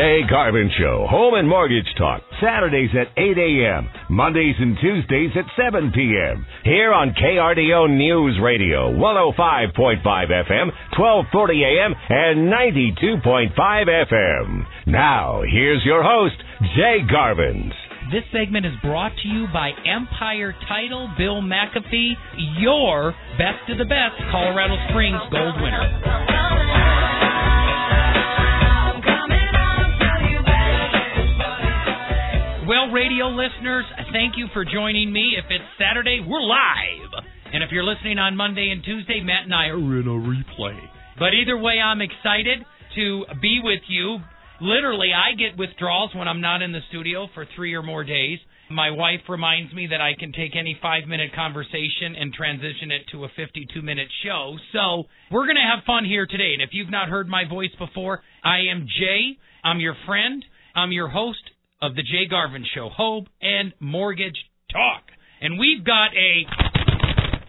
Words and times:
Jay 0.00 0.22
Garvin 0.30 0.70
Show, 0.78 1.06
Home 1.10 1.34
and 1.34 1.46
Mortgage 1.46 1.84
Talk, 1.98 2.22
Saturdays 2.40 2.88
at 2.96 3.12
8 3.20 3.36
a.m., 3.36 3.90
Mondays 4.08 4.54
and 4.58 4.74
Tuesdays 4.80 5.28
at 5.36 5.44
7 5.60 5.92
p.m. 5.92 6.46
Here 6.64 6.90
on 6.90 7.12
KRDO 7.12 7.98
News 7.98 8.40
Radio, 8.42 8.90
105.5 8.96 10.00
FM, 10.00 10.72
1240 10.96 11.64
a.m., 11.64 11.92
and 12.08 12.48
92.5 12.48 13.52
FM. 14.08 14.64
Now, 14.86 15.42
here's 15.42 15.84
your 15.84 16.02
host, 16.02 16.36
Jay 16.74 17.04
Garvins. 17.04 17.72
This 18.10 18.24
segment 18.32 18.64
is 18.64 18.72
brought 18.80 19.12
to 19.22 19.28
you 19.28 19.48
by 19.52 19.72
Empire 19.84 20.54
Title, 20.66 21.12
Bill 21.18 21.42
McAfee, 21.42 22.14
your 22.58 23.12
best 23.36 23.68
of 23.68 23.76
the 23.76 23.84
best 23.84 24.16
Colorado 24.32 24.76
Springs 24.88 25.20
gold 25.30 25.60
winner. 25.60 27.29
Well, 32.70 32.94
radio 32.94 33.26
listeners, 33.34 33.82
thank 34.12 34.38
you 34.38 34.46
for 34.54 34.64
joining 34.64 35.12
me. 35.12 35.34
If 35.36 35.46
it's 35.50 35.66
Saturday, 35.74 36.22
we're 36.22 36.40
live. 36.40 37.26
And 37.52 37.64
if 37.64 37.72
you're 37.72 37.82
listening 37.82 38.20
on 38.20 38.36
Monday 38.36 38.70
and 38.70 38.78
Tuesday, 38.84 39.20
Matt 39.26 39.50
and 39.50 39.52
I 39.52 39.74
are 39.74 39.98
in 39.98 40.06
a 40.06 40.14
replay. 40.14 40.78
But 41.18 41.34
either 41.34 41.58
way, 41.58 41.82
I'm 41.82 42.00
excited 42.00 42.62
to 42.94 43.24
be 43.42 43.58
with 43.60 43.82
you. 43.88 44.18
Literally, 44.60 45.10
I 45.10 45.34
get 45.34 45.58
withdrawals 45.58 46.14
when 46.14 46.28
I'm 46.28 46.40
not 46.40 46.62
in 46.62 46.70
the 46.70 46.78
studio 46.90 47.26
for 47.34 47.44
three 47.56 47.74
or 47.74 47.82
more 47.82 48.04
days. 48.04 48.38
My 48.70 48.92
wife 48.92 49.26
reminds 49.28 49.74
me 49.74 49.88
that 49.90 50.00
I 50.00 50.14
can 50.14 50.30
take 50.30 50.54
any 50.54 50.78
five 50.80 51.08
minute 51.08 51.34
conversation 51.34 52.14
and 52.14 52.32
transition 52.32 52.94
it 52.94 53.02
to 53.10 53.24
a 53.24 53.34
52 53.34 53.82
minute 53.82 54.06
show. 54.22 54.54
So 54.72 55.10
we're 55.32 55.50
going 55.50 55.58
to 55.58 55.66
have 55.74 55.82
fun 55.90 56.04
here 56.04 56.24
today. 56.24 56.54
And 56.54 56.62
if 56.62 56.70
you've 56.70 56.88
not 56.88 57.08
heard 57.08 57.26
my 57.26 57.48
voice 57.50 57.74
before, 57.80 58.22
I 58.44 58.70
am 58.70 58.86
Jay. 58.86 59.42
I'm 59.64 59.80
your 59.80 59.96
friend. 60.06 60.44
I'm 60.76 60.92
your 60.92 61.08
host 61.08 61.42
of 61.82 61.94
the 61.94 62.02
Jay 62.02 62.26
Garvin 62.28 62.64
Show, 62.74 62.88
Home 62.90 63.26
and 63.40 63.72
Mortgage 63.80 64.36
Talk. 64.70 65.04
And 65.40 65.58
we've 65.58 65.84
got 65.84 66.10
a 66.14 66.44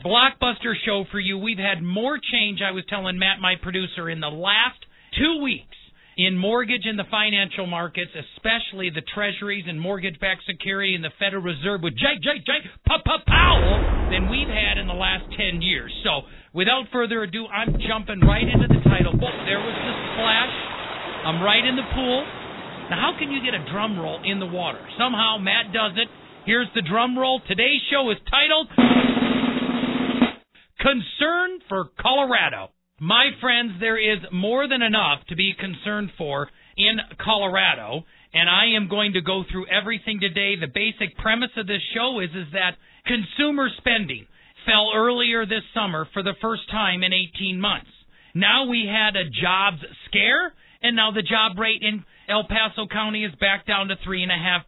blockbuster 0.05 0.73
show 0.85 1.05
for 1.11 1.19
you. 1.19 1.37
We've 1.37 1.57
had 1.57 1.83
more 1.83 2.17
change, 2.17 2.59
I 2.65 2.71
was 2.71 2.83
telling 2.89 3.19
Matt, 3.19 3.39
my 3.39 3.55
producer, 3.61 4.09
in 4.09 4.19
the 4.19 4.29
last 4.29 4.79
two 5.17 5.41
weeks 5.43 5.75
in 6.17 6.37
mortgage 6.37 6.83
and 6.85 6.99
the 6.99 7.07
financial 7.09 7.65
markets, 7.65 8.11
especially 8.11 8.89
the 8.89 9.03
treasuries 9.15 9.65
and 9.67 9.79
mortgage 9.79 10.19
backed 10.19 10.43
security 10.45 10.95
and 10.95 11.03
the 11.03 11.13
Federal 11.19 11.43
Reserve 11.43 11.81
with 11.81 11.95
Jay, 11.95 12.19
Jay, 12.21 12.39
Jay, 12.45 12.59
Papa 12.87 13.23
Powell 13.27 14.11
than 14.11 14.29
we've 14.29 14.47
had 14.47 14.77
in 14.77 14.87
the 14.87 14.97
last 14.97 15.23
10 15.35 15.61
years. 15.61 15.91
So, 16.03 16.27
without 16.53 16.85
further 16.91 17.23
ado, 17.23 17.47
I'm 17.47 17.75
jumping 17.87 18.19
right 18.21 18.43
into 18.43 18.67
the 18.67 18.81
title. 18.87 19.13
book. 19.13 19.35
there 19.47 19.59
was 19.59 19.75
the 19.75 19.95
splash. 20.13 20.55
I'm 21.25 21.41
right 21.41 21.63
in 21.63 21.75
the 21.75 21.87
pool. 21.95 22.40
Now, 22.89 23.11
how 23.11 23.19
can 23.19 23.31
you 23.31 23.39
get 23.43 23.53
a 23.53 23.63
drum 23.71 23.99
roll 23.99 24.21
in 24.23 24.39
the 24.39 24.45
water? 24.45 24.79
Somehow 24.97 25.37
Matt 25.37 25.73
does 25.73 25.93
it. 25.95 26.07
Here's 26.45 26.67
the 26.73 26.81
drum 26.81 27.17
roll. 27.17 27.41
Today's 27.47 27.81
show 27.91 28.09
is 28.09 28.17
titled 28.29 28.67
Concern 30.79 31.59
for 31.69 31.89
Colorado. 31.99 32.71
My 32.99 33.31
friends, 33.39 33.73
there 33.79 33.97
is 33.97 34.19
more 34.31 34.67
than 34.67 34.81
enough 34.81 35.25
to 35.29 35.35
be 35.35 35.53
concerned 35.59 36.11
for 36.17 36.49
in 36.77 36.97
Colorado, 37.23 38.05
and 38.33 38.49
I 38.49 38.75
am 38.75 38.89
going 38.89 39.13
to 39.13 39.21
go 39.21 39.43
through 39.49 39.67
everything 39.67 40.19
today. 40.19 40.55
The 40.59 40.67
basic 40.67 41.17
premise 41.17 41.51
of 41.57 41.67
this 41.67 41.81
show 41.93 42.19
is 42.19 42.29
is 42.29 42.53
that 42.53 42.77
consumer 43.05 43.69
spending 43.77 44.25
fell 44.65 44.91
earlier 44.95 45.45
this 45.45 45.63
summer 45.73 46.07
for 46.13 46.23
the 46.23 46.35
first 46.41 46.69
time 46.69 47.03
in 47.03 47.11
18 47.13 47.59
months. 47.59 47.89
Now 48.33 48.67
we 48.67 48.87
had 48.87 49.15
a 49.15 49.29
jobs 49.29 49.81
scare, 50.07 50.53
and 50.81 50.95
now 50.95 51.11
the 51.11 51.23
job 51.23 51.57
rate 51.59 51.81
in 51.81 52.03
El 52.31 52.45
Paso 52.45 52.87
County 52.87 53.25
is 53.25 53.35
back 53.41 53.67
down 53.67 53.89
to 53.89 53.95
3.5%. 54.07 54.63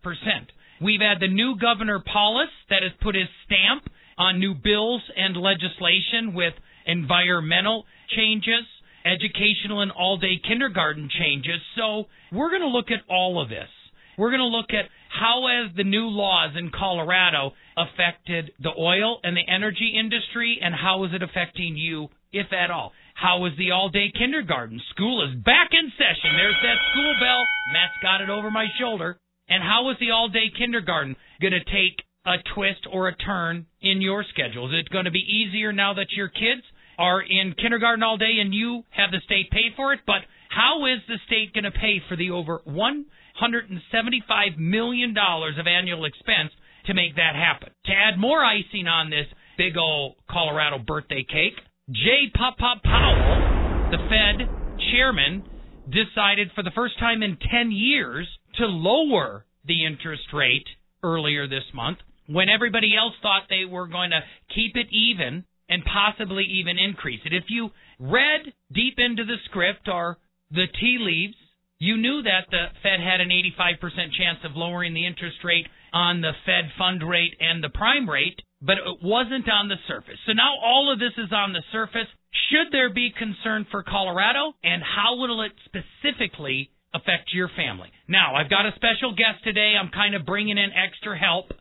We've 0.82 1.00
had 1.00 1.22
the 1.22 1.30
new 1.30 1.56
Governor 1.56 2.04
Polis 2.06 2.50
that 2.70 2.84
has 2.84 2.92
put 3.02 3.16
his 3.16 3.30
stamp 3.46 3.90
on 4.18 4.38
new 4.38 4.54
bills 4.54 5.02
and 5.16 5.38
legislation 5.38 6.34
with 6.34 6.54
environmental 6.86 7.86
changes, 8.18 8.66
educational 9.06 9.80
and 9.80 9.92
all 9.92 10.18
day 10.18 10.42
kindergarten 10.46 11.10
changes. 11.18 11.62
So 11.78 12.08
we're 12.34 12.50
going 12.50 12.64
to 12.64 12.68
look 12.68 12.92
at 12.92 13.10
all 13.10 13.42
of 13.42 13.48
this. 13.48 13.70
We're 14.18 14.30
going 14.30 14.42
to 14.42 14.46
look 14.46 14.72
at 14.72 14.92
how 15.10 15.48
has 15.48 15.74
the 15.78 15.86
new 15.86 16.08
laws 16.08 16.52
in 16.58 16.70
Colorado 16.70 17.54
affected 17.78 18.52
the 18.62 18.74
oil 18.78 19.20
and 19.24 19.38
the 19.38 19.48
energy 19.48 19.96
industry 19.98 20.60
and 20.62 20.76
how 20.76 21.06
is 21.06 21.12
it 21.14 21.24
affecting 21.24 21.78
you, 21.78 22.10
if 22.34 22.52
at 22.52 22.72
all. 22.72 22.92
How 23.14 23.40
was 23.40 23.54
the 23.58 23.72
all 23.72 23.90
day 23.90 24.12
kindergarten? 24.12 24.82
School 24.92 25.24
is 25.24 25.36
back 25.44 25.70
in 25.72 25.92
session. 25.98 26.36
There's 26.36 26.60
that 26.64 26.78
school 26.92 27.14
bell. 27.20 27.46
Matt's 27.72 27.94
got 28.02 28.22
it 28.22 28.30
over 28.30 28.52
my 28.52 28.68
shoulder. 28.80 29.18
And 29.48 29.64
how 29.64 29.84
was 29.84 29.98
the 30.00 30.12
all 30.12 30.30
day 30.30 30.52
kindergarten 30.58 31.16
going 31.42 31.54
to 31.54 31.64
take 31.64 32.04
a 32.26 32.38
twist 32.56 32.88
or 32.92 33.08
a 33.08 33.16
turn 33.16 33.66
in 33.82 34.02
your 34.02 34.24
schedule? 34.24 34.68
Is 34.68 34.74
it 34.80 34.90
going 34.90 35.06
to 35.06 35.12
be 35.12 35.20
easier 35.20 35.72
now 35.74 35.94
that 35.94 36.12
your 36.12 36.28
kids 36.28 36.64
are 36.98 37.22
in 37.22 37.54
kindergarten 37.60 38.04
all 38.04 38.18
day 38.18 38.40
and 38.40 38.54
you 38.54 38.84
have 38.92 39.12
the 39.12 39.22
state 39.26 39.52
pay 39.52 39.70
for 39.76 39.94
it? 39.94 40.00
But 40.06 40.22
how 40.50 40.86
is 40.86 41.00
the 41.08 41.18
state 41.28 41.54
going 41.54 41.66
to 41.66 41.72
pay 41.72 42.02
for 42.08 42.16
the 42.16 42.32
over 42.32 42.62
$175 42.68 44.58
million 44.58 45.16
of 45.18 45.68
annual 45.68 46.06
expense 46.06 46.52
to 46.86 46.94
make 46.94 47.16
that 47.16 47.36
happen? 47.36 47.70
To 47.86 47.92
add 47.92 48.20
more 48.20 48.44
icing 48.44 48.88
on 48.88 49.10
this 49.10 49.28
big 49.58 49.78
old 49.78 50.16
Colorado 50.30 50.80
birthday 50.80 51.24
cake, 51.24 51.60
Jay 51.92 52.32
Pop 52.34 52.58
Pop 52.58 52.82
Powell, 52.82 53.92
the 53.92 53.98
Fed 54.08 54.48
chairman, 54.90 55.44
decided 55.90 56.50
for 56.56 56.64
the 56.64 56.72
first 56.72 56.98
time 56.98 57.22
in 57.22 57.36
10 57.52 57.74
years 57.74 58.26
to 58.56 58.66
lower 58.66 59.46
the 59.66 59.86
interest 59.86 60.32
rate 60.32 60.68
earlier 61.04 61.46
this 61.46 61.66
month 61.74 61.98
when 62.28 62.48
everybody 62.48 62.96
else 62.96 63.16
thought 63.22 63.50
they 63.50 63.66
were 63.66 63.88
going 63.88 64.12
to 64.12 64.22
keep 64.56 64.78
it 64.78 64.88
even 64.92 65.44
and 65.68 65.84
possibly 65.84 66.46
even 66.46 66.80
increase 66.80 67.20
it. 67.26 67.34
If 67.34 67.50
you 67.50 67.72
read 68.00 68.54
deep 68.72 68.96
into 68.98 69.26
the 69.26 69.36
script 69.44 69.90
or 69.90 70.18
the 70.52 70.68
tea 70.80 71.00
leaves, 71.02 71.36
you 71.80 71.98
knew 71.98 72.22
that 72.24 72.48
the 72.50 72.68
Fed 72.82 73.02
had 73.02 73.20
an 73.20 73.28
85% 73.28 74.14
chance 74.18 74.40
of 74.46 74.56
lowering 74.56 74.94
the 74.94 75.06
interest 75.06 75.44
rate 75.44 75.68
on 75.92 76.22
the 76.22 76.32
Fed 76.46 76.72
fund 76.78 77.04
rate 77.04 77.36
and 77.42 77.62
the 77.62 77.68
prime 77.68 78.10
rate 78.10 78.42
but 78.64 78.80
it 78.80 79.04
wasn't 79.04 79.52
on 79.52 79.68
the 79.68 79.76
surface. 79.88 80.16
So 80.26 80.32
now 80.32 80.56
all 80.64 80.92
of 80.92 80.98
this 80.98 81.12
is 81.18 81.32
on 81.36 81.52
the 81.52 81.62
surface. 81.72 82.08
Should 82.50 82.72
there 82.72 82.90
be 82.90 83.12
concern 83.12 83.68
for 83.70 83.84
Colorado, 83.84 84.56
and 84.64 84.82
how 84.82 85.18
will 85.20 85.44
it 85.44 85.52
specifically 85.68 86.72
affect 86.96 87.34
your 87.34 87.52
family? 87.56 87.92
Now, 88.08 88.36
I've 88.36 88.50
got 88.50 88.66
a 88.66 88.72
special 88.76 89.12
guest 89.12 89.44
today. 89.44 89.76
I'm 89.80 89.92
kind 89.92 90.16
of 90.16 90.26
bringing 90.26 90.58
in 90.58 90.72
extra 90.72 91.20
help, 91.20 91.52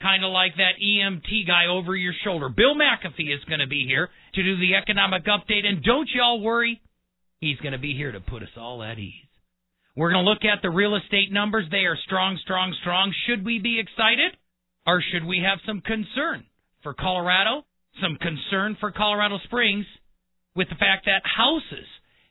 kind 0.00 0.24
of 0.24 0.32
like 0.32 0.56
that 0.56 0.80
EMT 0.82 1.46
guy 1.46 1.66
over 1.66 1.94
your 1.94 2.14
shoulder. 2.24 2.48
Bill 2.48 2.74
McAfee 2.74 3.28
is 3.28 3.44
going 3.44 3.60
to 3.60 3.68
be 3.68 3.84
here 3.86 4.08
to 4.34 4.42
do 4.42 4.56
the 4.56 4.74
economic 4.74 5.24
update, 5.26 5.66
and 5.66 5.84
don't 5.84 6.08
y'all 6.14 6.40
worry, 6.40 6.80
he's 7.40 7.58
going 7.58 7.72
to 7.72 7.78
be 7.78 7.94
here 7.94 8.12
to 8.12 8.20
put 8.20 8.42
us 8.42 8.56
all 8.56 8.82
at 8.82 8.98
ease. 8.98 9.12
We're 9.96 10.12
going 10.12 10.24
to 10.24 10.30
look 10.30 10.44
at 10.44 10.62
the 10.62 10.70
real 10.70 10.96
estate 10.96 11.30
numbers. 11.30 11.66
They 11.70 11.84
are 11.84 11.98
strong, 12.06 12.38
strong, 12.42 12.74
strong. 12.80 13.12
Should 13.26 13.44
we 13.44 13.58
be 13.58 13.80
excited? 13.80 14.36
Or 14.88 15.04
should 15.12 15.26
we 15.26 15.40
have 15.44 15.58
some 15.66 15.82
concern 15.82 16.46
for 16.82 16.94
Colorado, 16.94 17.66
some 18.00 18.16
concern 18.16 18.74
for 18.80 18.90
Colorado 18.90 19.38
Springs 19.44 19.84
with 20.56 20.70
the 20.70 20.76
fact 20.76 21.04
that 21.04 21.20
houses 21.24 21.84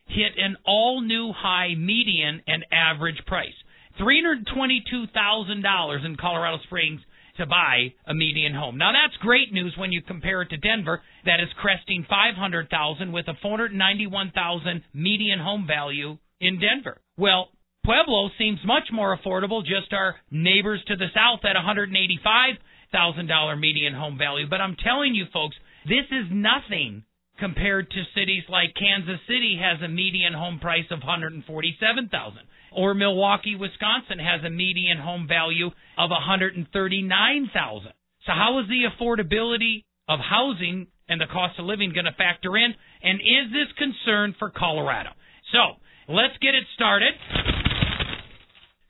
hit 0.07 0.31
an 0.37 0.57
all 0.65 1.01
new 1.01 1.31
high 1.33 1.75
median 1.77 2.41
and 2.47 2.65
average 2.71 3.23
price? 3.27 3.53
$322,000 4.01 6.05
in 6.05 6.17
Colorado 6.17 6.57
Springs 6.63 6.99
to 7.37 7.45
buy 7.45 7.93
a 8.07 8.15
median 8.15 8.55
home. 8.55 8.79
Now 8.79 8.91
that's 8.91 9.15
great 9.21 9.53
news 9.53 9.75
when 9.77 9.91
you 9.91 10.01
compare 10.01 10.41
it 10.41 10.49
to 10.49 10.57
Denver 10.57 11.03
that 11.25 11.39
is 11.39 11.49
cresting 11.61 12.07
500,000 12.09 13.11
with 13.11 13.27
a 13.27 13.35
491,000 13.39 14.81
median 14.95 15.37
home 15.37 15.67
value 15.67 16.17
in 16.41 16.59
Denver. 16.59 17.01
Well, 17.17 17.49
Pueblo 17.87 18.29
seems 18.37 18.59
much 18.65 18.91
more 18.91 19.17
affordable, 19.17 19.63
just 19.63 19.93
our 19.93 20.17
neighbors 20.29 20.83
to 20.87 20.97
the 20.97 21.07
south 21.15 21.45
at 21.45 21.55
$185,000 21.55 23.59
median 23.61 23.93
home 23.93 24.17
value. 24.17 24.45
But 24.49 24.59
I'm 24.59 24.75
telling 24.75 25.15
you, 25.15 25.23
folks, 25.31 25.55
this 25.85 26.03
is 26.11 26.25
nothing 26.29 27.05
compared 27.39 27.89
to 27.89 28.03
cities 28.13 28.43
like 28.49 28.75
Kansas 28.75 29.21
City 29.25 29.57
has 29.63 29.81
a 29.81 29.87
median 29.87 30.33
home 30.33 30.59
price 30.59 30.83
of 30.91 30.99
147,000 30.99 32.39
or 32.75 32.93
Milwaukee, 32.93 33.55
Wisconsin 33.55 34.19
has 34.19 34.43
a 34.43 34.49
median 34.49 34.97
home 34.97 35.25
value 35.25 35.67
of 35.97 36.09
139,000. 36.09 37.93
So 38.25 38.33
how 38.33 38.59
is 38.59 38.67
the 38.67 38.83
affordability 38.91 39.85
of 40.09 40.19
housing 40.19 40.87
and 41.07 41.21
the 41.21 41.27
cost 41.31 41.57
of 41.57 41.63
living 41.63 41.93
going 41.93 42.03
to 42.03 42.11
factor 42.11 42.57
in 42.57 42.75
and 43.01 43.21
is 43.21 43.53
this 43.53 43.71
concern 43.77 44.35
for 44.37 44.49
Colorado? 44.49 45.11
So, 45.53 45.79
let's 46.11 46.37
get 46.41 46.53
it 46.53 46.65
started. 46.75 47.13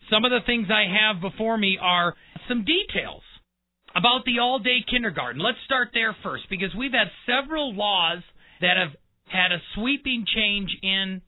Some 0.10 0.26
of 0.26 0.32
the 0.32 0.46
things 0.46 0.68
I 0.70 0.86
have 0.88 1.22
before 1.22 1.58
me 1.58 1.78
are 1.82 2.16
some 2.48 2.64
details 2.64 3.24
about 3.96 4.24
the 4.26 4.40
all 4.40 4.60
day 4.60 4.80
kindergarten. 4.90 5.42
Let's 5.42 5.58
start 5.66 5.90
there 5.94 6.16
first 6.24 6.44
because 6.50 6.74
we've 6.78 6.94
had 6.94 7.08
several 7.26 7.74
laws 7.74 8.24
that 8.62 8.78
have 8.78 8.96
had 9.28 9.52
a 9.52 9.62
sweeping 9.76 10.26
change 10.34 10.70
in 10.82 11.22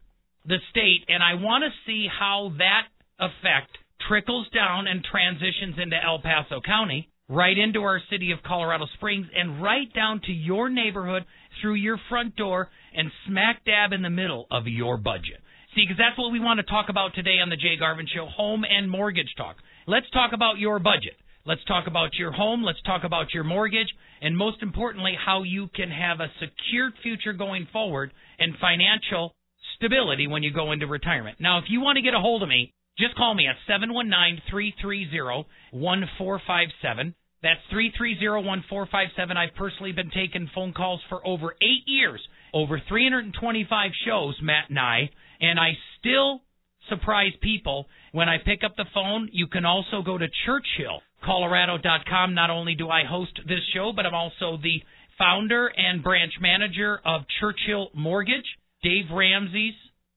the 0.46 0.58
state, 0.72 1.04
and 1.10 1.22
I 1.22 1.36
want 1.36 1.64
to 1.64 1.72
see 1.86 2.08
how 2.08 2.54
that 2.58 2.88
effect 3.20 3.78
trickles 4.08 4.48
down 4.56 4.88
and 4.88 5.04
transitions 5.04 5.76
into 5.78 5.98
El 6.02 6.20
Paso 6.20 6.62
County, 6.62 7.10
right 7.28 7.58
into 7.58 7.82
our 7.82 8.02
city 8.10 8.32
of 8.32 8.42
Colorado 8.44 8.86
Springs, 8.96 9.28
and 9.36 9.62
right 9.62 9.92
down 9.94 10.22
to 10.22 10.32
your 10.32 10.70
neighborhood 10.70 11.26
through 11.62 11.76
your 11.76 12.00
front 12.10 12.36
door 12.38 12.70
and 12.96 13.12
smack 13.28 13.66
dab 13.66 13.92
in 13.92 14.02
the 14.02 14.10
middle 14.10 14.48
of 14.50 14.68
your 14.68 14.98
budget. 14.98 15.44
See, 15.76 15.86
because 15.86 15.98
that's 15.98 16.18
what 16.18 16.32
we 16.32 16.40
want 16.40 16.58
to 16.58 16.64
talk 16.64 16.90
about 16.90 17.14
today 17.14 17.38
on 17.42 17.50
the 17.50 17.56
Jay 17.56 17.78
Garvin 17.78 18.08
Show 18.08 18.26
home 18.26 18.66
and 18.66 18.90
mortgage 18.90 19.34
talk. 19.38 19.58
Let's 19.86 20.10
talk 20.10 20.32
about 20.34 20.58
your 20.58 20.80
budget. 20.80 21.14
Let's 21.46 21.64
talk 21.66 21.86
about 21.86 22.16
your 22.16 22.32
home. 22.32 22.64
Let's 22.64 22.82
talk 22.82 23.04
about 23.04 23.34
your 23.34 23.44
mortgage. 23.44 23.88
And 24.22 24.36
most 24.36 24.64
importantly, 24.64 25.14
how 25.14 25.44
you 25.44 25.70
can 25.76 25.92
have 25.92 26.20
a 26.20 26.32
secured 26.40 26.94
future 27.04 27.34
going 27.34 27.68
forward 27.72 28.12
and 28.40 28.54
financial 28.60 29.36
stability 29.76 30.28
when 30.28 30.44
you 30.44 30.52
go 30.52 30.72
into 30.72 30.88
retirement. 30.88 31.38
Now, 31.40 31.60
if 31.60 31.66
you 31.70 31.82
want 31.82 31.98
to 31.98 32.02
get 32.02 32.14
a 32.14 32.20
hold 32.20 32.44
of 32.44 32.50
me, 32.50 32.74
just 32.98 33.16
call 33.16 33.34
me 33.34 33.48
at 33.48 33.56
719 33.68 34.42
330 34.50 35.48
1457. 35.72 37.16
That's 37.42 37.62
330 37.72 38.44
1457. 38.44 39.38
I've 39.38 39.56
personally 39.56 39.94
been 39.94 40.12
taking 40.12 40.50
phone 40.54 40.74
calls 40.74 41.00
for 41.08 41.26
over 41.26 41.56
eight 41.62 41.88
years, 41.88 42.20
over 42.54 42.82
325 42.88 43.92
shows, 44.06 44.36
Matt 44.42 44.70
and 44.70 44.80
I, 44.80 45.10
and 45.40 45.60
I 45.60 45.72
still 46.00 46.42
surprise 46.90 47.34
people 47.42 47.88
when 48.12 48.30
I 48.30 48.38
pick 48.44 48.64
up 48.64 48.76
the 48.76 48.86
phone. 48.94 49.30
You 49.32 49.48
can 49.48 49.66
also 49.66 50.02
go 50.04 50.18
to 50.18 50.28
churchillcolorado.com. 50.48 52.34
Not 52.34 52.50
only 52.50 52.76
do 52.76 52.90
I 52.90 53.04
host 53.06 53.40
this 53.48 53.62
show, 53.74 53.92
but 53.96 54.06
I'm 54.06 54.16
also 54.16 54.58
the 54.62 54.82
founder 55.18 55.68
and 55.68 56.04
branch 56.04 56.34
manager 56.42 57.00
of 57.06 57.22
Churchill 57.40 57.90
Mortgage, 57.94 58.46
Dave 58.82 59.06
Ramsey's 59.14 59.76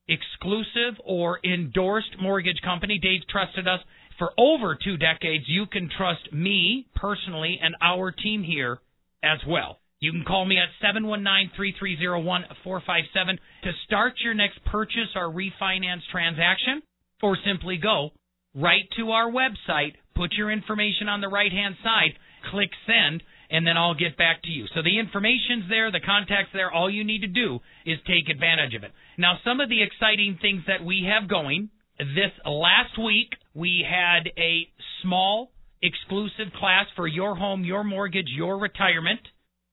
exclusive 0.08 1.00
or 1.04 1.40
endorsed 1.44 2.20
mortgage 2.20 2.60
company. 2.64 2.98
Dave 2.98 3.20
trusted 3.28 3.68
us 3.68 3.80
for 4.18 4.32
over 4.38 4.76
two 4.82 4.96
decades. 4.96 5.44
You 5.46 5.66
can 5.66 5.90
trust 5.96 6.32
me 6.32 6.86
personally 6.94 7.58
and 7.62 7.74
our 7.80 8.12
team 8.12 8.42
here 8.42 8.80
as 9.22 9.38
well. 9.46 9.78
You 10.02 10.10
can 10.10 10.24
call 10.24 10.44
me 10.44 10.58
at 10.58 10.68
719-330-1457 10.82 13.38
to 13.62 13.72
start 13.86 14.14
your 14.24 14.34
next 14.34 14.58
purchase 14.64 15.14
or 15.14 15.32
refinance 15.32 16.00
transaction 16.10 16.82
or 17.22 17.38
simply 17.46 17.76
go 17.76 18.10
right 18.52 18.90
to 18.96 19.12
our 19.12 19.30
website, 19.30 19.94
put 20.16 20.32
your 20.32 20.50
information 20.50 21.08
on 21.08 21.20
the 21.20 21.28
right-hand 21.28 21.76
side, 21.84 22.18
click 22.50 22.70
send, 22.84 23.22
and 23.48 23.64
then 23.64 23.76
I'll 23.76 23.94
get 23.94 24.16
back 24.18 24.42
to 24.42 24.50
you. 24.50 24.66
So 24.74 24.82
the 24.82 24.98
information's 24.98 25.68
there, 25.68 25.92
the 25.92 26.00
contact's 26.00 26.50
there. 26.52 26.72
All 26.72 26.90
you 26.90 27.04
need 27.04 27.20
to 27.20 27.28
do 27.28 27.60
is 27.86 28.00
take 28.04 28.28
advantage 28.28 28.74
of 28.74 28.82
it. 28.82 28.90
Now, 29.18 29.38
some 29.44 29.60
of 29.60 29.68
the 29.68 29.84
exciting 29.84 30.36
things 30.42 30.64
that 30.66 30.82
we 30.84 31.04
have 31.08 31.28
going 31.30 31.70
this 32.00 32.32
last 32.44 32.98
week, 32.98 33.36
we 33.54 33.86
had 33.88 34.30
a 34.36 34.66
small 35.00 35.52
exclusive 35.80 36.52
class 36.58 36.86
for 36.96 37.06
your 37.06 37.36
home, 37.36 37.62
your 37.62 37.84
mortgage, 37.84 38.30
your 38.34 38.58
retirement 38.58 39.20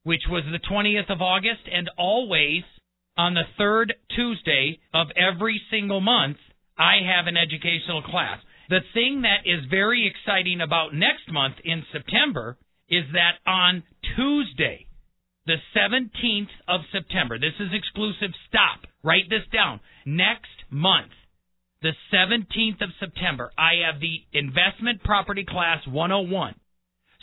which 0.02 0.22
was 0.28 0.44
the 0.44 0.58
20th 0.58 1.10
of 1.10 1.20
August, 1.20 1.68
and 1.70 1.90
always 1.98 2.62
on 3.16 3.34
the 3.34 3.44
third 3.58 3.94
Tuesday 4.14 4.78
of 4.94 5.08
every 5.16 5.60
single 5.70 6.00
month, 6.00 6.38
I 6.78 6.96
have 7.04 7.26
an 7.26 7.36
educational 7.36 8.02
class. 8.02 8.38
The 8.70 8.80
thing 8.94 9.22
that 9.22 9.44
is 9.44 9.64
very 9.68 10.06
exciting 10.06 10.60
about 10.60 10.94
next 10.94 11.30
month 11.30 11.56
in 11.64 11.84
September 11.92 12.56
is 12.88 13.04
that 13.12 13.38
on 13.46 13.82
Tuesday, 14.16 14.86
the 15.46 15.56
17th 15.76 16.50
of 16.68 16.80
September, 16.92 17.38
this 17.38 17.58
is 17.58 17.68
exclusive, 17.72 18.30
stop, 18.48 18.86
write 19.02 19.28
this 19.28 19.42
down. 19.52 19.80
Next 20.06 20.64
month, 20.70 21.12
the 21.82 21.92
17th 22.12 22.82
of 22.82 22.90
September, 23.00 23.50
I 23.58 23.82
have 23.86 24.00
the 24.00 24.22
Investment 24.32 25.02
Property 25.02 25.44
Class 25.48 25.86
101. 25.86 26.54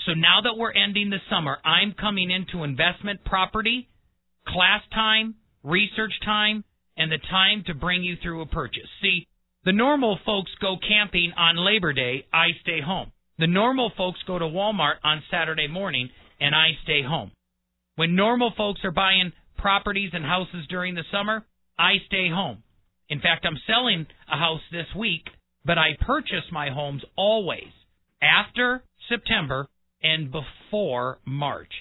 So 0.05 0.13
now 0.13 0.41
that 0.41 0.57
we're 0.57 0.71
ending 0.71 1.09
the 1.09 1.19
summer, 1.29 1.57
I'm 1.65 1.93
coming 1.93 2.31
into 2.31 2.63
investment 2.63 3.25
property, 3.25 3.89
class 4.47 4.81
time, 4.93 5.35
research 5.63 6.13
time, 6.23 6.63
and 6.97 7.11
the 7.11 7.19
time 7.29 7.63
to 7.67 7.73
bring 7.73 8.03
you 8.03 8.15
through 8.21 8.41
a 8.41 8.45
purchase. 8.45 8.87
See, 9.01 9.27
the 9.65 9.73
normal 9.73 10.17
folks 10.25 10.51
go 10.61 10.77
camping 10.77 11.33
on 11.37 11.57
Labor 11.57 11.93
Day, 11.93 12.25
I 12.31 12.47
stay 12.61 12.79
home. 12.81 13.11
The 13.37 13.47
normal 13.47 13.91
folks 13.97 14.19
go 14.25 14.39
to 14.39 14.45
Walmart 14.45 14.95
on 15.03 15.21
Saturday 15.29 15.67
morning, 15.67 16.09
and 16.39 16.55
I 16.55 16.69
stay 16.83 17.01
home. 17.03 17.31
When 17.95 18.15
normal 18.15 18.53
folks 18.55 18.81
are 18.83 18.91
buying 18.91 19.33
properties 19.57 20.11
and 20.13 20.23
houses 20.23 20.65
during 20.69 20.95
the 20.95 21.03
summer, 21.11 21.45
I 21.77 21.95
stay 22.07 22.29
home. 22.29 22.63
In 23.09 23.19
fact, 23.19 23.45
I'm 23.45 23.59
selling 23.67 24.07
a 24.31 24.37
house 24.37 24.61
this 24.71 24.87
week, 24.95 25.25
but 25.65 25.77
I 25.77 25.97
purchase 25.99 26.45
my 26.51 26.69
homes 26.69 27.03
always 27.15 27.71
after 28.21 28.83
September 29.09 29.67
and 30.01 30.31
before 30.31 31.19
March 31.25 31.71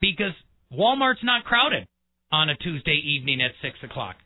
because 0.00 0.32
Walmart's 0.72 1.24
not 1.24 1.44
crowded 1.44 1.86
on 2.32 2.48
a 2.48 2.56
Tuesday 2.56 3.00
evening 3.04 3.40
at 3.42 3.52
6 3.62 3.90
o'clock. 3.90 4.16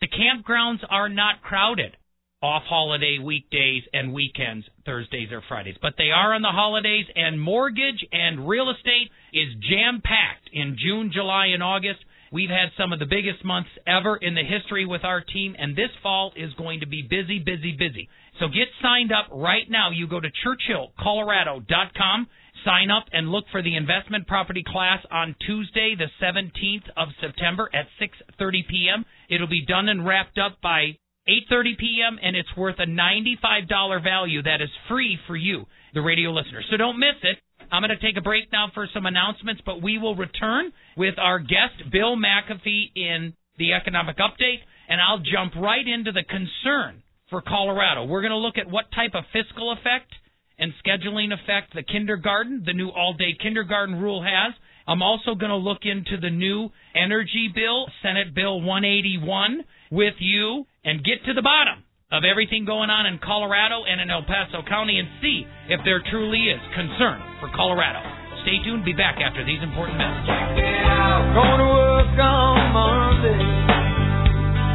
The 0.00 0.08
campgrounds 0.08 0.80
are 0.88 1.08
not 1.08 1.42
crowded 1.42 1.96
off 2.40 2.62
holiday 2.68 3.18
weekdays 3.18 3.82
and 3.92 4.12
weekends, 4.12 4.64
Thursdays 4.86 5.32
or 5.32 5.42
Fridays, 5.48 5.74
but 5.82 5.94
they 5.98 6.10
are 6.10 6.34
on 6.34 6.42
the 6.42 6.48
holidays, 6.48 7.06
and 7.16 7.40
mortgage 7.40 8.06
and 8.12 8.48
real 8.48 8.70
estate 8.70 9.10
is 9.32 9.48
jam 9.68 10.00
packed 10.04 10.48
in 10.52 10.76
June, 10.78 11.10
July, 11.12 11.46
and 11.46 11.62
August. 11.62 11.98
We've 12.30 12.50
had 12.50 12.68
some 12.78 12.92
of 12.92 13.00
the 13.00 13.06
biggest 13.06 13.44
months 13.44 13.70
ever 13.86 14.16
in 14.16 14.34
the 14.34 14.44
history 14.44 14.86
with 14.86 15.02
our 15.02 15.20
team, 15.20 15.56
and 15.58 15.74
this 15.74 15.90
fall 16.02 16.32
is 16.36 16.52
going 16.54 16.80
to 16.80 16.86
be 16.86 17.02
busy, 17.02 17.40
busy, 17.40 17.72
busy. 17.72 18.08
So 18.38 18.46
get 18.46 18.68
signed 18.82 19.10
up 19.10 19.26
right 19.32 19.68
now. 19.68 19.90
You 19.90 20.06
go 20.06 20.20
to 20.20 20.28
churchillcolorado.com 20.28 22.28
Sign 22.64 22.90
up 22.90 23.04
and 23.12 23.30
look 23.30 23.44
for 23.52 23.62
the 23.62 23.76
investment 23.76 24.26
property 24.26 24.64
class 24.66 25.04
on 25.10 25.36
Tuesday, 25.46 25.94
the 25.96 26.10
17th 26.22 26.88
of 26.96 27.08
September 27.20 27.70
at 27.72 27.86
6:30 28.00 28.68
p.m. 28.68 29.04
It'll 29.28 29.46
be 29.46 29.64
done 29.64 29.88
and 29.88 30.04
wrapped 30.04 30.38
up 30.38 30.60
by 30.60 30.96
8:30 31.28 31.78
p.m. 31.78 32.18
and 32.22 32.34
it's 32.34 32.48
worth 32.56 32.76
a 32.78 32.86
$95 32.86 34.02
value 34.02 34.42
that 34.42 34.60
is 34.60 34.70
free 34.88 35.18
for 35.26 35.36
you, 35.36 35.66
the 35.94 36.00
radio 36.00 36.30
listener. 36.30 36.62
So 36.70 36.76
don't 36.76 36.98
miss 36.98 37.16
it. 37.22 37.38
I'm 37.70 37.82
going 37.82 37.96
to 37.96 38.04
take 38.04 38.16
a 38.16 38.22
break 38.22 38.50
now 38.50 38.70
for 38.72 38.88
some 38.94 39.04
announcements, 39.04 39.60
but 39.64 39.82
we 39.82 39.98
will 39.98 40.16
return 40.16 40.72
with 40.96 41.18
our 41.18 41.38
guest 41.38 41.90
Bill 41.92 42.16
McAfee 42.16 42.92
in 42.96 43.34
the 43.58 43.74
economic 43.74 44.16
update, 44.16 44.60
and 44.88 45.00
I'll 45.00 45.18
jump 45.18 45.54
right 45.54 45.86
into 45.86 46.12
the 46.12 46.22
concern 46.22 47.02
for 47.28 47.42
Colorado. 47.42 48.04
We're 48.06 48.22
going 48.22 48.32
to 48.32 48.38
look 48.38 48.56
at 48.56 48.70
what 48.70 48.86
type 48.94 49.12
of 49.14 49.24
fiscal 49.32 49.72
effect 49.72 50.12
and 50.58 50.72
scheduling 50.84 51.32
effect 51.32 51.74
the 51.74 51.82
kindergarten, 51.82 52.62
the 52.66 52.72
new 52.72 52.88
all 52.88 53.14
day 53.14 53.36
kindergarten 53.40 54.00
rule 54.00 54.22
has. 54.22 54.54
I'm 54.86 55.02
also 55.02 55.34
going 55.34 55.50
to 55.50 55.56
look 55.56 55.84
into 55.84 56.16
the 56.20 56.30
new 56.30 56.70
energy 56.94 57.52
bill, 57.54 57.86
Senate 58.02 58.34
Bill 58.34 58.60
181, 58.60 59.64
with 59.90 60.14
you 60.18 60.64
and 60.84 61.04
get 61.04 61.24
to 61.26 61.34
the 61.34 61.42
bottom 61.42 61.84
of 62.10 62.24
everything 62.24 62.64
going 62.64 62.88
on 62.88 63.04
in 63.04 63.20
Colorado 63.20 63.84
and 63.84 64.00
in 64.00 64.08
El 64.08 64.24
Paso 64.24 64.64
County 64.66 64.98
and 64.98 65.08
see 65.20 65.44
if 65.68 65.80
there 65.84 66.00
truly 66.10 66.48
is 66.48 66.60
concern 66.72 67.20
for 67.40 67.52
Colorado. 67.52 68.00
Stay 68.48 68.64
tuned. 68.64 68.84
Be 68.84 68.96
back 68.96 69.20
after 69.20 69.44
these 69.44 69.60
important 69.60 69.98
messages. 70.00 70.32
Check 70.32 70.56
it 70.56 70.80
out. 70.88 71.36
Going 71.36 71.60
to 71.60 71.68
work 71.68 72.16
on 72.16 72.56
Monday. 72.72 73.44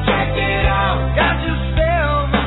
Check 0.06 0.30
it 0.38 0.66
out. 0.70 1.02
Got 1.18 1.42
yourself 1.42 2.43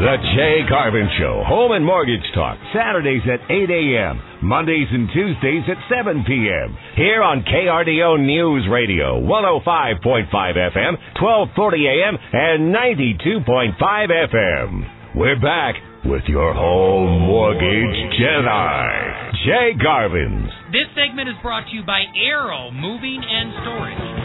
The 0.00 0.16
Jay 0.32 0.64
Garvin 0.64 1.10
Show, 1.20 1.44
Home 1.44 1.72
and 1.72 1.84
Mortgage 1.84 2.24
Talk, 2.32 2.56
Saturdays 2.72 3.20
at 3.28 3.44
8 3.52 3.68
a.m., 3.68 4.16
Mondays 4.40 4.88
and 4.90 5.12
Tuesdays 5.12 5.68
at 5.68 5.76
7 5.92 6.24
p.m. 6.24 6.72
Here 6.96 7.20
on 7.20 7.44
KRDO 7.44 8.24
News 8.24 8.64
Radio, 8.72 9.20
105.5 9.20 10.00
FM, 10.00 10.96
1240 11.20 11.84
a.m., 11.84 12.16
and 12.32 12.72
92.5 12.72 13.76
FM. 13.76 15.16
We're 15.16 15.36
back 15.38 15.74
with 16.06 16.24
your 16.28 16.54
home 16.54 17.20
mortgage 17.28 18.16
Jedi, 18.16 19.32
Jay 19.44 19.76
Garvin's. 19.76 20.48
This 20.72 20.88
segment 20.96 21.28
is 21.28 21.36
brought 21.42 21.68
to 21.68 21.76
you 21.76 21.84
by 21.84 22.04
Arrow 22.16 22.70
Moving 22.70 23.20
and 23.20 23.52
Storage. 23.60 24.20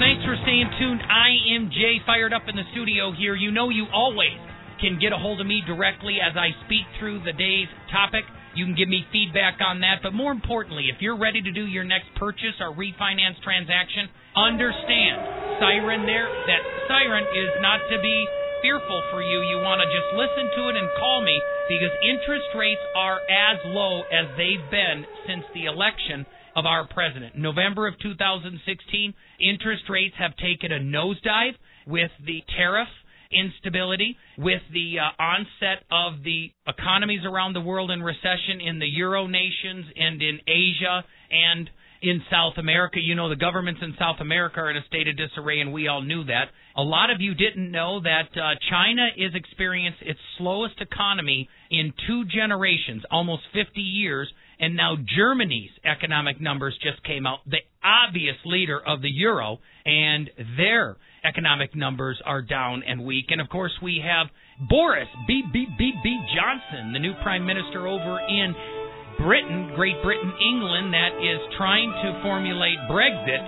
Thanks 0.00 0.24
for 0.24 0.32
staying 0.48 0.72
tuned. 0.80 1.04
I 1.04 1.28
am 1.52 1.68
Jay, 1.68 2.00
fired 2.08 2.32
up 2.32 2.48
in 2.48 2.56
the 2.56 2.64
studio 2.72 3.12
here. 3.12 3.36
You 3.36 3.52
know 3.52 3.68
you 3.68 3.84
always 3.92 4.40
can 4.80 4.96
get 4.96 5.12
a 5.12 5.20
hold 5.20 5.44
of 5.44 5.46
me 5.46 5.60
directly 5.68 6.16
as 6.24 6.32
I 6.40 6.56
speak 6.64 6.88
through 6.96 7.20
the 7.28 7.36
day's 7.36 7.68
topic. 7.92 8.24
You 8.56 8.64
can 8.64 8.72
give 8.74 8.88
me 8.88 9.04
feedback 9.12 9.60
on 9.60 9.84
that. 9.84 10.00
But 10.00 10.16
more 10.16 10.32
importantly, 10.32 10.88
if 10.88 11.04
you're 11.04 11.20
ready 11.20 11.44
to 11.44 11.52
do 11.52 11.68
your 11.68 11.84
next 11.84 12.08
purchase 12.16 12.56
or 12.64 12.72
refinance 12.72 13.36
transaction, 13.44 14.08
understand 14.32 15.60
siren 15.60 16.08
there 16.08 16.32
that 16.48 16.62
siren 16.88 17.28
is 17.36 17.52
not 17.60 17.84
to 17.92 18.00
be 18.00 18.16
fearful 18.64 19.04
for 19.12 19.20
you. 19.20 19.44
You 19.52 19.60
want 19.60 19.84
to 19.84 19.88
just 19.92 20.16
listen 20.16 20.48
to 20.48 20.62
it 20.72 20.80
and 20.80 20.88
call 20.96 21.20
me 21.20 21.36
because 21.68 21.92
interest 22.00 22.48
rates 22.56 22.82
are 22.96 23.20
as 23.28 23.60
low 23.68 24.08
as 24.08 24.32
they've 24.40 24.64
been 24.72 25.04
since 25.28 25.44
the 25.52 25.68
election 25.68 26.24
of 26.56 26.66
our 26.66 26.86
president. 26.88 27.36
November 27.36 27.86
of 27.86 27.98
2016, 28.00 29.14
interest 29.40 29.84
rates 29.88 30.14
have 30.18 30.36
taken 30.36 30.72
a 30.72 30.80
nosedive 30.80 31.54
with 31.86 32.10
the 32.24 32.42
tariff 32.56 32.88
instability, 33.32 34.16
with 34.38 34.62
the 34.72 34.96
uh, 34.98 35.22
onset 35.22 35.84
of 35.90 36.22
the 36.24 36.50
economies 36.66 37.20
around 37.24 37.52
the 37.52 37.60
world 37.60 37.90
in 37.90 38.02
recession 38.02 38.60
in 38.60 38.78
the 38.78 38.86
Euro 38.86 39.26
nations 39.26 39.86
and 39.96 40.20
in 40.20 40.40
Asia 40.46 41.04
and 41.30 41.70
in 42.02 42.22
South 42.30 42.54
America. 42.56 42.98
You 43.00 43.14
know, 43.14 43.28
the 43.28 43.36
governments 43.36 43.80
in 43.82 43.94
South 43.98 44.16
America 44.20 44.60
are 44.60 44.70
in 44.70 44.76
a 44.76 44.84
state 44.86 45.06
of 45.06 45.16
disarray, 45.16 45.60
and 45.60 45.72
we 45.72 45.88
all 45.88 46.02
knew 46.02 46.24
that. 46.24 46.46
A 46.76 46.82
lot 46.82 47.10
of 47.10 47.20
you 47.20 47.34
didn't 47.34 47.70
know 47.70 48.00
that 48.00 48.30
uh, 48.34 48.54
China 48.70 49.08
is 49.16 49.32
experiencing 49.34 50.08
its 50.08 50.20
slowest 50.38 50.80
economy 50.80 51.48
in 51.70 51.92
two 52.06 52.24
generations, 52.24 53.02
almost 53.10 53.42
50 53.52 53.80
years, 53.80 54.32
and 54.60 54.76
now 54.76 54.96
Germany's 55.16 55.70
economic 55.84 56.40
numbers 56.40 56.78
just 56.82 57.02
came 57.04 57.26
out. 57.26 57.38
The 57.46 57.64
obvious 57.82 58.36
leader 58.44 58.78
of 58.78 59.00
the 59.00 59.10
euro, 59.10 59.58
and 59.84 60.30
their 60.56 60.96
economic 61.24 61.74
numbers 61.74 62.20
are 62.24 62.42
down 62.42 62.82
and 62.86 63.04
weak. 63.04 63.26
And 63.28 63.40
of 63.40 63.48
course, 63.48 63.72
we 63.82 64.02
have 64.04 64.28
Boris 64.68 65.08
B. 65.26 65.42
B. 65.52 65.66
B. 65.78 65.92
B. 66.02 66.18
Johnson, 66.36 66.92
the 66.92 66.98
new 66.98 67.14
prime 67.22 67.46
minister 67.46 67.88
over 67.88 68.20
in 68.20 68.54
Britain, 69.18 69.72
Great 69.76 69.96
Britain, 70.02 70.32
England, 70.40 70.92
that 70.92 71.16
is 71.20 71.40
trying 71.56 71.90
to 72.04 72.20
formulate 72.22 72.76
Brexit. 72.88 73.42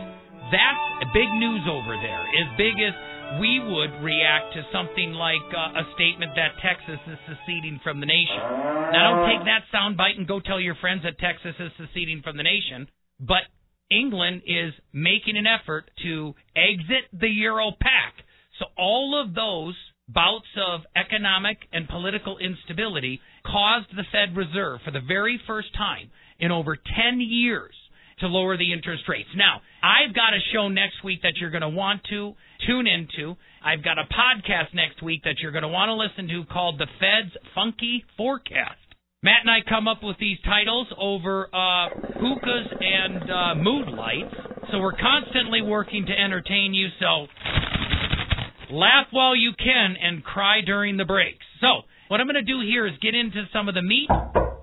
That's 0.52 1.12
big 1.12 1.28
news 1.36 1.64
over 1.68 1.96
there. 1.96 2.24
As 2.28 2.48
big 2.56 2.76
as 2.80 2.92
we 3.40 3.60
would 3.60 4.02
react 4.02 4.54
to 4.54 4.62
something 4.72 5.12
like 5.12 5.46
uh, 5.54 5.80
a 5.80 5.84
statement 5.94 6.32
that 6.36 6.58
Texas 6.60 7.00
is 7.06 7.18
seceding 7.28 7.80
from 7.82 8.00
the 8.00 8.06
nation. 8.06 8.42
Now, 8.92 9.16
don't 9.16 9.28
take 9.28 9.46
that 9.46 9.64
soundbite 9.72 10.18
and 10.18 10.26
go 10.26 10.40
tell 10.40 10.60
your 10.60 10.76
friends 10.76 11.02
that 11.04 11.18
Texas 11.18 11.54
is 11.58 11.70
seceding 11.78 12.22
from 12.22 12.36
the 12.36 12.42
nation, 12.42 12.88
but 13.20 13.44
England 13.90 14.42
is 14.46 14.72
making 14.92 15.36
an 15.36 15.46
effort 15.46 15.90
to 16.02 16.34
exit 16.56 17.08
the 17.12 17.28
Euro 17.28 17.72
Pact. 17.72 18.22
So 18.58 18.66
all 18.76 19.20
of 19.20 19.34
those 19.34 19.74
bouts 20.08 20.48
of 20.56 20.80
economic 20.96 21.58
and 21.72 21.88
political 21.88 22.38
instability 22.38 23.20
caused 23.46 23.88
the 23.96 24.04
Fed 24.12 24.36
Reserve 24.36 24.80
for 24.84 24.90
the 24.90 25.00
very 25.00 25.40
first 25.46 25.74
time 25.76 26.10
in 26.38 26.50
over 26.50 26.76
10 26.76 27.20
years 27.20 27.74
to 28.20 28.26
lower 28.26 28.56
the 28.56 28.72
interest 28.72 29.04
rates. 29.08 29.28
Now, 29.36 29.60
I've 29.82 30.14
got 30.14 30.34
a 30.34 30.40
show 30.52 30.68
next 30.68 31.02
week 31.04 31.22
that 31.22 31.34
you're 31.40 31.50
going 31.50 31.62
to 31.62 31.68
want 31.68 32.02
to 32.10 32.34
tune 32.66 32.86
into. 32.86 33.36
I've 33.64 33.84
got 33.84 33.98
a 33.98 34.04
podcast 34.04 34.74
next 34.74 35.02
week 35.02 35.22
that 35.24 35.38
you're 35.40 35.52
going 35.52 35.62
to 35.62 35.68
want 35.68 35.88
to 35.88 35.94
listen 35.94 36.28
to 36.28 36.44
called 36.52 36.78
The 36.78 36.86
Fed's 36.98 37.32
Funky 37.54 38.04
Forecast. 38.16 38.78
Matt 39.24 39.42
and 39.42 39.50
I 39.50 39.58
come 39.68 39.86
up 39.86 40.02
with 40.02 40.16
these 40.18 40.38
titles 40.44 40.88
over 40.98 41.46
uh, 41.46 41.88
hookahs 42.18 42.68
and 42.80 43.30
uh, 43.30 43.54
mood 43.54 43.88
lights, 43.88 44.34
so 44.72 44.80
we're 44.80 44.98
constantly 44.98 45.62
working 45.62 46.06
to 46.06 46.12
entertain 46.12 46.74
you. 46.74 46.88
So 46.98 47.28
laugh 48.72 49.06
while 49.12 49.36
you 49.36 49.52
can 49.56 49.94
and 50.02 50.24
cry 50.24 50.60
during 50.66 50.96
the 50.96 51.04
breaks. 51.04 51.44
So 51.60 51.82
what 52.08 52.20
I'm 52.20 52.26
going 52.26 52.34
to 52.34 52.42
do 52.42 52.60
here 52.66 52.84
is 52.86 52.94
get 53.00 53.14
into 53.14 53.44
some 53.52 53.68
of 53.68 53.76
the 53.76 53.82
meat. 53.82 54.08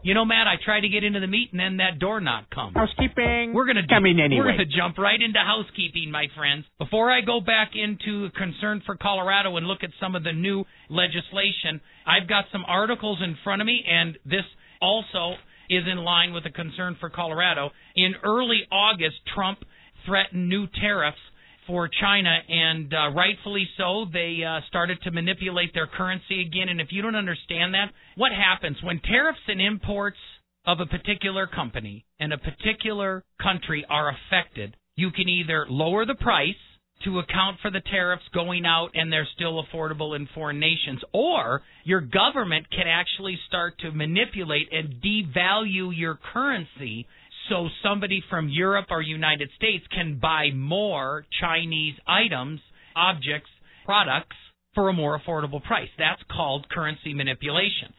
You 0.02 0.14
know, 0.14 0.24
Matt, 0.24 0.48
I 0.48 0.56
tried 0.64 0.82
to 0.82 0.90
get 0.90 1.04
into 1.04 1.20
the 1.20 1.28
meat 1.28 1.50
and 1.52 1.60
then 1.60 1.78
that 1.78 2.00
door 2.00 2.22
knock 2.22 2.50
comes. 2.50 2.76
Housekeeping. 2.76 3.54
We're 3.54 3.66
gonna 3.66 3.88
coming 3.88 4.20
anyway. 4.20 4.46
We're 4.46 4.52
gonna 4.52 4.66
jump 4.66 4.98
right 4.98 5.22
into 5.22 5.40
housekeeping, 5.40 6.10
my 6.10 6.28
friends. 6.38 6.66
Before 6.78 7.12
I 7.12 7.22
go 7.22 7.42
back 7.42 7.72
into 7.76 8.30
concern 8.32 8.82
for 8.86 8.96
Colorado 8.96 9.58
and 9.58 9.68
look 9.68 9.84
at 9.84 9.90
some 10.00 10.16
of 10.16 10.24
the 10.24 10.32
new 10.32 10.64
legislation, 10.90 11.82
I've 12.08 12.28
got 12.30 12.46
some 12.52 12.64
articles 12.66 13.20
in 13.22 13.36
front 13.44 13.62
of 13.62 13.66
me, 13.66 13.84
and 13.90 14.18
this 14.26 14.46
also 14.82 15.36
is 15.70 15.84
in 15.92 15.98
line 15.98 16.34
with 16.34 16.44
the 16.44 16.50
concern 16.50 16.96
for 17.00 17.10
Colorado. 17.10 17.72
In 17.96 18.14
early 18.24 18.62
August, 18.72 19.18
Trump 19.36 19.60
threatened 20.06 20.48
new 20.48 20.68
tariffs 20.82 21.20
for 21.70 21.88
China, 21.88 22.36
and 22.50 22.92
uh, 22.92 23.12
rightfully 23.12 23.70
so. 23.78 24.06
They 24.12 24.40
uh, 24.44 24.62
started 24.68 24.98
to 25.04 25.12
manipulate 25.12 25.72
their 25.76 25.86
currency 25.86 26.42
again. 26.42 26.68
And 26.68 26.82
if 26.82 26.88
you 26.90 27.04
don't 27.04 27.16
understand 27.16 27.76
that, 27.76 27.92
what 28.18 28.32
happens 28.32 28.78
when 28.84 29.00
tariffs 29.00 29.40
and 29.48 29.62
imports 29.62 30.18
of 30.66 30.80
a 30.80 30.88
particular 30.88 31.46
company 31.46 32.06
and 32.20 32.34
a 32.34 32.40
particular 32.40 33.24
country 33.42 33.86
are 33.88 34.10
affected? 34.10 34.76
You 34.96 35.12
can 35.12 35.30
either 35.30 35.68
lower 35.70 36.08
the 36.08 36.16
price 36.16 36.56
to 37.04 37.20
account 37.20 37.58
for 37.62 37.70
the 37.70 37.82
tariffs 37.92 38.24
going 38.34 38.66
out 38.66 38.90
and 38.96 39.14
they're 39.14 39.28
still 39.36 39.64
affordable 39.64 40.16
in 40.16 40.28
foreign 40.34 40.60
nations. 40.60 41.02
Or 41.14 41.62
your 41.84 42.02
government 42.02 42.66
can 42.72 42.88
actually 42.88 43.38
start 43.48 43.78
to 43.82 43.92
manipulate 43.92 44.70
and 44.72 44.96
devalue 44.96 45.96
your 45.96 46.20
currency 46.34 47.08
so 47.50 47.68
somebody 47.84 48.24
from 48.30 48.50
Europe 48.50 48.88
or 48.90 49.02
United 49.02 49.50
States 49.56 49.84
can 49.94 50.20
buy 50.20 50.52
more 50.54 51.26
Chinese 51.42 51.96
items, 52.08 52.60
objects, 52.96 53.50
products 53.86 54.38
for 54.76 54.90
a 54.90 54.94
more 54.94 55.20
affordable 55.20 55.64
price. 55.64 55.90
That's 55.98 56.22
called 56.32 56.70
currency 56.70 57.14
manipulation. 57.14 57.94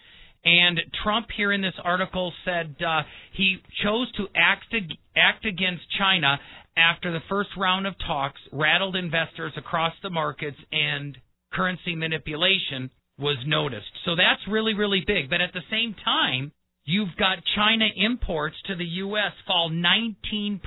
And 0.45 0.81
Trump 1.03 1.27
here 1.37 1.53
in 1.53 1.61
this 1.61 1.75
article 1.83 2.33
said 2.45 2.75
uh, 2.87 3.03
he 3.37 3.59
chose 3.83 4.11
to 4.13 4.27
act 4.35 4.75
act 5.17 5.45
against 5.45 5.83
China 5.99 6.39
after 6.77 7.13
the 7.13 7.21
first 7.29 7.51
round 7.59 7.87
of 7.87 7.95
talks 8.07 8.41
rattled 8.53 8.97
investors 8.97 9.53
across 9.57 9.93
the 10.03 10.09
markets 10.09 10.57
and 10.73 11.19
currency 11.53 11.95
manipulation 11.95 12.91
was 13.19 13.37
noticed. 13.47 13.91
So 14.07 14.17
that's 14.17 14.41
really 14.49 14.73
really 14.73 15.03
big. 15.07 15.29
But 15.29 15.43
at 15.43 15.53
the 15.53 15.61
same 15.71 15.95
time, 16.03 16.53
You've 16.91 17.15
got 17.17 17.39
China 17.55 17.85
imports 17.97 18.57
to 18.67 18.75
the 18.75 18.85
U.S. 18.85 19.31
fall 19.47 19.71
19%. 19.71 20.61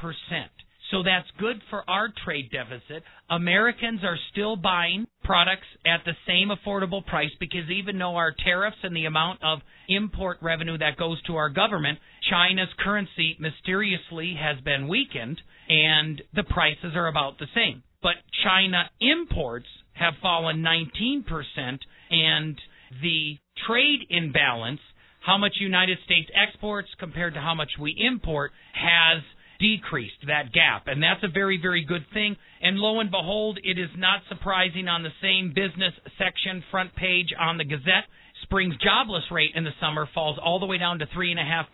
So 0.89 1.03
that's 1.03 1.27
good 1.37 1.61
for 1.69 1.83
our 1.89 2.13
trade 2.23 2.49
deficit. 2.49 3.03
Americans 3.29 3.99
are 4.05 4.17
still 4.31 4.55
buying 4.55 5.05
products 5.25 5.67
at 5.85 5.99
the 6.05 6.13
same 6.25 6.47
affordable 6.47 7.05
price 7.05 7.31
because 7.41 7.69
even 7.69 7.97
though 7.99 8.15
our 8.15 8.33
tariffs 8.45 8.77
and 8.83 8.95
the 8.95 9.03
amount 9.03 9.43
of 9.43 9.59
import 9.89 10.37
revenue 10.41 10.77
that 10.77 10.95
goes 10.95 11.21
to 11.23 11.35
our 11.35 11.49
government, 11.49 11.99
China's 12.29 12.69
currency 12.79 13.35
mysteriously 13.37 14.33
has 14.39 14.63
been 14.63 14.87
weakened 14.87 15.41
and 15.67 16.21
the 16.33 16.43
prices 16.43 16.93
are 16.95 17.07
about 17.07 17.37
the 17.37 17.47
same. 17.53 17.83
But 18.01 18.15
China 18.45 18.89
imports 19.01 19.67
have 19.91 20.13
fallen 20.21 20.63
19% 20.63 21.25
and 22.11 22.57
the 23.01 23.37
trade 23.67 24.07
imbalance 24.09 24.79
how 25.25 25.37
much 25.37 25.53
United 25.59 25.97
States 26.05 26.29
exports 26.35 26.89
compared 26.99 27.33
to 27.35 27.39
how 27.39 27.55
much 27.55 27.71
we 27.79 27.95
import 27.97 28.51
has 28.73 29.23
decreased 29.59 30.27
that 30.27 30.51
gap. 30.51 30.87
And 30.87 31.01
that's 31.01 31.23
a 31.23 31.31
very, 31.31 31.57
very 31.61 31.85
good 31.85 32.05
thing. 32.13 32.35
And 32.61 32.77
lo 32.77 32.99
and 32.99 33.09
behold, 33.09 33.59
it 33.63 33.79
is 33.79 33.89
not 33.97 34.21
surprising 34.27 34.87
on 34.87 35.03
the 35.03 35.15
same 35.21 35.53
business 35.55 35.93
section 36.17 36.63
front 36.69 36.95
page 36.95 37.33
on 37.39 37.57
the 37.57 37.63
Gazette. 37.63 38.11
Spring's 38.43 38.75
jobless 38.83 39.23
rate 39.31 39.51
in 39.55 39.63
the 39.63 39.71
summer 39.79 40.07
falls 40.13 40.37
all 40.43 40.59
the 40.59 40.65
way 40.65 40.77
down 40.77 40.99
to 40.99 41.05
3.5%. 41.07 41.65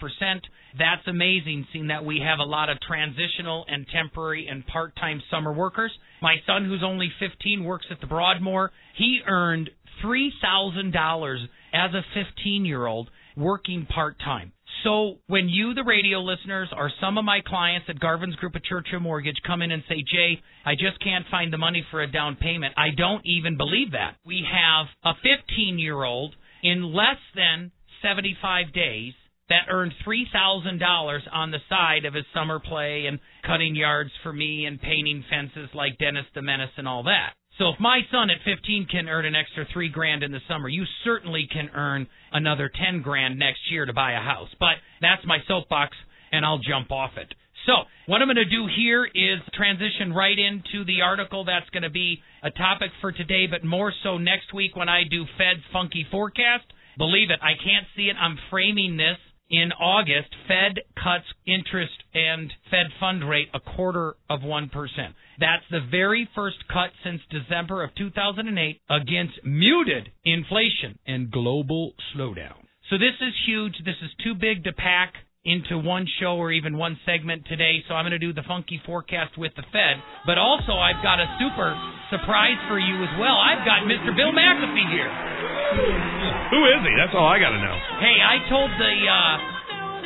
That's 0.77 1.07
amazing, 1.07 1.65
seeing 1.73 1.87
that 1.87 2.05
we 2.05 2.21
have 2.23 2.37
a 2.37 2.43
lot 2.43 2.69
of 2.69 2.77
transitional 2.79 3.65
and 3.67 3.87
temporary 3.91 4.47
and 4.47 4.65
part 4.67 4.95
time 4.95 5.21
summer 5.31 5.51
workers. 5.51 5.91
My 6.21 6.35
son, 6.45 6.65
who's 6.65 6.83
only 6.83 7.11
15, 7.19 7.63
works 7.63 7.87
at 7.89 7.99
the 8.01 8.07
Broadmoor. 8.07 8.71
He 8.95 9.21
earned 9.27 9.71
$3,000 10.03 11.45
as 11.73 11.91
a 11.93 12.01
15 12.13 12.65
year 12.65 12.85
old 12.85 13.09
working 13.39 13.85
part 13.85 14.19
time. 14.19 14.51
So 14.83 15.15
when 15.27 15.49
you, 15.49 15.73
the 15.73 15.83
radio 15.83 16.19
listeners, 16.19 16.69
or 16.75 16.91
some 17.01 17.17
of 17.17 17.25
my 17.25 17.41
clients 17.45 17.87
at 17.89 17.99
Garvin's 17.99 18.35
Group 18.35 18.55
of 18.55 18.63
Churchill 18.63 18.99
Mortgage 18.99 19.35
come 19.45 19.61
in 19.61 19.71
and 19.71 19.83
say, 19.89 19.95
Jay, 19.95 20.41
I 20.65 20.73
just 20.73 21.03
can't 21.03 21.25
find 21.29 21.51
the 21.51 21.57
money 21.57 21.85
for 21.91 22.01
a 22.01 22.11
down 22.11 22.35
payment, 22.35 22.73
I 22.77 22.89
don't 22.95 23.25
even 23.25 23.57
believe 23.57 23.91
that. 23.91 24.15
We 24.25 24.45
have 24.49 24.87
a 25.03 25.15
15 25.15 25.79
year 25.79 26.03
old 26.03 26.35
in 26.63 26.93
less 26.93 27.19
than 27.35 27.71
75 28.01 28.73
days 28.73 29.13
that 29.49 29.65
earned 29.69 29.93
$3,000 30.05 31.19
on 31.31 31.51
the 31.51 31.57
side 31.67 32.05
of 32.05 32.13
his 32.13 32.25
summer 32.33 32.59
play 32.59 33.05
and 33.07 33.19
cutting 33.45 33.75
yards 33.75 34.11
for 34.23 34.31
me 34.31 34.65
and 34.65 34.79
painting 34.79 35.23
fences 35.29 35.69
like 35.73 35.97
Dennis 35.97 36.25
the 36.35 36.41
Menace 36.41 36.69
and 36.77 36.87
all 36.87 37.03
that. 37.03 37.33
So 37.59 37.67
if 37.67 37.79
my 37.79 37.99
son 38.09 38.29
at 38.29 38.37
15 38.45 38.87
can 38.89 39.09
earn 39.09 39.25
an 39.25 39.35
extra 39.35 39.67
3 39.71 39.89
grand 39.89 40.23
in 40.23 40.31
the 40.31 40.39
summer, 40.47 40.69
you 40.69 40.85
certainly 41.03 41.45
can 41.51 41.69
earn 41.75 42.07
another 42.31 42.71
10 42.73 43.01
grand 43.01 43.37
next 43.37 43.59
year 43.69 43.85
to 43.85 43.91
buy 43.91 44.13
a 44.13 44.21
house. 44.21 44.47
But 44.61 44.79
that's 45.01 45.25
my 45.25 45.39
soapbox 45.45 45.95
and 46.31 46.45
I'll 46.45 46.59
jump 46.59 46.89
off 46.89 47.11
it. 47.17 47.27
So, 47.65 47.73
what 48.07 48.21
I'm 48.21 48.27
going 48.27 48.37
to 48.37 48.45
do 48.45 48.67
here 48.73 49.03
is 49.03 49.43
transition 49.53 50.13
right 50.13 50.37
into 50.39 50.85
the 50.85 51.01
article 51.01 51.43
that's 51.43 51.69
going 51.71 51.83
to 51.83 51.89
be 51.89 52.23
a 52.41 52.49
topic 52.49 52.91
for 53.01 53.11
today, 53.11 53.45
but 53.45 53.65
more 53.65 53.93
so 54.03 54.17
next 54.17 54.53
week 54.53 54.77
when 54.77 54.87
I 54.87 55.03
do 55.03 55.25
Fed's 55.37 55.61
Funky 55.73 56.07
Forecast. 56.09 56.65
Believe 56.97 57.29
it, 57.29 57.39
I 57.43 57.59
can't 57.59 57.85
see 57.95 58.03
it. 58.03 58.15
I'm 58.15 58.39
framing 58.49 58.95
this 58.95 59.17
in 59.49 59.71
August, 59.73 60.29
Fed 60.47 60.81
cuts 60.95 61.25
interest 61.45 62.03
and 62.13 62.51
Fed 62.69 62.87
fund 62.99 63.27
rate 63.27 63.49
a 63.53 63.59
quarter 63.59 64.15
of 64.29 64.41
1%. 64.41 64.69
That's 65.39 65.63
the 65.71 65.79
very 65.89 66.29
first 66.35 66.57
cut 66.67 66.91
since 67.03 67.21
December 67.29 67.83
of 67.83 67.95
2008 67.95 68.81
against 68.89 69.43
muted 69.43 70.09
inflation 70.23 70.99
and 71.07 71.31
global 71.31 71.93
slowdown. 72.15 72.65
So 72.89 72.97
this 72.97 73.15
is 73.21 73.33
huge. 73.45 73.73
This 73.85 73.95
is 74.03 74.11
too 74.23 74.35
big 74.35 74.63
to 74.63 74.73
pack 74.73 75.13
into 75.49 75.81
one 75.81 76.05
show 76.21 76.37
or 76.37 76.53
even 76.53 76.77
one 76.77 76.93
segment 77.09 77.49
today, 77.49 77.81
so 77.89 77.97
I'm 77.97 78.05
going 78.05 78.13
to 78.13 78.21
do 78.21 78.31
the 78.31 78.45
funky 78.45 78.77
forecast 78.85 79.33
with 79.33 79.49
the 79.57 79.65
Fed. 79.73 79.97
But 80.29 80.37
also, 80.37 80.77
I've 80.77 81.01
got 81.01 81.17
a 81.17 81.25
super 81.41 81.73
surprise 82.13 82.61
for 82.69 82.77
you 82.77 83.01
as 83.01 83.09
well. 83.17 83.33
I've 83.33 83.65
got 83.65 83.89
Mr. 83.89 84.13
Bill 84.13 84.29
McAfee 84.29 84.89
here. 84.93 85.09
Who 86.53 86.61
is 86.69 86.81
he? 86.85 86.93
That's 86.93 87.17
all 87.17 87.25
I 87.25 87.41
got 87.41 87.49
to 87.49 87.61
know. 87.61 87.77
Hey, 87.97 88.21
I 88.21 88.45
told 88.45 88.69
the 88.77 88.95
uh, 89.09 89.35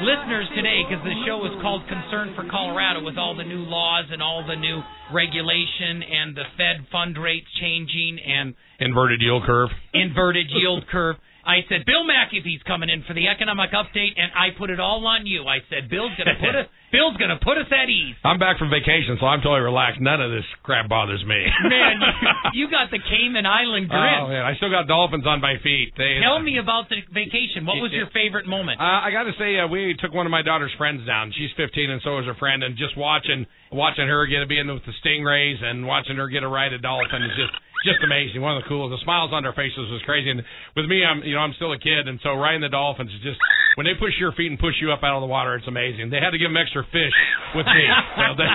listeners 0.03 0.47
today 0.55 0.87
because 0.87 1.03
the 1.03 1.15
show 1.27 1.43
is 1.43 1.51
called 1.59 1.83
Concern 1.91 2.31
for 2.35 2.47
Colorado 2.47 3.03
with 3.03 3.19
all 3.19 3.35
the 3.35 3.43
new 3.43 3.67
laws 3.67 4.07
and 4.11 4.23
all 4.23 4.47
the 4.47 4.55
new 4.55 4.79
regulation 5.11 6.03
and 6.03 6.35
the 6.35 6.47
Fed 6.55 6.87
fund 6.91 7.19
rates 7.19 7.47
changing 7.59 8.19
and 8.23 8.55
inverted 8.79 9.19
yield 9.19 9.43
curve. 9.43 9.69
Inverted 9.93 10.47
yield 10.49 10.87
curve. 10.87 11.15
I 11.45 11.67
said, 11.67 11.83
Bill 11.85 12.07
McAfee's 12.07 12.63
coming 12.63 12.87
in 12.89 13.03
for 13.03 13.13
the 13.13 13.27
economic 13.27 13.71
update, 13.75 14.15
and 14.15 14.31
I 14.31 14.55
put 14.57 14.71
it 14.71 14.79
all 14.79 15.03
on 15.05 15.27
you. 15.27 15.43
I 15.43 15.59
said, 15.67 15.91
Bill's 15.91 16.15
gonna 16.15 16.39
put 16.39 16.55
us, 16.55 16.67
Bill's 16.95 17.17
gonna 17.19 17.39
put 17.43 17.59
us 17.59 17.67
at 17.67 17.91
ease. 17.91 18.15
I'm 18.23 18.39
back 18.39 18.57
from 18.57 18.71
vacation, 18.71 19.19
so 19.19 19.27
I'm 19.27 19.43
totally 19.43 19.59
relaxed. 19.59 19.99
None 19.99 20.23
of 20.23 20.31
this 20.31 20.47
crap 20.63 20.87
bothers 20.87 21.19
me. 21.27 21.35
Man, 21.67 21.99
you, 21.99 22.11
you 22.63 22.65
got 22.71 22.91
the 22.95 22.99
Cayman 23.03 23.45
Island 23.45 23.91
grin. 23.91 24.15
Oh 24.23 24.31
man, 24.31 24.47
I 24.47 24.55
still 24.55 24.71
got 24.71 24.87
dolphins 24.87 25.27
on 25.27 25.41
my 25.41 25.59
feet. 25.59 25.91
They, 25.99 26.23
Tell 26.23 26.39
me 26.39 26.59
about 26.63 26.87
the 26.87 27.03
vacation. 27.11 27.67
What 27.67 27.83
was 27.83 27.91
your 27.91 28.07
favorite 28.15 28.47
moment? 28.47 28.79
Uh, 28.79 29.03
I 29.03 29.11
got 29.11 29.23
to 29.27 29.35
say, 29.35 29.59
uh, 29.59 29.67
we 29.67 29.95
took 29.99 30.13
one 30.13 30.25
of 30.25 30.31
my 30.31 30.41
daughter's 30.41 30.71
friends 30.77 31.05
down. 31.05 31.33
She's 31.35 31.51
15, 31.57 31.91
and 31.91 32.01
so 32.03 32.19
is 32.19 32.25
her 32.25 32.35
friend. 32.39 32.63
And 32.63 32.77
just 32.77 32.95
watching 32.95 33.45
watching 33.71 34.07
her 34.07 34.25
get 34.27 34.39
to 34.39 34.47
be 34.47 34.59
in 34.59 34.71
with 34.71 34.85
the 34.85 34.95
stingrays 35.03 35.61
and 35.63 35.85
watching 35.85 36.15
her 36.15 36.29
get 36.29 36.43
a 36.43 36.47
ride 36.47 36.71
a 36.71 36.79
dolphin 36.79 37.23
is 37.23 37.35
just 37.35 37.51
just 37.83 37.99
amazing. 38.03 38.41
One 38.41 38.55
of 38.55 38.63
the 38.63 38.67
coolest. 38.67 38.95
The 38.95 39.03
smiles 39.03 39.31
on 39.35 39.43
their 39.43 39.53
faces 39.53 39.91
was 39.91 40.01
crazy. 40.07 40.31
And 40.31 40.41
with 40.75 40.87
me, 40.87 41.03
I'm 41.03 41.21
you 41.23 41.35
know 41.35 41.43
I'm 41.43 41.53
still 41.59 41.71
a 41.71 41.79
kid, 41.79 42.07
and 42.07 42.19
so 42.23 42.33
riding 42.33 42.63
the 42.63 42.71
dolphins 42.71 43.11
is 43.11 43.21
just 43.21 43.39
when 43.75 43.85
they 43.85 43.95
push 43.99 44.13
your 44.19 44.31
feet 44.33 44.49
and 44.49 44.59
push 44.59 44.77
you 44.79 44.91
up 44.91 45.03
out 45.03 45.17
of 45.17 45.21
the 45.21 45.29
water, 45.29 45.55
it's 45.55 45.67
amazing. 45.67 46.09
They 46.09 46.21
had 46.21 46.31
to 46.31 46.39
give 46.39 46.49
them 46.49 46.57
extra 46.57 46.85
fish 46.89 47.15
with 47.57 47.65
me. 47.65 47.83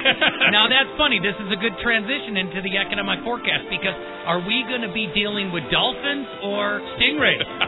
now 0.54 0.66
that's 0.70 0.92
funny. 0.97 1.20
This 1.20 1.37
is 1.37 1.50
a 1.52 1.58
good 1.58 1.76
transition 1.82 2.38
into 2.38 2.62
the 2.62 2.78
economic 2.78 3.23
forecast 3.26 3.68
because 3.68 3.97
are 4.25 4.40
we 4.40 4.64
going 4.70 4.82
to 4.82 4.92
be 4.92 5.11
dealing 5.12 5.50
with 5.52 5.66
dolphins 5.70 6.28
or 6.42 6.80
stingrays? 6.97 7.67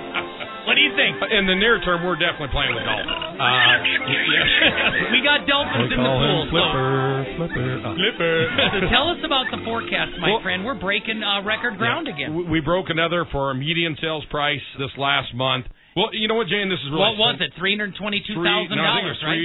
What 0.67 0.79
do 0.79 0.83
you 0.87 0.93
think? 0.95 1.19
In 1.35 1.51
the 1.51 1.57
near 1.57 1.81
term, 1.83 2.05
we're 2.05 2.21
definitely 2.21 2.53
playing 2.53 2.75
with 2.77 2.85
dolphins. 2.85 3.19
Uh, 3.41 3.81
yeah. 4.05 5.17
we 5.17 5.25
got 5.25 5.49
dolphins 5.49 5.89
we 5.89 5.97
in 5.97 6.05
the 6.05 6.13
pool. 6.13 6.45
Flipper, 6.53 7.25
so. 7.25 7.37
flipper, 7.41 7.69
uh. 7.81 7.97
flipper. 7.97 8.37
so 8.53 8.79
tell 8.93 9.09
us 9.09 9.17
about 9.25 9.49
the 9.49 9.65
forecast, 9.65 10.13
my 10.21 10.37
well, 10.37 10.45
friend. 10.45 10.61
We're 10.61 10.77
breaking 10.77 11.25
uh, 11.25 11.41
record 11.41 11.81
ground 11.81 12.05
yeah, 12.05 12.29
again. 12.29 12.53
We 12.53 12.61
broke 12.61 12.93
another 12.93 13.25
for 13.33 13.51
a 13.51 13.57
median 13.57 13.97
sales 13.97 14.29
price 14.29 14.61
this 14.77 14.93
last 15.01 15.33
month. 15.33 15.73
Well, 15.97 16.13
you 16.13 16.29
know 16.29 16.37
what, 16.37 16.53
Jane? 16.53 16.69
This 16.69 16.79
is 16.85 16.93
really. 16.93 17.17
What 17.17 17.17
was 17.17 17.37
it? 17.41 17.57
Three 17.57 17.73
hundred 17.73 17.97
twenty-two 17.97 18.45
thousand 18.45 18.77
no, 18.77 18.85
dollars, 18.85 19.19
right? 19.25 19.41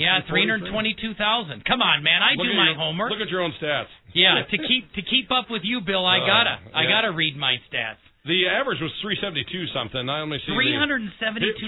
Yeah, 0.00 0.24
three 0.24 0.48
hundred 0.48 0.72
twenty-two 0.72 1.14
thousand. 1.20 1.68
Come 1.68 1.84
on, 1.84 2.00
man! 2.02 2.24
I 2.24 2.32
look 2.32 2.48
do 2.48 2.56
my 2.56 2.72
your, 2.72 2.80
homework. 2.80 3.12
Look 3.12 3.20
at 3.20 3.28
your 3.28 3.44
own 3.44 3.52
stats. 3.60 3.92
Yeah, 4.16 4.40
to 4.40 4.56
keep 4.56 4.88
to 4.96 5.02
keep 5.04 5.28
up 5.30 5.52
with 5.52 5.62
you, 5.68 5.84
Bill, 5.84 6.04
I 6.04 6.24
gotta 6.24 6.64
uh, 6.64 6.72
yeah. 6.72 6.78
I 6.80 6.82
gotta 6.88 7.12
read 7.12 7.36
my 7.36 7.60
stats. 7.68 8.00
The 8.26 8.50
average 8.50 8.82
was 8.82 8.90
372 9.06 9.70
something. 9.70 10.02
I 10.10 10.18
only 10.18 10.42
see 10.42 10.50
372 10.50 11.62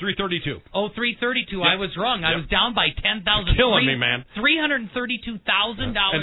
332. 0.00 0.64
Oh, 0.72 0.88
332. 0.88 1.60
Yep. 1.60 1.68
I 1.68 1.76
was 1.76 1.92
wrong. 2.00 2.24
I 2.24 2.32
was 2.40 2.48
down 2.48 2.72
by 2.72 2.88
10,000. 2.96 3.20
Killing 3.60 3.84
me, 3.84 4.00
man. 4.00 4.24
$332,000 4.40 5.36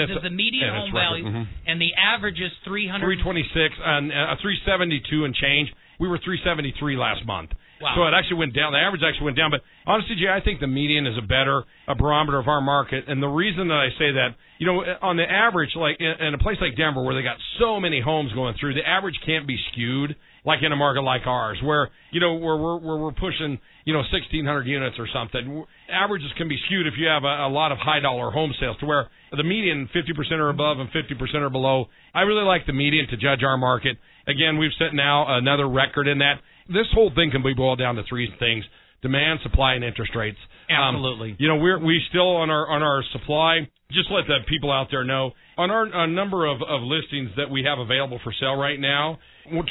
is 0.09 0.17
the 0.25 0.33
median 0.33 0.73
home 0.73 0.89
value, 0.89 1.25
mm-hmm. 1.25 1.69
and 1.69 1.77
the 1.77 1.93
average 1.93 2.41
is 2.41 2.49
300 2.65 3.21
326 3.21 3.77
and 3.77 4.09
uh, 4.09 4.41
372 4.41 5.25
and 5.25 5.37
change. 5.37 5.69
We 6.01 6.09
were 6.09 6.17
373 6.17 6.97
last 6.97 7.21
month. 7.29 7.53
Wow. 7.81 7.95
So 7.95 8.03
it 8.07 8.13
actually 8.13 8.37
went 8.37 8.55
down. 8.55 8.73
The 8.73 8.79
average 8.79 9.01
actually 9.07 9.25
went 9.25 9.37
down. 9.37 9.51
But 9.51 9.61
honestly, 9.87 10.15
Jay, 10.19 10.27
I 10.27 10.43
think 10.43 10.59
the 10.59 10.67
median 10.67 11.07
is 11.07 11.17
a 11.17 11.25
better 11.25 11.63
a 11.87 11.95
barometer 11.95 12.37
of 12.37 12.47
our 12.47 12.61
market. 12.61 13.05
And 13.07 13.23
the 13.23 13.31
reason 13.31 13.69
that 13.69 13.79
I 13.79 13.89
say 13.97 14.11
that, 14.19 14.35
you 14.59 14.67
know, 14.67 14.83
on 15.01 15.15
the 15.15 15.23
average, 15.23 15.71
like 15.75 15.97
in 15.99 16.33
a 16.33 16.37
place 16.37 16.57
like 16.59 16.75
Denver 16.75 17.03
where 17.03 17.15
they 17.15 17.23
got 17.23 17.37
so 17.59 17.79
many 17.79 18.01
homes 18.01 18.33
going 18.33 18.55
through, 18.59 18.75
the 18.75 18.87
average 18.87 19.15
can't 19.25 19.47
be 19.47 19.57
skewed 19.71 20.15
like 20.45 20.59
in 20.63 20.71
a 20.71 20.75
market 20.75 21.01
like 21.01 21.27
ours, 21.27 21.59
where 21.63 21.89
you 22.11 22.19
know 22.19 22.35
where 22.35 22.55
we're 22.55 22.79
where 22.79 22.97
we're 22.97 23.11
pushing 23.11 23.59
you 23.85 23.93
know 23.93 23.99
1,600 23.99 24.67
units 24.67 24.95
or 24.97 25.07
something. 25.13 25.65
Averages 25.91 26.31
can 26.37 26.47
be 26.47 26.57
skewed 26.65 26.87
if 26.87 26.93
you 26.97 27.07
have 27.07 27.23
a, 27.23 27.47
a 27.47 27.51
lot 27.51 27.71
of 27.71 27.77
high 27.77 27.99
dollar 27.99 28.31
home 28.31 28.53
sales, 28.59 28.77
to 28.79 28.85
where 28.85 29.09
the 29.31 29.43
median 29.43 29.89
50% 29.93 30.31
or 30.39 30.49
above 30.49 30.79
and 30.79 30.89
50% 30.89 31.35
or 31.35 31.49
below. 31.49 31.85
I 32.13 32.21
really 32.21 32.45
like 32.45 32.65
the 32.65 32.73
median 32.73 33.07
to 33.09 33.17
judge 33.17 33.43
our 33.43 33.57
market. 33.57 33.97
Again, 34.27 34.57
we've 34.57 34.71
set 34.79 34.93
now 34.93 35.37
another 35.37 35.67
record 35.67 36.07
in 36.07 36.19
that 36.19 36.35
this 36.69 36.87
whole 36.93 37.11
thing 37.13 37.31
can 37.31 37.43
be 37.43 37.53
boiled 37.53 37.79
down 37.79 37.95
to 37.95 38.03
three 38.07 38.31
things: 38.39 38.63
demand, 39.01 39.39
supply, 39.43 39.73
and 39.73 39.83
interest 39.83 40.15
rates. 40.15 40.37
Um, 40.69 40.95
Absolutely. 40.95 41.31
Um, 41.31 41.37
you 41.39 41.47
know, 41.47 41.57
we're 41.57 41.79
we 41.83 42.01
still 42.09 42.37
on 42.37 42.49
our 42.49 42.69
on 42.69 42.83
our 42.83 43.03
supply. 43.11 43.67
Just 43.91 44.11
let 44.11 44.27
the 44.27 44.37
people 44.47 44.71
out 44.71 44.87
there 44.91 45.03
know 45.03 45.31
on 45.57 45.71
our 45.71 45.85
a 45.85 46.07
number 46.07 46.45
of, 46.45 46.61
of 46.61 46.81
listings 46.81 47.31
that 47.37 47.49
we 47.49 47.63
have 47.63 47.79
available 47.79 48.19
for 48.23 48.31
sale 48.39 48.55
right 48.55 48.79
now. 48.79 49.17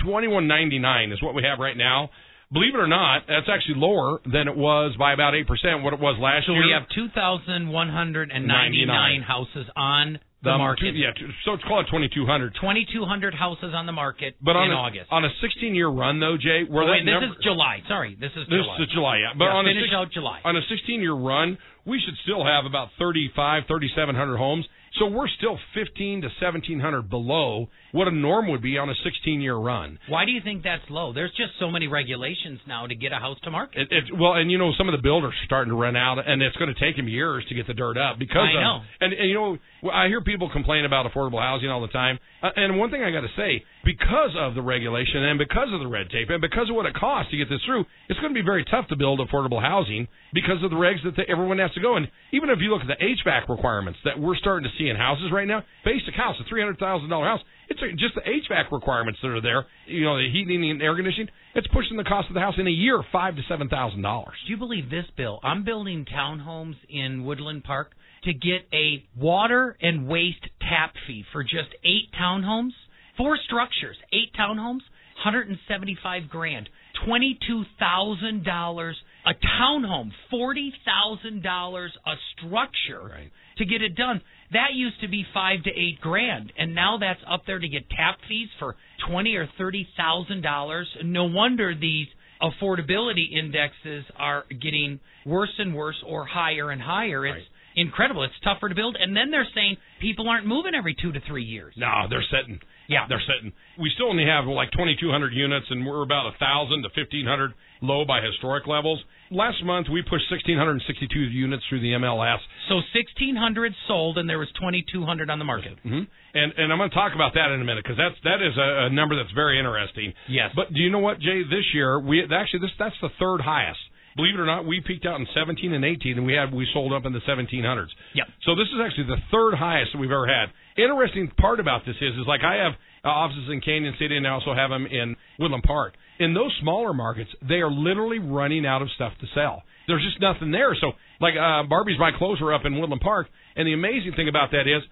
Twenty 0.04 0.26
one 0.26 0.48
ninety 0.48 0.78
nine 0.78 1.12
is 1.12 1.22
what 1.22 1.34
we 1.34 1.42
have 1.44 1.58
right 1.60 1.76
now. 1.76 2.10
Believe 2.50 2.74
it 2.74 2.78
or 2.78 2.88
not, 2.88 3.24
that's 3.28 3.46
actually 3.46 3.76
lower 3.76 4.20
than 4.24 4.48
it 4.48 4.56
was 4.56 4.96
by 4.98 5.12
about 5.12 5.34
eight 5.34 5.46
percent 5.46 5.82
what 5.82 5.92
it 5.92 6.00
was 6.00 6.16
last 6.18 6.46
so 6.46 6.52
year. 6.52 6.62
So 6.62 6.66
we 6.66 6.72
have 6.72 6.88
two 6.94 7.08
thousand 7.14 7.68
one 7.68 7.90
hundred 7.90 8.32
and 8.32 8.48
ninety 8.48 8.84
nine 8.86 9.22
houses 9.22 9.66
on 9.76 10.18
the 10.42 10.50
um, 10.50 10.58
market. 10.58 10.92
Two, 10.92 10.98
yeah, 10.98 11.10
so 11.44 11.54
it's 11.54 11.64
called 11.64 11.86
2,200. 11.90 12.54
2,200 12.54 13.34
houses 13.34 13.72
on 13.74 13.86
the 13.86 13.92
market 13.92 14.36
but 14.40 14.52
in 14.52 14.70
on 14.70 14.70
a, 14.70 14.74
August. 14.74 15.10
On 15.10 15.24
a 15.24 15.32
16-year 15.42 15.88
run, 15.88 16.20
though, 16.20 16.36
Jay, 16.38 16.62
where 16.68 16.84
oh, 16.84 16.90
wait, 16.90 17.02
this 17.02 17.10
number, 17.10 17.34
is 17.34 17.42
July. 17.42 17.82
Sorry, 17.88 18.14
this 18.14 18.30
is 18.36 18.46
this 18.46 18.62
July. 18.62 18.76
is 18.78 18.88
July, 18.94 19.16
yeah. 19.18 19.34
But 19.36 19.50
yeah, 19.50 19.58
on 19.58 19.64
finish 19.64 19.82
a 19.82 19.86
six, 19.90 19.94
out 19.94 20.12
July. 20.12 20.40
On 20.44 20.54
a 20.54 20.62
16-year 20.62 21.14
run, 21.14 21.58
we 21.86 22.00
should 22.04 22.14
still 22.22 22.44
have 22.44 22.64
about 22.66 22.94
35, 22.98 23.64
3,700 23.66 24.36
homes. 24.36 24.66
So 24.98 25.06
we're 25.06 25.28
still 25.38 25.58
15 25.74 26.22
to 26.22 26.28
1,700 26.40 27.10
below 27.10 27.68
what 27.92 28.08
a 28.08 28.10
norm 28.10 28.50
would 28.50 28.62
be 28.62 28.78
on 28.78 28.90
a 28.90 28.94
16 29.04 29.40
year 29.40 29.56
run. 29.56 29.98
Why 30.08 30.24
do 30.24 30.30
you 30.30 30.40
think 30.42 30.62
that's 30.62 30.82
low? 30.90 31.12
There's 31.12 31.32
just 31.36 31.52
so 31.60 31.70
many 31.70 31.86
regulations 31.86 32.60
now 32.66 32.86
to 32.86 32.94
get 32.94 33.12
a 33.12 33.16
house 33.16 33.38
to 33.44 33.50
market. 33.50 33.80
It, 33.80 33.88
it, 33.90 34.04
well, 34.18 34.34
and 34.34 34.50
you 34.50 34.58
know 34.58 34.72
some 34.76 34.88
of 34.88 34.92
the 34.92 35.02
builders 35.02 35.32
are 35.32 35.46
starting 35.46 35.70
to 35.70 35.76
run 35.76 35.96
out, 35.96 36.18
and 36.24 36.42
it's 36.42 36.56
going 36.56 36.72
to 36.72 36.80
take 36.80 36.96
them 36.96 37.08
years 37.08 37.44
to 37.48 37.54
get 37.54 37.66
the 37.66 37.74
dirt 37.74 37.96
up 37.96 38.18
because 38.18 38.48
I 38.54 38.56
of, 38.56 38.62
know. 38.62 38.80
And, 39.00 39.12
and 39.12 39.28
you 39.28 39.34
know, 39.34 39.90
I 39.90 40.08
hear 40.08 40.20
people 40.20 40.50
complain 40.50 40.84
about 40.84 41.10
affordable 41.10 41.40
housing 41.40 41.70
all 41.70 41.80
the 41.80 41.88
time. 41.88 42.18
Uh, 42.42 42.50
and 42.56 42.78
one 42.78 42.90
thing 42.90 43.02
I 43.02 43.10
got 43.10 43.22
to 43.22 43.32
say, 43.36 43.64
because 43.84 44.30
of 44.38 44.54
the 44.54 44.62
regulation 44.62 45.24
and 45.24 45.38
because 45.38 45.68
of 45.72 45.80
the 45.80 45.86
red 45.86 46.10
tape 46.10 46.28
and 46.30 46.40
because 46.40 46.68
of 46.68 46.76
what 46.76 46.86
it 46.86 46.94
costs 46.94 47.30
to 47.30 47.36
get 47.36 47.48
this 47.48 47.60
through, 47.66 47.84
it's 48.08 48.20
going 48.20 48.34
to 48.34 48.38
be 48.38 48.44
very 48.44 48.64
tough 48.64 48.86
to 48.88 48.96
build 48.96 49.20
affordable 49.20 49.60
housing 49.60 50.06
because 50.34 50.62
of 50.62 50.70
the 50.70 50.76
regs 50.76 51.02
that 51.04 51.16
the, 51.16 51.24
everyone 51.28 51.58
has 51.58 51.72
to 51.72 51.80
go. 51.80 51.96
And 51.96 52.08
even 52.32 52.50
if 52.50 52.58
you 52.60 52.70
look 52.70 52.82
at 52.82 52.88
the 52.88 53.00
HVAC 53.00 53.48
requirements 53.48 53.98
that 54.04 54.18
we're 54.18 54.36
starting 54.36 54.68
to 54.68 54.74
see 54.78 54.88
in 54.88 54.96
houses 54.96 55.30
right 55.32 55.48
now, 55.48 55.62
basic 55.84 56.14
house, 56.14 56.36
a 56.40 56.48
three 56.48 56.60
hundred 56.60 56.78
thousand 56.78 57.08
dollar 57.08 57.26
house, 57.26 57.40
it's 57.68 57.80
just 57.98 58.14
the 58.14 58.22
HVAC 58.22 58.72
requirements 58.72 59.18
that 59.22 59.28
are 59.28 59.40
there. 59.40 59.66
You 59.86 60.04
know, 60.04 60.16
the 60.16 60.30
heating 60.30 60.70
and 60.70 60.82
air 60.82 60.96
conditioning. 60.96 61.28
It's 61.54 61.66
pushing 61.68 61.96
the 61.96 62.04
cost 62.04 62.28
of 62.28 62.34
the 62.34 62.40
house 62.40 62.54
in 62.58 62.66
a 62.66 62.70
year 62.70 63.02
five 63.12 63.36
to 63.36 63.42
seven 63.48 63.68
thousand 63.68 64.02
dollars. 64.02 64.34
Do 64.46 64.52
you 64.52 64.58
believe 64.58 64.90
this, 64.90 65.04
Bill? 65.16 65.40
I'm 65.42 65.64
building 65.64 66.06
townhomes 66.06 66.76
in 66.88 67.24
Woodland 67.24 67.64
Park 67.64 67.92
to 68.24 68.32
get 68.32 68.66
a 68.72 69.04
water 69.16 69.76
and 69.80 70.08
waste 70.08 70.44
tap 70.60 70.94
fee 71.06 71.24
for 71.32 71.42
just 71.42 71.70
eight 71.84 72.12
townhomes, 72.20 72.72
four 73.16 73.38
structures, 73.46 73.96
eight 74.12 74.34
townhomes, 74.38 74.82
175 75.24 76.28
grand, 76.28 76.68
twenty-two 77.04 77.64
thousand 77.78 78.44
dollars 78.44 78.96
a 79.26 79.34
townhome, 79.60 80.10
forty 80.30 80.72
thousand 80.84 81.42
dollars 81.42 81.92
a 82.06 82.12
structure 82.36 83.08
right. 83.08 83.30
to 83.58 83.64
get 83.64 83.82
it 83.82 83.94
done. 83.94 84.20
That 84.52 84.74
used 84.74 85.00
to 85.02 85.08
be 85.08 85.24
five 85.34 85.62
to 85.64 85.70
eight 85.70 86.00
grand, 86.00 86.52
and 86.56 86.74
now 86.74 86.96
that's 86.98 87.20
up 87.30 87.42
there 87.46 87.58
to 87.58 87.68
get 87.68 87.88
tap 87.90 88.18
fees 88.28 88.48
for 88.58 88.76
twenty 89.08 89.34
or 89.36 89.48
thirty 89.58 89.86
thousand 89.96 90.42
dollars. 90.42 90.88
No 91.04 91.24
wonder 91.24 91.74
these 91.74 92.06
affordability 92.40 93.32
indexes 93.38 94.04
are 94.16 94.44
getting 94.48 95.00
worse 95.26 95.52
and 95.58 95.74
worse 95.74 95.96
or 96.06 96.24
higher 96.24 96.70
and 96.70 96.80
higher. 96.80 97.26
It's 97.26 97.34
right. 97.34 97.42
incredible. 97.76 98.24
It's 98.24 98.34
tougher 98.42 98.68
to 98.68 98.74
build, 98.74 98.96
and 98.98 99.16
then 99.16 99.30
they're 99.30 99.48
saying 99.54 99.76
people 100.00 100.28
aren't 100.28 100.46
moving 100.46 100.72
every 100.74 100.96
two 101.00 101.12
to 101.12 101.20
three 101.26 101.44
years. 101.44 101.74
No, 101.76 102.06
they're 102.08 102.24
sitting. 102.30 102.60
Yeah, 102.88 103.04
they're 103.08 103.22
sitting. 103.22 103.52
We 103.78 103.92
still 103.94 104.08
only 104.08 104.24
have 104.24 104.48
like 104.48 104.72
2,200 104.72 105.32
units, 105.32 105.66
and 105.68 105.84
we're 105.84 106.02
about 106.02 106.32
a 106.32 106.38
thousand 106.40 106.82
to 106.82 106.90
1,500 106.96 107.52
low 107.82 108.04
by 108.04 108.24
historic 108.24 108.66
levels. 108.66 108.98
Last 109.30 109.62
month 109.62 109.88
we 109.92 110.00
pushed 110.00 110.24
1,662 110.32 111.04
units 111.20 111.62
through 111.68 111.80
the 111.80 111.92
MLS. 112.00 112.40
So 112.72 112.80
1,600 112.96 113.72
sold, 113.86 114.16
and 114.16 114.24
there 114.24 114.38
was 114.38 114.48
2,200 114.56 115.28
on 115.28 115.38
the 115.38 115.44
market. 115.44 115.76
Mm-hmm. 115.84 116.08
And 116.08 116.48
and 116.56 116.72
I'm 116.72 116.78
going 116.78 116.88
to 116.90 116.96
talk 116.96 117.12
about 117.14 117.34
that 117.34 117.52
in 117.52 117.60
a 117.60 117.64
minute 117.64 117.84
because 117.84 118.00
that's 118.00 118.16
that 118.24 118.40
is 118.40 118.56
a, 118.56 118.88
a 118.88 118.90
number 118.90 119.16
that's 119.16 119.32
very 119.36 119.58
interesting. 119.58 120.12
Yes. 120.28 120.50
But 120.56 120.72
do 120.72 120.80
you 120.80 120.88
know 120.88 121.00
what, 121.00 121.20
Jay? 121.20 121.44
This 121.44 121.68
year 121.72 122.00
we 122.00 122.24
actually 122.24 122.60
this 122.60 122.72
that's 122.78 122.96
the 123.00 123.12
third 123.20 123.40
highest 123.44 123.80
believe 124.18 124.34
it 124.34 124.42
or 124.42 124.50
not, 124.50 124.66
we 124.66 124.82
peaked 124.82 125.06
out 125.06 125.22
in 125.22 125.26
17 125.30 125.72
and 125.72 125.84
18, 125.84 126.18
and 126.18 126.26
we 126.26 126.34
had 126.34 126.52
we 126.52 126.66
sold 126.74 126.92
up 126.92 127.06
in 127.06 127.14
the 127.14 127.22
1700s. 127.22 127.94
Yep. 128.18 128.26
So 128.42 128.58
this 128.58 128.66
is 128.74 128.82
actually 128.82 129.06
the 129.06 129.22
third 129.30 129.54
highest 129.54 129.94
that 129.94 129.98
we've 130.02 130.10
ever 130.10 130.26
had. 130.26 130.50
Interesting 130.74 131.30
part 131.38 131.60
about 131.60 131.86
this 131.86 131.94
is, 132.02 132.18
is 132.18 132.26
like 132.26 132.42
I 132.42 132.66
have 132.66 132.74
uh, 133.06 133.14
offices 133.14 133.46
in 133.46 133.62
Cañon 133.62 133.94
City, 133.94 134.18
and 134.18 134.26
I 134.26 134.30
also 134.30 134.54
have 134.54 134.70
them 134.70 134.86
in 134.90 135.14
Woodland 135.38 135.62
Park. 135.62 135.94
In 136.18 136.34
those 136.34 136.50
smaller 136.60 136.92
markets, 136.92 137.30
they 137.46 137.62
are 137.62 137.70
literally 137.70 138.18
running 138.18 138.66
out 138.66 138.82
of 138.82 138.90
stuff 138.96 139.12
to 139.20 139.26
sell. 139.38 139.62
There's 139.86 140.02
just 140.02 140.20
nothing 140.20 140.50
there. 140.50 140.74
So, 140.80 140.98
like 141.20 141.34
uh, 141.38 141.62
Barbie's 141.70 141.98
My 141.98 142.10
Clothes 142.10 142.42
are 142.42 142.52
up 142.52 142.62
in 142.66 142.74
Woodland 142.74 143.00
Park, 143.00 143.28
and 143.54 143.66
the 143.66 143.72
amazing 143.72 144.12
thing 144.16 144.28
about 144.28 144.50
that 144.50 144.66
is 144.66 144.82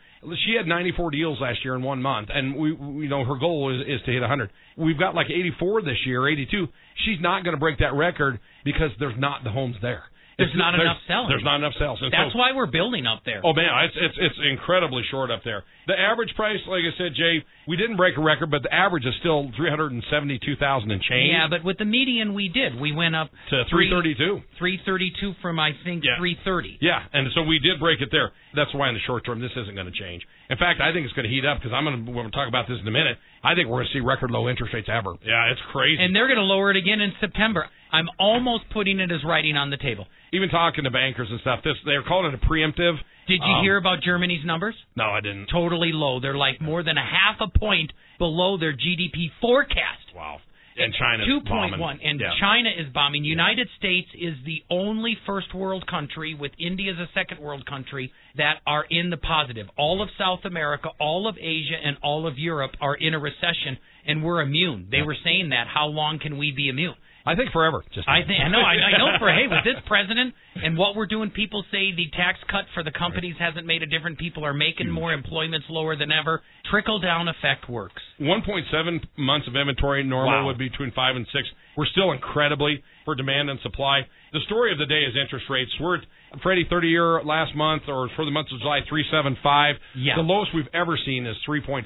she 0.45 0.55
had 0.57 0.67
94 0.67 1.11
deals 1.11 1.39
last 1.41 1.65
year 1.65 1.75
in 1.75 1.83
one 1.83 2.03
month, 2.03 2.29
and 2.33 2.57
we, 2.57 2.73
we 2.73 3.05
you 3.05 3.09
know, 3.09 3.25
her 3.25 3.37
goal 3.39 3.75
is, 3.75 3.81
is 3.87 4.01
to 4.07 4.12
hit 4.12 4.21
100. 4.21 4.51
We've 4.77 4.99
got 4.99 5.15
like 5.15 5.27
84 5.31 5.83
this 5.83 5.99
year, 6.07 6.29
82. 6.29 6.67
She's 7.05 7.21
not 7.21 7.45
going 7.45 7.55
to 7.55 7.61
break 7.61 7.79
that 7.79 7.95
record 7.95 8.41
because 8.65 8.91
there's 8.99 9.19
not 9.19 9.45
the 9.45 9.51
homes 9.51 9.77
there. 9.83 10.05
There's 10.39 10.51
It's- 10.51 10.59
not 10.59 10.75
enough 10.75 10.99
selling. 11.09 11.29
There's 11.29 11.45
not 11.45 11.57
enough 11.57 11.73
sales. 11.79 11.99
And 12.03 12.12
That's 12.12 12.33
so, 12.33 12.39
why 12.39 12.53
we're 12.53 12.67
building 12.67 13.07
up 13.07 13.23
there. 13.25 13.41
Oh 13.43 13.55
man, 13.55 13.69
it's 13.89 13.97
it's 13.97 14.19
it's 14.21 14.39
incredibly 14.53 15.03
short 15.11 15.31
up 15.31 15.41
there. 15.45 15.65
The 15.87 15.99
average 15.99 16.35
price, 16.37 16.61
like 16.69 16.85
I 16.85 16.93
said, 16.99 17.15
Jay, 17.17 17.41
we 17.66 17.76
didn't 17.76 17.96
break 17.96 18.16
a 18.16 18.22
record, 18.22 18.50
but 18.50 18.62
the 18.62 18.72
average 18.72 19.05
is 19.05 19.14
still 19.20 19.50
three 19.57 19.70
hundred 19.70 19.92
and 19.92 20.02
seventy-two 20.11 20.57
thousand 20.57 20.90
and 20.90 21.02
change. 21.02 21.33
Yeah, 21.33 21.46
but 21.50 21.64
with 21.64 21.79
the 21.79 21.85
median 21.85 22.35
we 22.35 22.48
did. 22.48 22.79
We 22.79 22.92
went 22.92 23.14
up 23.16 23.31
to 23.50 23.64
three 23.70 23.90
thirty-two. 23.90 24.42
332 24.59 25.35
from 25.42 25.59
I 25.59 25.72
think 25.85 26.05
Yeah. 26.05 26.16
330. 26.18 26.79
Yeah, 26.81 27.02
and 27.12 27.29
so 27.35 27.42
we 27.42 27.59
did 27.59 27.79
break 27.81 28.00
it 28.00 28.09
there. 28.11 28.33
That's 28.55 28.72
why 28.74 28.88
in 28.88 28.94
the 28.94 29.00
short 29.07 29.24
term 29.26 29.40
this 29.40 29.50
isn't 29.57 29.74
going 29.74 29.87
to 29.90 29.98
change. 29.98 30.22
In 30.50 30.57
fact, 30.57 30.81
I 30.81 30.92
think 30.92 31.05
it's 31.05 31.14
going 31.14 31.29
to 31.29 31.33
heat 31.35 31.44
up 31.44 31.59
because 31.59 31.72
I'm 31.74 31.85
going 31.85 32.05
to 32.05 32.11
we're 32.11 32.22
going 32.22 32.31
to 32.31 32.37
talk 32.37 32.48
about 32.48 32.68
this 32.68 32.79
in 32.81 32.87
a 32.87 32.90
minute. 32.94 33.18
I 33.42 33.55
think 33.55 33.68
we're 33.68 33.83
going 33.83 33.88
to 33.92 33.94
see 33.98 34.00
record 34.05 34.31
low 34.31 34.48
interest 34.48 34.72
rates 34.74 34.88
ever. 34.90 35.14
Yeah, 35.24 35.50
it's 35.52 35.61
crazy. 35.72 36.02
And 36.02 36.14
they're 36.14 36.26
going 36.29 36.40
to 36.42 36.46
lower 36.48 36.70
it 36.70 36.76
again 36.76 37.00
in 37.00 37.12
September. 37.20 37.66
I'm 37.92 38.07
almost 38.18 38.64
putting 38.72 38.98
it 38.98 39.12
as 39.12 39.22
writing 39.24 39.57
on 39.57 39.70
the 39.70 39.76
table. 39.76 40.07
even 40.33 40.48
talking 40.50 40.85
to 40.85 40.90
bankers 40.90 41.29
and 41.31 41.40
stuff, 41.40 41.61
this 41.64 41.74
they're 41.85 42.02
calling 42.02 42.33
it 42.33 42.35
a 42.35 42.42
preemptive. 42.46 42.96
Did 43.27 43.41
you 43.45 43.55
Um, 43.55 43.62
hear 43.65 43.77
about 43.77 44.03
Germany's 44.03 44.45
numbers? 44.45 44.75
No, 44.95 45.11
I 45.11 45.21
didn't. 45.21 45.47
Totally 45.47 45.93
low. 45.93 46.21
They're 46.21 46.37
like 46.37 46.61
more 46.61 46.83
than 46.83 46.97
a 46.99 47.05
half 47.05 47.41
a 47.41 47.49
point 47.49 47.93
below 48.19 48.57
their 48.57 48.73
GDP 48.73 49.31
forecast. 49.41 50.15
Wow. 50.15 50.41
And 50.79 50.93
China's 50.93 51.27
two 51.27 51.41
point 51.41 51.71
bombing. 51.73 51.81
one, 51.81 52.01
and 52.05 52.21
Yeah. 52.21 52.33
China 52.39 52.69
is 52.69 52.87
bombing. 52.91 53.25
United 53.25 53.67
States 53.79 54.11
is 54.15 54.35
the 54.45 54.62
only 54.69 55.15
first 55.25 55.55
world 55.55 55.87
country, 55.87 56.35
with 56.35 56.53
India 56.59 56.93
as 56.93 56.99
a 56.99 57.09
second 57.15 57.39
world 57.41 57.65
country, 57.65 58.12
that 58.35 58.61
are 58.67 58.85
in 58.91 59.09
the 59.09 59.17
positive. 59.17 59.71
All 59.79 60.03
of 60.03 60.11
South 60.19 60.45
America, 60.45 60.91
all 61.01 61.27
of 61.29 61.39
Asia, 61.41 61.79
and 61.83 61.97
all 62.03 62.27
of 62.27 62.39
Europe 62.39 62.77
are 62.83 62.95
in 62.95 63.15
a 63.15 63.19
recession, 63.19 63.79
and 64.05 64.23
we're 64.23 64.43
immune. 64.43 64.89
They 64.91 65.01
were 65.01 65.15
saying 65.25 65.49
that. 65.49 65.67
How 65.67 65.87
long 65.87 66.19
can 66.19 66.37
we 66.37 66.51
be 66.53 66.69
immune? 66.69 66.95
I 67.27 67.35
think 67.35 67.51
forever. 67.51 67.83
Just 67.93 68.09
I 68.09 68.23
think 68.23 68.39
I 68.39 68.49
know. 68.49 68.61
I, 68.61 68.75
I 68.95 68.99
know 68.99 69.19
for 69.19 69.27
hey, 69.33 69.49
with 69.51 69.65
this 69.65 69.83
president 69.87 70.33
and 70.55 70.79
what 70.79 70.95
we're 70.95 71.07
doing, 71.11 71.31
people 71.31 71.65
say 71.73 71.91
the 71.91 72.07
tax 72.17 72.39
cut 72.49 72.65
for 72.73 72.83
the 72.85 72.93
companies 72.93 73.35
hasn't 73.39 73.67
made 73.67 73.83
a 73.83 73.87
difference. 73.87 74.17
People 74.21 74.45
are 74.45 74.55
making 74.55 74.89
more, 74.89 75.12
employment's 75.12 75.67
lower 75.69 75.97
than 75.97 76.12
ever. 76.12 76.43
Trickle 76.71 77.01
down 77.01 77.27
effect 77.29 77.69
works. 77.69 78.01
1.7 78.21 79.01
months 79.19 79.49
of 79.49 79.57
inventory. 79.57 80.05
Normal 80.05 80.41
Wow. 80.43 80.47
would 80.47 80.59
be 80.59 80.69
between 80.69 80.93
five 80.93 81.17
and 81.17 81.27
six. 81.33 81.49
We're 81.77 81.87
still 81.87 82.12
incredibly 82.12 82.83
for 83.05 83.15
demand 83.15 83.51
and 83.51 83.59
supply. 83.61 84.03
The 84.33 84.41
story 84.47 84.73
of 84.73 84.79
the 84.79 84.87
day 84.87 85.03
is 85.03 85.15
interest 85.21 85.47
rates. 85.51 85.71
We're 85.81 85.97
at 85.97 86.05
Freddie 86.43 86.67
30 86.69 86.89
year 86.89 87.23
last 87.23 87.55
month 87.55 87.83
or 87.89 88.09
for 88.17 88.25
the 88.25 88.31
month 88.31 88.49
of 88.53 88.59
July 88.61 88.81
375. 88.89 89.77
Yeah. 89.97 90.17
The 90.17 90.23
lowest 90.23 90.51
we've 90.55 90.69
ever 90.75 90.99
seen 91.05 91.27
is 91.27 91.37
3.4. 91.49 91.85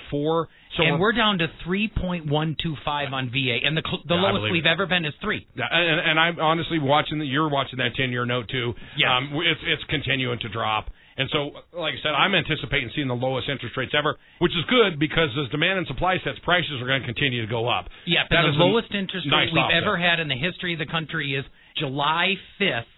So 0.76 0.82
and 0.84 0.98
we're 1.00 1.12
down 1.12 1.38
to 1.38 1.46
3.125 1.66 3.12
on 3.12 3.30
VA, 3.30 3.58
and 3.64 3.76
the 3.76 3.82
cl- 3.84 4.02
the 4.06 4.14
Yeah, 4.14 4.20
lowest 4.32 4.52
we've 4.52 4.64
it. 4.64 4.68
ever 4.68 4.86
been 4.86 5.04
is 5.04 5.14
three. 5.20 5.46
Yeah, 5.54 5.64
and, 5.70 6.10
and 6.10 6.20
I'm 6.20 6.38
honestly 6.40 6.78
watching 6.78 7.18
that. 7.18 7.26
You're 7.26 7.48
watching 7.50 7.78
that 7.78 7.94
10 7.96 8.10
year 8.10 8.24
note 8.24 8.48
too. 8.48 8.74
Yes. 8.96 9.08
Um, 9.10 9.32
it's 9.44 9.60
it's 9.66 9.84
continuing 9.90 10.38
to 10.40 10.48
drop. 10.48 10.86
And 11.18 11.28
so, 11.32 11.50
like 11.76 11.92
I 11.94 12.00
said, 12.02 12.14
I'm 12.16 12.34
anticipating 12.34 12.88
seeing 12.94 13.08
the 13.08 13.18
lowest 13.18 13.48
interest 13.50 13.76
rates 13.76 13.92
ever, 13.98 14.16
which 14.38 14.52
is 14.52 14.64
good 14.70 14.98
because 14.98 15.28
as 15.36 15.50
demand 15.50 15.76
and 15.78 15.86
supply 15.86 16.16
sets, 16.24 16.38
prices 16.44 16.80
are 16.80 16.86
going 16.86 17.02
to 17.02 17.06
continue 17.06 17.42
to 17.44 17.50
go 17.50 17.68
up. 17.68 17.86
Yeah, 18.06 18.24
That 18.30 18.42
the 18.42 18.48
is 18.50 18.54
lowest 18.56 18.94
interest 18.94 19.26
nice 19.26 19.48
rate 19.48 19.52
we've 19.52 19.64
offset. 19.64 19.82
ever 19.84 19.98
had 19.98 20.18
in 20.20 20.28
the 20.28 20.38
history 20.38 20.72
of 20.72 20.78
the 20.78 20.86
country 20.86 21.34
is 21.36 21.44
July 21.76 22.36
5th, 22.58 22.88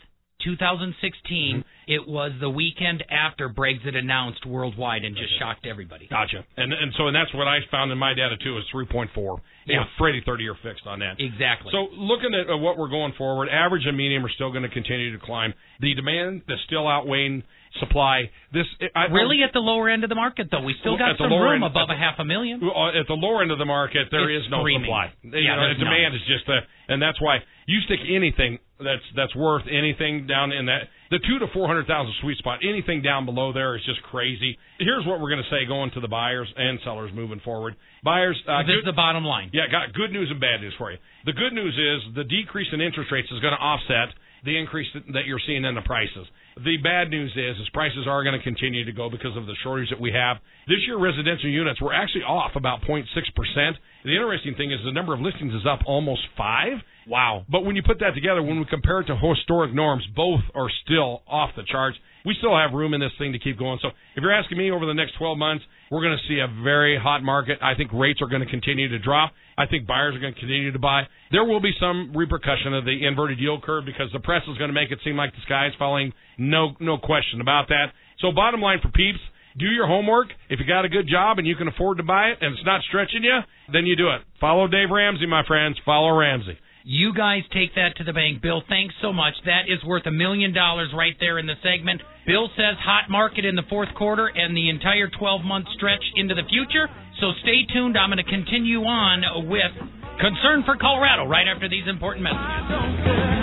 2016. 0.44 1.56
Mm-hmm. 1.56 1.60
It 1.86 2.06
was 2.06 2.32
the 2.40 2.50
weekend 2.50 3.04
after 3.10 3.48
Brexit 3.48 3.96
announced 3.96 4.46
worldwide 4.46 5.04
and 5.04 5.16
just 5.16 5.38
shocked 5.38 5.66
everybody. 5.66 6.06
Gotcha. 6.08 6.44
And 6.56 6.72
and 6.72 6.92
so 6.96 7.08
and 7.08 7.16
that's 7.16 7.32
what 7.34 7.48
I 7.48 7.58
found 7.70 7.90
in 7.90 7.98
my 7.98 8.14
data 8.14 8.36
too 8.42 8.56
is 8.58 8.64
3.4. 8.74 9.38
Yeah. 9.66 9.84
Freddie 9.98 10.22
30 10.24 10.42
year 10.42 10.56
fixed 10.62 10.86
on 10.86 11.00
that. 11.00 11.18
Exactly. 11.18 11.72
So 11.72 11.88
looking 11.94 12.34
at 12.34 12.50
uh, 12.52 12.56
what 12.56 12.78
we're 12.78 12.88
going 12.90 13.12
forward, 13.18 13.48
average 13.48 13.82
and 13.86 13.96
medium 13.96 14.24
are 14.24 14.30
still 14.30 14.50
going 14.50 14.62
to 14.62 14.70
continue 14.70 15.16
to 15.16 15.24
climb. 15.24 15.54
The 15.80 15.94
demand 15.94 16.42
is 16.48 16.58
still 16.66 16.88
outweighing 16.88 17.42
supply. 17.80 18.30
This 18.52 18.66
I, 18.94 19.04
really 19.06 19.42
at 19.42 19.52
the 19.52 19.60
lower 19.60 19.88
end 19.88 20.04
of 20.04 20.08
the 20.10 20.14
market 20.14 20.48
though, 20.50 20.62
we 20.62 20.74
still 20.80 20.98
got 20.98 21.16
the 21.18 21.24
some 21.24 21.32
room 21.32 21.62
end- 21.62 21.72
above 21.72 21.88
at 21.90 21.96
a 21.96 21.98
half 21.98 22.18
a 22.18 22.24
million. 22.24 22.60
Uh, 22.62 22.98
at 22.98 23.06
the 23.08 23.14
lower 23.14 23.42
end 23.42 23.50
of 23.50 23.58
the 23.58 23.64
market, 23.64 24.08
there 24.10 24.28
is 24.30 24.42
It's 24.42 24.50
no 24.50 24.60
screaming. 24.60 24.84
supply. 24.84 25.12
You 25.22 25.38
Yeah, 25.40 25.56
know, 25.56 25.68
the 25.68 25.78
demand 25.80 26.14
is 26.14 26.22
just 26.28 26.48
a, 26.48 26.60
and 26.92 27.00
that's 27.00 27.20
why 27.20 27.38
you 27.66 27.80
stick 27.86 28.00
anything 28.08 28.58
that's 28.78 29.02
that's 29.16 29.34
worth 29.36 29.62
anything 29.70 30.26
down 30.26 30.50
in 30.52 30.66
that 30.66 30.88
the 31.10 31.18
two 31.28 31.38
to 31.38 31.46
four 31.52 31.66
hundred 31.68 31.86
thousand 31.86 32.12
sweet 32.20 32.36
spot. 32.38 32.60
Anything 32.62 33.00
down 33.00 33.24
below 33.24 33.52
there 33.52 33.76
is 33.76 33.82
just 33.84 34.02
crazy. 34.04 34.58
Here's 34.78 35.06
what 35.06 35.20
we're 35.20 35.30
going 35.30 35.44
to 35.44 35.50
say 35.50 35.64
going 35.66 35.90
to 35.92 36.00
the 36.00 36.08
buyers 36.08 36.48
and 36.56 36.78
sellers 36.84 37.12
moving 37.14 37.40
forward. 37.44 37.76
Buyers, 38.02 38.36
uh, 38.48 38.62
this 38.62 38.66
good- 38.66 38.78
is 38.80 38.84
the 38.84 38.92
bottom 38.98 39.24
line. 39.24 39.50
yeah, 39.52 39.68
got 39.70 39.92
good 39.94 40.10
news 40.10 40.28
and 40.30 40.40
bad 40.40 40.60
news 40.60 40.74
for 40.78 40.90
you. 40.90 40.98
The 41.24 41.32
good 41.32 41.52
news 41.52 41.72
is 41.78 42.14
the 42.14 42.24
decrease 42.24 42.68
in 42.72 42.80
interest 42.80 43.12
rates 43.12 43.28
is 43.30 43.38
going 43.40 43.54
to 43.54 43.60
offset 43.62 44.12
the 44.44 44.58
increase 44.58 44.88
that- 44.92 45.26
you're 45.26 45.38
seeing 45.40 45.64
in 45.64 45.74
the 45.74 45.82
prices. 45.82 46.26
The 46.56 46.76
bad 46.78 47.10
news 47.10 47.32
is, 47.34 47.58
is 47.58 47.68
prices 47.70 48.06
are 48.06 48.22
going 48.22 48.36
to 48.36 48.42
continue 48.42 48.84
to 48.84 48.92
go 48.92 49.08
because 49.08 49.36
of 49.36 49.46
the 49.46 49.54
shortage 49.62 49.88
that 49.90 50.00
we 50.00 50.12
have. 50.12 50.38
This 50.68 50.86
year, 50.86 50.98
residential 50.98 51.48
units 51.48 51.80
were 51.80 51.94
actually 51.94 52.24
off 52.24 52.56
about 52.56 52.82
0.6 52.82 53.06
percent. 53.34 53.76
The 54.04 54.14
interesting 54.14 54.54
thing 54.54 54.70
is 54.70 54.80
the 54.84 54.92
number 54.92 55.14
of 55.14 55.20
listings 55.20 55.54
is 55.54 55.64
up 55.66 55.80
almost 55.86 56.22
five. 56.36 56.82
Wow! 57.06 57.44
But 57.48 57.64
when 57.64 57.74
you 57.74 57.82
put 57.82 57.98
that 58.00 58.14
together, 58.14 58.42
when 58.42 58.58
we 58.58 58.64
compare 58.66 59.00
it 59.00 59.06
to 59.06 59.16
historic 59.16 59.72
norms, 59.72 60.04
both 60.14 60.40
are 60.54 60.68
still 60.84 61.22
off 61.26 61.50
the 61.56 61.64
charts. 61.64 61.98
We 62.24 62.34
still 62.38 62.56
have 62.56 62.72
room 62.72 62.94
in 62.94 63.00
this 63.00 63.10
thing 63.18 63.32
to 63.32 63.38
keep 63.38 63.58
going. 63.58 63.78
So 63.82 63.88
if 63.88 64.22
you're 64.22 64.32
asking 64.32 64.58
me 64.58 64.70
over 64.70 64.86
the 64.86 64.94
next 64.94 65.14
12 65.18 65.38
months, 65.38 65.64
we're 65.90 66.02
going 66.02 66.16
to 66.16 66.28
see 66.28 66.38
a 66.38 66.46
very 66.62 66.98
hot 66.98 67.22
market. 67.22 67.58
I 67.60 67.74
think 67.74 67.92
rates 67.92 68.20
are 68.22 68.28
going 68.28 68.42
to 68.42 68.50
continue 68.50 68.88
to 68.88 68.98
drop. 68.98 69.32
I 69.56 69.66
think 69.66 69.86
buyers 69.86 70.14
are 70.14 70.20
going 70.20 70.34
to 70.34 70.40
continue 70.40 70.72
to 70.72 70.78
buy. 70.78 71.02
There 71.30 71.44
will 71.44 71.60
be 71.60 71.72
some 71.78 72.12
repercussion 72.16 72.74
of 72.74 72.84
the 72.84 73.06
inverted 73.06 73.38
yield 73.38 73.62
curve 73.62 73.84
because 73.84 74.10
the 74.12 74.20
press 74.20 74.42
is 74.48 74.58
going 74.58 74.68
to 74.68 74.74
make 74.74 74.90
it 74.90 74.98
seem 75.04 75.16
like 75.16 75.32
the 75.32 75.42
sky 75.44 75.66
is 75.66 75.72
falling. 75.78 76.12
No, 76.38 76.74
no 76.80 76.98
question 76.98 77.40
about 77.40 77.68
that. 77.68 77.92
So 78.20 78.32
bottom 78.32 78.60
line 78.60 78.78
for 78.80 78.90
peeps, 78.90 79.18
do 79.58 79.66
your 79.66 79.86
homework. 79.86 80.28
If 80.48 80.60
you 80.60 80.66
got 80.66 80.84
a 80.84 80.88
good 80.88 81.08
job 81.08 81.38
and 81.38 81.46
you 81.46 81.56
can 81.56 81.68
afford 81.68 81.98
to 81.98 82.02
buy 82.02 82.28
it 82.28 82.38
and 82.40 82.54
it's 82.54 82.64
not 82.64 82.82
stretching 82.88 83.22
you, 83.22 83.40
then 83.72 83.84
you 83.84 83.96
do 83.96 84.08
it. 84.10 84.22
Follow 84.40 84.66
Dave 84.66 84.90
Ramsey, 84.90 85.26
my 85.26 85.44
friends. 85.46 85.76
Follow 85.84 86.16
Ramsey. 86.16 86.58
You 86.84 87.14
guys 87.14 87.42
take 87.52 87.74
that 87.76 87.96
to 87.98 88.04
the 88.04 88.12
bank. 88.12 88.42
Bill, 88.42 88.62
thanks 88.68 88.94
so 89.00 89.12
much. 89.12 89.34
That 89.44 89.68
is 89.68 89.84
worth 89.84 90.06
a 90.06 90.10
million 90.10 90.52
dollars 90.52 90.90
right 90.96 91.14
there 91.20 91.38
in 91.38 91.46
the 91.46 91.54
segment. 91.62 92.02
Bill 92.26 92.48
says 92.54 92.78
hot 92.78 93.10
market 93.10 93.44
in 93.44 93.56
the 93.56 93.66
fourth 93.68 93.92
quarter 93.96 94.26
and 94.26 94.56
the 94.56 94.70
entire 94.70 95.08
12 95.08 95.42
month 95.42 95.66
stretch 95.74 96.04
into 96.14 96.34
the 96.34 96.46
future. 96.48 96.86
So 97.20 97.32
stay 97.42 97.66
tuned. 97.72 97.98
I'm 97.98 98.10
going 98.10 98.22
to 98.22 98.30
continue 98.30 98.82
on 98.86 99.48
with 99.48 99.74
concern 100.20 100.62
for 100.64 100.76
Colorado 100.76 101.26
right 101.26 101.46
after 101.48 101.68
these 101.68 101.86
important 101.88 102.22
messages. 102.22 103.42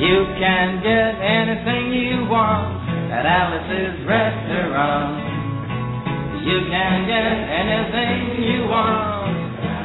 You 0.00 0.24
can 0.40 0.80
get 0.80 1.12
anything 1.20 1.92
you 1.92 2.24
want 2.30 2.88
at 3.12 3.26
Alice's 3.26 4.06
restaurant. 4.06 5.27
You 6.48 6.60
can 6.64 7.04
get 7.04 7.28
anything 7.28 8.40
you 8.40 8.64
want 8.72 9.36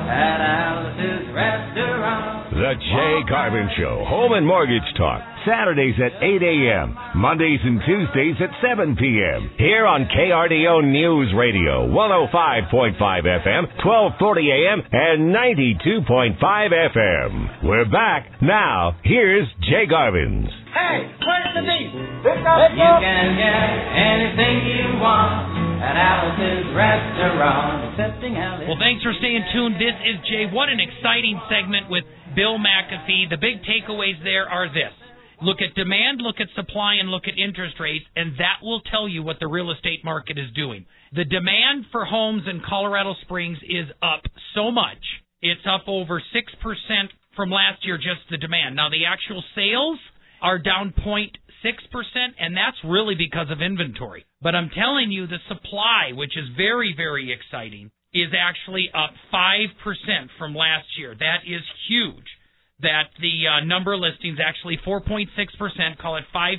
at 0.07 0.39
Alice's 0.39 1.27
restaurant. 1.35 2.55
The 2.55 2.73
Jay 2.79 3.15
Garvin 3.27 3.67
Show, 3.75 4.05
Home 4.07 4.31
and 4.31 4.47
Mortgage 4.47 4.87
Talk, 4.95 5.19
Saturdays 5.43 5.99
at 5.99 6.23
8 6.23 6.39
a.m., 6.39 6.95
Mondays 7.19 7.59
and 7.63 7.81
Tuesdays 7.83 8.39
at 8.39 8.55
7 8.63 8.95
p.m. 8.95 9.51
Here 9.57 9.85
on 9.85 10.07
KRDO 10.07 10.87
News 10.87 11.33
Radio, 11.35 11.83
105.5 11.91 12.95
FM, 12.95 13.63
1240 13.83 14.51
a.m., 14.51 14.79
and 14.87 15.35
92.5 15.35 16.39
FM. 16.39 17.63
We're 17.67 17.91
back. 17.91 18.41
Now, 18.41 18.95
here's 19.03 19.49
Jay 19.67 19.85
Garvin's. 19.89 20.47
Hey, 20.71 21.11
where's 21.27 21.51
the 21.59 21.67
beef? 21.67 21.91
You 21.91 22.91
can 23.03 23.35
get 23.35 23.67
anything 23.99 24.55
you 24.63 24.99
want 25.03 25.62
at 25.83 26.71
restaurant, 26.71 27.91
excepting 27.91 28.37
Alice. 28.37 28.65
Well, 28.67 28.79
thanks 28.79 29.03
for 29.03 29.11
staying 29.19 29.43
tuned. 29.51 29.75
This 29.75 29.97
is 30.07 30.15
Jay. 30.31 30.47
What 30.47 30.69
an 30.69 30.79
exciting 30.79 31.35
segment 31.51 31.91
with 31.91 32.03
Bill 32.35 32.55
McAfee. 32.55 33.29
The 33.29 33.37
big 33.37 33.61
takeaways 33.67 34.23
there 34.23 34.47
are 34.47 34.71
this 34.71 34.95
Look 35.43 35.57
at 35.59 35.75
demand, 35.75 36.21
look 36.21 36.39
at 36.39 36.47
supply, 36.55 36.95
and 36.95 37.09
look 37.09 37.23
at 37.27 37.37
interest 37.37 37.75
rates, 37.77 38.05
and 38.15 38.31
that 38.39 38.63
will 38.63 38.79
tell 38.79 39.09
you 39.09 39.23
what 39.23 39.39
the 39.41 39.47
real 39.47 39.71
estate 39.71 39.99
market 40.05 40.37
is 40.37 40.49
doing. 40.55 40.85
The 41.11 41.25
demand 41.25 41.87
for 41.91 42.05
homes 42.05 42.43
in 42.47 42.61
Colorado 42.67 43.13
Springs 43.23 43.57
is 43.63 43.87
up 44.01 44.23
so 44.55 44.71
much. 44.71 45.03
It's 45.41 45.67
up 45.67 45.83
over 45.87 46.21
6% 46.21 47.09
from 47.35 47.49
last 47.49 47.85
year, 47.85 47.97
just 47.97 48.23
the 48.31 48.37
demand. 48.37 48.77
Now, 48.77 48.87
the 48.89 49.03
actual 49.05 49.43
sales 49.53 49.99
are 50.41 50.59
down 50.59 50.93
0.6%, 51.05 51.35
and 52.39 52.55
that's 52.55 52.77
really 52.83 53.15
because 53.15 53.47
of 53.49 53.61
inventory. 53.61 54.25
But 54.41 54.55
I'm 54.55 54.69
telling 54.69 55.11
you, 55.11 55.27
the 55.27 55.39
supply, 55.47 56.11
which 56.13 56.37
is 56.37 56.45
very, 56.55 56.93
very 56.95 57.31
exciting, 57.31 57.91
is 58.13 58.29
actually 58.37 58.89
up 58.93 59.11
5% 59.33 59.67
from 60.37 60.53
last 60.53 60.85
year. 60.97 61.15
That 61.17 61.41
is 61.47 61.61
huge. 61.87 62.27
That 62.81 63.09
the 63.19 63.47
uh, 63.47 63.65
number 63.65 63.93
of 63.93 64.01
listings 64.01 64.39
actually 64.43 64.77
4.6%, 64.85 65.97
call 65.99 66.17
it 66.17 66.25
5% 66.35 66.57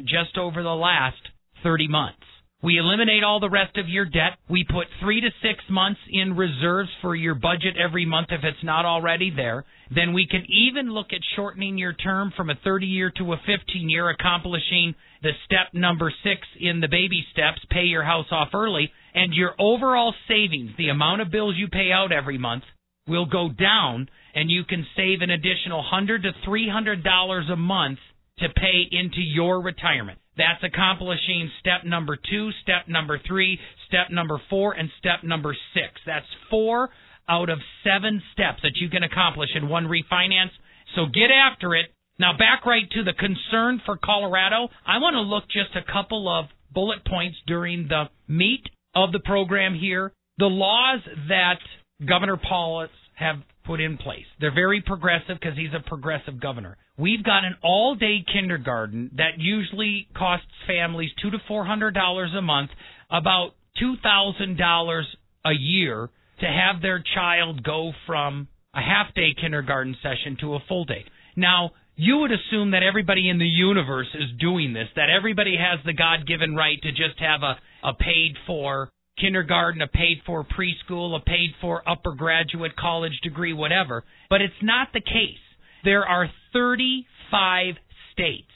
just 0.03 0.37
over 0.37 0.61
the 0.61 0.69
last 0.69 1.17
30 1.63 1.87
months. 1.87 2.26
We 2.63 2.79
eliminate 2.79 3.23
all 3.23 3.39
the 3.39 3.51
rest 3.51 3.77
of 3.77 3.87
your 3.87 4.05
debt. 4.05 4.39
We 4.49 4.63
put 4.63 4.87
three 4.99 5.21
to 5.21 5.29
six 5.43 5.63
months 5.69 5.99
in 6.09 6.35
reserves 6.35 6.89
for 7.03 7.15
your 7.15 7.35
budget 7.35 7.77
every 7.77 8.03
month 8.03 8.29
if 8.31 8.43
it's 8.43 8.63
not 8.63 8.83
already 8.83 9.29
there. 9.29 9.63
Then 9.93 10.11
we 10.11 10.25
can 10.25 10.43
even 10.49 10.89
look 10.91 11.13
at 11.13 11.21
shortening 11.35 11.77
your 11.77 11.93
term 11.93 12.33
from 12.35 12.49
a 12.49 12.55
30 12.63 12.87
year 12.87 13.11
to 13.17 13.33
a 13.33 13.37
15 13.45 13.89
year, 13.89 14.09
accomplishing 14.09 14.95
the 15.21 15.33
step 15.45 15.71
number 15.73 16.11
six 16.23 16.41
in 16.59 16.79
the 16.79 16.87
baby 16.87 17.23
steps, 17.31 17.59
pay 17.69 17.83
your 17.83 18.03
house 18.03 18.27
off 18.31 18.49
early, 18.55 18.91
and 19.13 19.35
your 19.35 19.53
overall 19.59 20.15
savings, 20.27 20.71
the 20.79 20.89
amount 20.89 21.21
of 21.21 21.29
bills 21.29 21.55
you 21.57 21.67
pay 21.67 21.91
out 21.91 22.11
every 22.11 22.39
month, 22.39 22.63
will 23.07 23.27
go 23.27 23.49
down 23.49 24.09
and 24.33 24.49
you 24.49 24.63
can 24.63 24.85
save 24.95 25.21
an 25.21 25.29
additional 25.29 25.79
100 25.79 26.23
to 26.23 26.31
$300 26.47 27.51
a 27.51 27.55
month 27.55 27.99
to 28.39 28.49
pay 28.49 28.87
into 28.91 29.21
your 29.21 29.61
retirement. 29.61 30.17
That's 30.37 30.63
accomplishing 30.63 31.49
step 31.59 31.83
number 31.83 32.17
two, 32.17 32.51
step 32.61 32.87
number 32.87 33.19
three, 33.27 33.59
step 33.87 34.07
number 34.11 34.39
four, 34.49 34.73
and 34.73 34.89
step 34.99 35.23
number 35.23 35.55
six. 35.73 35.99
That's 36.05 36.25
four 36.49 36.89
out 37.27 37.49
of 37.49 37.59
seven 37.83 38.21
steps 38.33 38.59
that 38.63 38.75
you 38.75 38.89
can 38.89 39.03
accomplish 39.03 39.49
in 39.55 39.67
one 39.67 39.85
refinance. 39.85 40.51
So 40.95 41.05
get 41.05 41.31
after 41.31 41.75
it. 41.75 41.87
Now, 42.19 42.37
back 42.37 42.65
right 42.65 42.89
to 42.91 43.03
the 43.03 43.13
concern 43.13 43.81
for 43.85 43.97
Colorado. 43.97 44.69
I 44.85 44.97
want 44.99 45.15
to 45.15 45.21
look 45.21 45.43
just 45.45 45.75
a 45.75 45.91
couple 45.91 46.27
of 46.27 46.45
bullet 46.73 47.05
points 47.05 47.37
during 47.45 47.87
the 47.87 48.05
meat 48.27 48.63
of 48.95 49.11
the 49.11 49.19
program 49.19 49.75
here. 49.75 50.13
The 50.37 50.45
laws 50.45 51.01
that 51.29 51.59
Governor 52.07 52.37
Polis 52.37 52.89
have 53.15 53.37
put 53.67 53.79
in 53.79 53.97
place. 53.97 54.25
They're 54.39 54.55
very 54.65 54.81
progressive 54.81 55.37
because 55.39 55.57
he's 55.57 55.75
a 55.75 55.87
progressive 55.87 56.41
governor. 56.41 56.77
We've 56.97 57.23
got 57.23 57.43
an 57.43 57.55
all-day 57.61 58.25
kindergarten 58.33 59.11
that 59.17 59.33
usually 59.37 60.07
costs 60.15 60.47
families 60.65 61.11
two 61.21 61.29
to 61.31 61.37
four 61.47 61.65
hundred 61.65 61.93
dollars 61.93 62.31
a 62.35 62.41
month, 62.41 62.71
about 63.11 63.49
two 63.77 63.95
thousand 64.01 64.57
dollars 64.57 65.05
a 65.45 65.53
year 65.53 66.09
to 66.39 66.45
have 66.45 66.81
their 66.81 67.03
child 67.15 67.63
go 67.63 67.91
from 68.05 68.47
a 68.73 68.81
half-day 68.81 69.33
kindergarten 69.39 69.95
session 70.01 70.37
to 70.41 70.55
a 70.55 70.59
full 70.67 70.85
day. 70.85 71.03
Now, 71.35 71.71
you 71.95 72.17
would 72.17 72.31
assume 72.31 72.71
that 72.71 72.83
everybody 72.83 73.27
in 73.27 73.39
the 73.39 73.45
universe 73.45 74.11
is 74.13 74.29
doing 74.39 74.73
this, 74.73 74.87
that 74.95 75.09
everybody 75.09 75.55
has 75.57 75.79
the 75.83 75.93
God-given 75.93 76.55
right 76.55 76.79
to 76.83 76.91
just 76.91 77.17
have 77.19 77.41
a, 77.41 77.57
a 77.83 77.93
paid-for 77.95 78.89
kindergarten, 79.19 79.81
a 79.81 79.87
paid 79.87 80.21
for 80.25 80.43
preschool, 80.43 81.15
a 81.15 81.23
paid 81.23 81.51
for 81.61 81.87
upper 81.87 82.13
graduate 82.13 82.75
college 82.75 83.19
degree, 83.23 83.53
whatever. 83.53 84.03
But 84.29 84.41
it's 84.41 84.53
not 84.61 84.89
the 84.93 85.01
case. 85.01 85.39
There 85.83 86.05
are 86.05 86.29
35 86.53 87.75
states, 88.13 88.51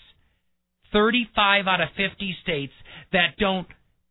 35 0.93 1.67
out 1.67 1.81
of 1.81 1.89
50 1.95 2.35
states 2.43 2.73
that 3.11 3.37
don't 3.39 3.67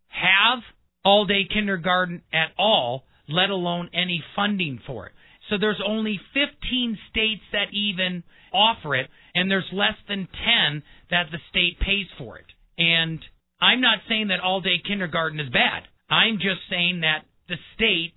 have 0.09 0.61
all 1.05 1.27
day 1.27 1.47
kindergarten 1.53 2.23
at 2.33 2.53
all, 2.59 3.05
let 3.29 3.51
alone 3.51 3.89
any 3.93 4.23
funding 4.37 4.81
for 4.87 5.07
it. 5.07 5.13
So 5.49 5.57
there's 5.59 5.81
only 5.85 6.21
15 6.35 6.99
states 7.11 7.43
that 7.53 7.73
even 7.73 8.23
offer 8.53 8.95
it, 8.95 9.09
and 9.35 9.51
there's 9.51 9.69
less 9.73 9.97
than 10.09 10.29
10 10.71 10.83
that 11.11 11.27
the 11.31 11.39
state 11.51 11.81
pays 11.81 12.07
for 12.19 12.39
it. 12.39 12.47
And 12.79 13.19
I'm 13.61 13.81
not 13.81 13.99
saying 14.09 14.29
that 14.29 14.41
all 14.41 14.61
day 14.61 14.81
kindergarten 14.87 15.41
is 15.41 15.51
bad. 15.51 15.83
I'm 16.11 16.37
just 16.37 16.61
saying 16.69 17.01
that 17.01 17.25
the 17.49 17.57
state 17.75 18.15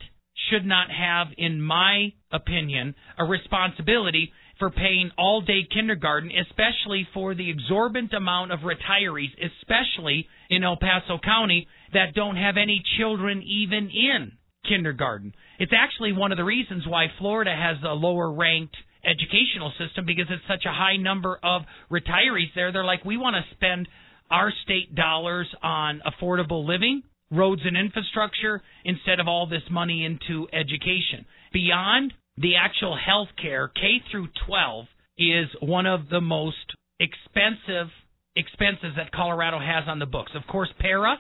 should 0.50 0.66
not 0.66 0.88
have, 0.90 1.28
in 1.38 1.62
my 1.62 2.12
opinion, 2.32 2.96
a 3.18 3.24
responsibility 3.24 4.32
for 4.60 4.70
paying 4.72 5.12
all 5.18 5.42
day 5.42 5.62
kindergarten, 5.72 6.32
especially 6.32 7.08
for 7.14 7.36
the 7.36 7.50
exorbitant 7.50 8.14
amount 8.14 8.52
of 8.52 8.60
retirees, 8.60 9.32
especially 9.38 10.28
in 10.50 10.64
El 10.64 10.78
Paso 10.78 11.20
County, 11.24 11.68
that 11.94 12.14
don't 12.16 12.36
have 12.36 12.58
any 12.58 12.82
children 12.98 13.44
even 13.44 13.90
in 13.90 14.32
kindergarten. 14.68 15.34
It's 15.60 15.74
actually 15.76 16.14
one 16.14 16.32
of 16.32 16.38
the 16.38 16.44
reasons 16.44 16.86
why 16.88 17.08
Florida 17.20 17.56
has 17.56 17.78
a 17.84 17.94
lower 17.94 18.32
ranked 18.32 18.76
educational 19.06 19.72
system 19.78 20.06
because 20.06 20.28
it's 20.30 20.48
such 20.48 20.66
a 20.66 20.74
high 20.74 20.98
number 20.98 21.38
of 21.44 21.64
retirees 21.92 22.54
there. 22.56 22.72
They're 22.72 22.86
like, 22.86 23.06
we 23.06 23.18
want 23.18 23.36
to 23.36 23.56
spend 23.56 23.88
our 24.32 24.52
state 24.64 24.96
dollars 24.96 25.48
on 25.62 26.02
affordable 26.08 26.66
living 26.66 27.04
roads 27.34 27.62
and 27.66 27.78
infrastructure 27.78 28.62
instead 28.86 29.20
of 29.20 29.28
all 29.28 29.48
this 29.48 29.64
money 29.70 30.06
into 30.06 30.48
education. 30.54 31.26
Beyond 31.52 32.14
the 32.38 32.56
actual 32.56 32.98
health 32.98 33.30
care, 33.42 33.68
K 33.68 34.02
through 34.12 34.28
12 34.48 34.86
is 35.18 35.48
one 35.62 35.86
of 35.86 36.10
the 36.10 36.22
most 36.22 36.74
expensive 37.00 37.88
expenses 38.36 38.94
that 38.98 39.12
Colorado 39.12 39.60
has 39.60 39.84
on 39.88 40.00
the 40.00 40.06
books. 40.06 40.32
Of 40.36 40.48
course, 40.48 40.70
PERA, 40.80 41.18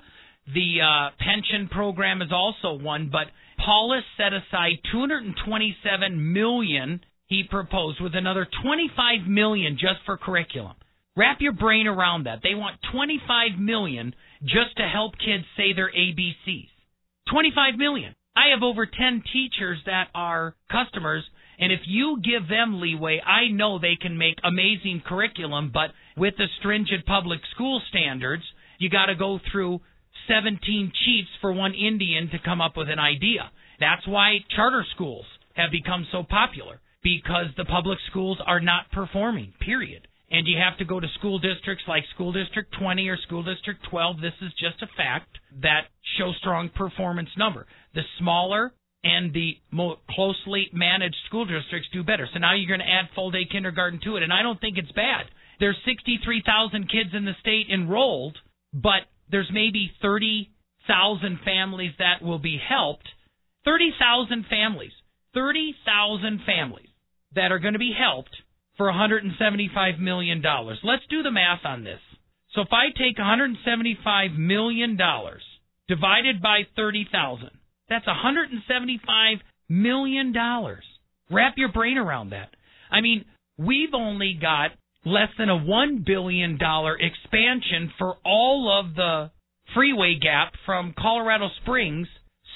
the 0.53 0.81
uh, 0.81 1.09
pension 1.19 1.69
program 1.69 2.21
is 2.21 2.31
also 2.31 2.73
one, 2.73 3.09
but 3.11 3.27
Polis 3.63 4.03
set 4.17 4.33
aside 4.33 4.79
227 4.91 6.33
million 6.33 7.01
he 7.27 7.43
proposed 7.49 8.01
with 8.01 8.15
another 8.15 8.47
25 8.63 9.27
million 9.27 9.73
just 9.73 10.05
for 10.05 10.17
curriculum. 10.17 10.75
Wrap 11.15 11.37
your 11.39 11.53
brain 11.53 11.87
around 11.87 12.25
that. 12.25 12.39
They 12.43 12.55
want 12.55 12.79
25 12.91 13.59
million 13.59 14.13
just 14.43 14.75
to 14.77 14.87
help 14.87 15.13
kids 15.17 15.45
say 15.55 15.73
their 15.73 15.91
ABCs. 15.91 16.69
25 17.31 17.75
million. 17.77 18.15
I 18.35 18.49
have 18.53 18.63
over 18.63 18.85
10 18.85 19.23
teachers 19.31 19.79
that 19.85 20.07
are 20.13 20.55
customers, 20.71 21.23
and 21.59 21.71
if 21.71 21.81
you 21.85 22.19
give 22.21 22.49
them 22.49 22.81
leeway, 22.81 23.21
I 23.21 23.51
know 23.51 23.79
they 23.79 23.95
can 23.95 24.17
make 24.17 24.37
amazing 24.43 25.03
curriculum, 25.05 25.71
but 25.73 25.91
with 26.17 26.35
the 26.37 26.47
stringent 26.59 27.05
public 27.05 27.39
school 27.53 27.81
standards, 27.89 28.43
you 28.79 28.89
got 28.89 29.05
to 29.05 29.15
go 29.15 29.39
through 29.51 29.81
17 30.27 30.91
chiefs 31.05 31.29
for 31.41 31.53
one 31.53 31.73
Indian 31.73 32.29
to 32.31 32.39
come 32.39 32.59
up 32.59 32.75
with 32.75 32.89
an 32.89 32.99
idea. 32.99 33.51
That's 33.79 34.07
why 34.07 34.39
charter 34.55 34.85
schools 34.93 35.25
have 35.55 35.71
become 35.71 36.07
so 36.11 36.23
popular 36.23 36.81
because 37.03 37.47
the 37.55 37.65
public 37.65 37.99
schools 38.09 38.39
are 38.45 38.59
not 38.59 38.91
performing, 38.91 39.53
period 39.59 40.07
and 40.33 40.47
you 40.47 40.57
have 40.57 40.77
to 40.79 40.85
go 40.85 40.99
to 40.99 41.07
school 41.19 41.37
districts 41.37 41.83
like 41.87 42.03
School 42.15 42.33
District 42.33 42.73
20 42.79 43.07
or 43.07 43.17
School 43.17 43.43
District 43.43 43.79
12. 43.89 44.19
This 44.19 44.33
is 44.41 44.51
just 44.53 44.81
a 44.81 44.87
fact 44.97 45.37
that 45.61 45.83
show 46.17 46.33
strong 46.39 46.69
performance 46.75 47.29
number. 47.37 47.67
The 47.93 48.01
smaller 48.17 48.73
and 49.03 49.31
the 49.31 49.57
more 49.69 49.97
closely 50.09 50.69
managed 50.73 51.17
school 51.27 51.45
districts 51.45 51.87
do 51.93 52.03
better. 52.03 52.27
So 52.33 52.39
now 52.39 52.55
you're 52.55 52.67
going 52.67 52.79
to 52.79 52.91
add 52.91 53.13
full 53.13 53.29
day 53.29 53.45
kindergarten 53.49 53.99
to 54.05 54.17
it, 54.17 54.23
and 54.23 54.33
I 54.33 54.41
don't 54.41 54.59
think 54.59 54.79
it's 54.79 54.91
bad. 54.93 55.25
There's 55.59 55.77
63,000 55.85 56.89
kids 56.89 57.11
in 57.13 57.25
the 57.25 57.37
state 57.39 57.67
enrolled, 57.71 58.37
but 58.73 59.05
there's 59.29 59.51
maybe 59.53 59.91
30,000 60.01 61.39
families 61.45 61.91
that 61.99 62.25
will 62.25 62.39
be 62.39 62.57
helped. 62.57 63.07
30,000 63.65 64.45
families, 64.49 64.93
30,000 65.35 66.41
families 66.43 66.89
that 67.35 67.51
are 67.51 67.59
going 67.59 67.73
to 67.73 67.79
be 67.79 67.93
helped 67.95 68.35
for 68.77 68.87
$175 68.87 69.99
million. 69.99 70.41
Let's 70.83 71.03
do 71.09 71.23
the 71.23 71.31
math 71.31 71.65
on 71.65 71.83
this. 71.83 71.99
So 72.55 72.61
if 72.61 72.69
I 72.71 72.87
take 72.97 73.17
$175 73.17 74.37
million 74.37 74.97
divided 75.87 76.41
by 76.41 76.61
30,000. 76.75 77.49
That's 77.89 78.07
175 78.07 79.37
million 79.69 80.33
dollars. 80.33 80.83
Wrap 81.29 81.53
your 81.57 81.71
brain 81.71 81.97
around 81.97 82.31
that. 82.31 82.49
I 82.91 83.01
mean, 83.01 83.25
we've 83.57 83.93
only 83.93 84.37
got 84.39 84.71
less 85.05 85.29
than 85.37 85.49
a 85.49 85.57
1 85.57 86.03
billion 86.05 86.57
dollar 86.57 86.97
expansion 86.97 87.91
for 87.97 88.15
all 88.25 88.79
of 88.79 88.95
the 88.95 89.31
freeway 89.73 90.17
gap 90.21 90.53
from 90.65 90.93
Colorado 90.97 91.49
Springs. 91.61 92.07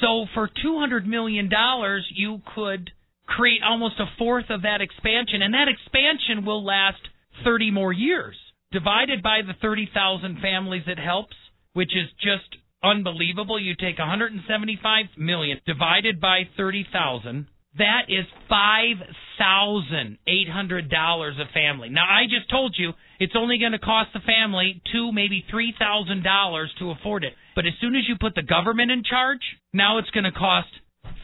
So 0.02 0.26
for 0.34 0.50
200 0.62 1.08
million 1.08 1.50
dollars, 1.50 2.08
you 2.14 2.42
could 2.56 2.92
create 3.28 3.62
almost 3.64 4.00
a 4.00 4.06
fourth 4.18 4.50
of 4.50 4.64
that 4.64 4.82
expansion 4.82 5.42
and 5.42 5.54
that 5.54 5.68
expansion 5.68 6.46
will 6.46 6.64
last 6.64 7.02
30 7.44 7.72
more 7.72 7.94
years. 7.94 8.36
Divided 8.72 9.22
by 9.24 9.42
the 9.46 9.54
30,000 9.62 10.40
families 10.42 10.84
it 10.88 11.00
helps, 11.00 11.36
which 11.74 11.96
is 11.96 12.10
just 12.20 12.58
unbelievable. 12.84 13.60
You 13.60 13.76
take 13.76 14.00
175 14.00 15.06
million 15.18 15.60
divided 15.66 16.20
by 16.20 16.44
30,000. 16.58 17.48
That 17.78 18.10
is 18.10 18.26
five 18.50 18.98
thousand 19.38 20.18
eight 20.26 20.50
hundred 20.50 20.90
dollars 20.90 21.36
a 21.38 21.46
family. 21.54 21.90
Now 21.90 22.06
I 22.10 22.24
just 22.24 22.50
told 22.50 22.76
you 22.76 22.94
it's 23.20 23.36
only 23.38 23.60
going 23.60 23.74
to 23.74 23.80
cost 23.80 24.10
the 24.14 24.20
family 24.20 24.82
two, 24.92 25.12
maybe 25.12 25.46
three 25.52 25.76
thousand 25.78 26.24
dollars 26.24 26.74
to 26.80 26.90
afford 26.90 27.24
it. 27.24 27.34
But 27.56 27.68
as 27.68 27.74
soon 27.80 27.96
as 27.96 28.02
you 28.08 28.16
put 28.20 28.34
the 28.34 28.42
government 28.42 28.90
in 28.90 29.04
charge, 29.04 29.42
now 29.74 30.00
it's 30.00 30.10
going 30.10 30.24
to 30.24 30.32
cost 30.32 30.70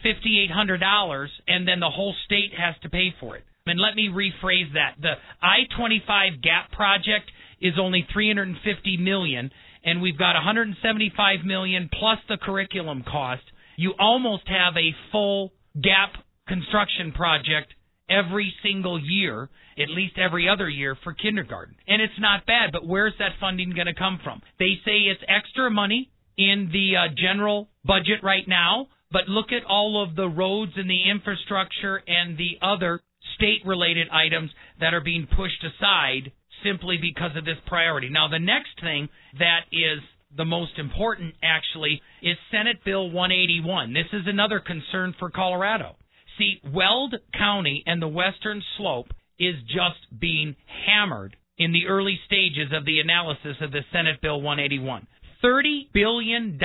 fifty 0.04 0.44
eight 0.44 0.52
hundred 0.52 0.78
dollars, 0.78 1.30
and 1.48 1.66
then 1.66 1.80
the 1.80 1.90
whole 1.90 2.14
state 2.26 2.52
has 2.56 2.76
to 2.82 2.90
pay 2.90 3.14
for 3.18 3.36
it. 3.36 3.44
And 3.66 3.80
let 3.80 3.96
me 3.96 4.08
rephrase 4.12 4.74
that: 4.74 5.00
the 5.00 5.14
I 5.42 5.64
twenty 5.76 6.02
five 6.06 6.42
Gap 6.42 6.70
project 6.70 7.32
is 7.60 7.74
only 7.80 8.06
three 8.12 8.28
hundred 8.28 8.48
and 8.48 8.58
fifty 8.62 8.96
million, 8.98 9.50
and 9.84 10.00
we've 10.00 10.18
got 10.18 10.34
175 10.34 11.44
million 11.44 11.90
plus 11.92 12.18
the 12.28 12.36
curriculum 12.36 13.04
cost, 13.06 13.42
you 13.76 13.92
almost 13.98 14.48
have 14.48 14.76
a 14.76 14.94
full 15.12 15.52
gap 15.80 16.14
construction 16.48 17.12
project 17.12 17.74
every 18.08 18.52
single 18.62 19.00
year, 19.00 19.48
at 19.78 19.90
least 19.90 20.18
every 20.18 20.48
other 20.48 20.68
year 20.68 20.96
for 21.02 21.12
kindergarten. 21.12 21.74
And 21.86 22.00
it's 22.00 22.18
not 22.18 22.46
bad, 22.46 22.70
but 22.72 22.86
where's 22.86 23.14
that 23.18 23.32
funding 23.40 23.72
going 23.74 23.86
to 23.86 23.94
come 23.94 24.20
from? 24.22 24.42
They 24.58 24.74
say 24.84 25.08
it's 25.10 25.22
extra 25.28 25.70
money 25.70 26.10
in 26.36 26.70
the 26.72 26.96
uh, 26.96 27.14
general 27.16 27.68
budget 27.84 28.22
right 28.22 28.46
now, 28.46 28.88
but 29.14 29.28
look 29.28 29.52
at 29.52 29.64
all 29.64 30.02
of 30.02 30.16
the 30.16 30.26
roads 30.28 30.72
and 30.74 30.90
the 30.90 31.08
infrastructure 31.08 32.02
and 32.04 32.36
the 32.36 32.58
other 32.60 33.00
state 33.36 33.64
related 33.64 34.08
items 34.10 34.50
that 34.80 34.92
are 34.92 35.00
being 35.00 35.28
pushed 35.36 35.62
aside 35.62 36.32
simply 36.64 36.98
because 37.00 37.30
of 37.36 37.44
this 37.44 37.58
priority. 37.68 38.08
Now, 38.08 38.26
the 38.26 38.40
next 38.40 38.80
thing 38.80 39.08
that 39.38 39.60
is 39.70 40.00
the 40.36 40.44
most 40.44 40.80
important, 40.80 41.36
actually, 41.44 42.02
is 42.22 42.36
Senate 42.50 42.84
Bill 42.84 43.08
181. 43.08 43.92
This 43.92 44.10
is 44.12 44.26
another 44.26 44.58
concern 44.58 45.14
for 45.20 45.30
Colorado. 45.30 45.94
See, 46.36 46.60
Weld 46.74 47.14
County 47.38 47.84
and 47.86 48.02
the 48.02 48.08
western 48.08 48.64
slope 48.76 49.12
is 49.38 49.54
just 49.68 50.18
being 50.18 50.56
hammered 50.86 51.36
in 51.56 51.70
the 51.70 51.86
early 51.86 52.18
stages 52.26 52.72
of 52.72 52.84
the 52.84 52.98
analysis 52.98 53.58
of 53.60 53.70
the 53.70 53.82
Senate 53.92 54.20
Bill 54.20 54.42
181. 54.42 55.06
$30 55.44 55.92
billion 55.92 56.58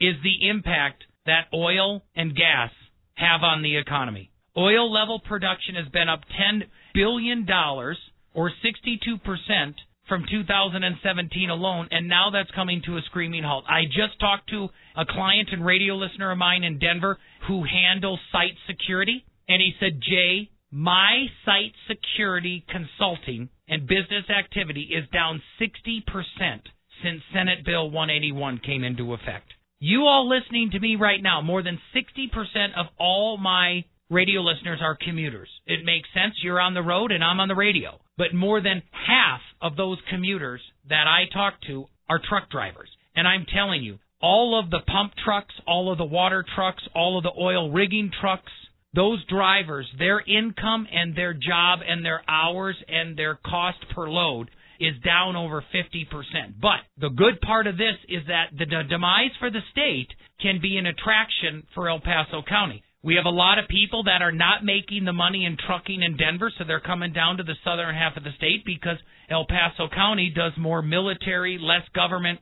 is 0.00 0.16
the 0.22 0.48
impact 0.50 1.04
that 1.26 1.46
oil 1.54 2.02
and 2.14 2.34
gas 2.34 2.70
have 3.14 3.42
on 3.42 3.62
the 3.62 3.76
economy. 3.76 4.30
Oil 4.56 4.90
level 4.90 5.20
production 5.20 5.74
has 5.74 5.88
been 5.92 6.08
up 6.08 6.20
$10 6.40 6.62
billion 6.94 7.46
or 8.34 8.50
62% 8.50 9.74
from 10.08 10.24
2017 10.30 11.50
alone, 11.50 11.88
and 11.90 12.08
now 12.08 12.30
that's 12.30 12.50
coming 12.52 12.80
to 12.86 12.96
a 12.96 13.02
screaming 13.06 13.42
halt. 13.42 13.64
I 13.68 13.84
just 13.86 14.18
talked 14.20 14.48
to 14.50 14.68
a 14.96 15.04
client 15.04 15.48
and 15.52 15.64
radio 15.64 15.94
listener 15.94 16.30
of 16.30 16.38
mine 16.38 16.64
in 16.64 16.78
Denver 16.78 17.18
who 17.48 17.64
handles 17.64 18.20
site 18.30 18.56
security, 18.66 19.24
and 19.48 19.60
he 19.60 19.72
said, 19.80 20.00
Jay, 20.00 20.50
my 20.70 21.26
site 21.44 21.72
security 21.88 22.64
consulting 22.68 23.48
and 23.68 23.86
business 23.86 24.28
activity 24.30 24.88
is 24.92 25.08
down 25.12 25.42
60% 25.60 26.02
since 27.02 27.22
Senate 27.32 27.64
Bill 27.64 27.90
181 27.90 28.60
came 28.64 28.84
into 28.84 29.12
effect. 29.12 29.52
You 29.88 30.02
all 30.06 30.28
listening 30.28 30.70
to 30.72 30.80
me 30.80 30.96
right 30.96 31.22
now, 31.22 31.42
more 31.42 31.62
than 31.62 31.78
60% 31.94 32.74
of 32.76 32.86
all 32.98 33.36
my 33.36 33.84
radio 34.10 34.40
listeners 34.40 34.80
are 34.82 34.98
commuters. 35.00 35.48
It 35.64 35.84
makes 35.84 36.08
sense. 36.12 36.34
You're 36.42 36.58
on 36.58 36.74
the 36.74 36.82
road 36.82 37.12
and 37.12 37.22
I'm 37.22 37.38
on 37.38 37.46
the 37.46 37.54
radio. 37.54 38.00
But 38.18 38.34
more 38.34 38.60
than 38.60 38.82
half 38.90 39.38
of 39.62 39.76
those 39.76 39.98
commuters 40.10 40.60
that 40.88 41.06
I 41.06 41.32
talk 41.32 41.60
to 41.68 41.84
are 42.10 42.18
truck 42.18 42.50
drivers. 42.50 42.88
And 43.14 43.28
I'm 43.28 43.46
telling 43.54 43.84
you, 43.84 44.00
all 44.20 44.58
of 44.58 44.70
the 44.70 44.80
pump 44.80 45.12
trucks, 45.24 45.54
all 45.68 45.92
of 45.92 45.98
the 45.98 46.04
water 46.04 46.44
trucks, 46.56 46.82
all 46.92 47.16
of 47.16 47.22
the 47.22 47.40
oil 47.40 47.70
rigging 47.70 48.10
trucks, 48.20 48.50
those 48.92 49.24
drivers, 49.26 49.86
their 50.00 50.18
income 50.18 50.88
and 50.92 51.14
their 51.14 51.32
job 51.32 51.78
and 51.88 52.04
their 52.04 52.22
hours 52.28 52.74
and 52.88 53.16
their 53.16 53.36
cost 53.36 53.78
per 53.94 54.08
load 54.08 54.50
is 54.80 54.94
down 55.04 55.36
over 55.36 55.64
50%. 55.74 56.06
But 56.60 56.80
the 57.00 57.10
good 57.10 57.40
part 57.40 57.66
of 57.66 57.76
this 57.76 57.96
is 58.08 58.22
that 58.28 58.50
the 58.56 58.66
demise 58.66 59.30
for 59.38 59.50
the 59.50 59.60
state 59.72 60.08
can 60.40 60.60
be 60.60 60.76
an 60.76 60.86
attraction 60.86 61.66
for 61.74 61.88
El 61.88 62.00
Paso 62.00 62.42
County. 62.48 62.82
We 63.02 63.14
have 63.14 63.24
a 63.24 63.30
lot 63.30 63.60
of 63.60 63.68
people 63.68 64.02
that 64.04 64.20
are 64.20 64.32
not 64.32 64.64
making 64.64 65.04
the 65.04 65.12
money 65.12 65.44
in 65.44 65.56
trucking 65.56 66.02
in 66.02 66.16
Denver, 66.16 66.50
so 66.58 66.64
they're 66.64 66.80
coming 66.80 67.12
down 67.12 67.36
to 67.36 67.44
the 67.44 67.54
southern 67.62 67.94
half 67.94 68.16
of 68.16 68.24
the 68.24 68.32
state 68.36 68.64
because 68.64 68.98
El 69.30 69.46
Paso 69.46 69.88
County 69.94 70.32
does 70.34 70.52
more 70.58 70.82
military, 70.82 71.56
less 71.60 71.86
government. 71.94 72.40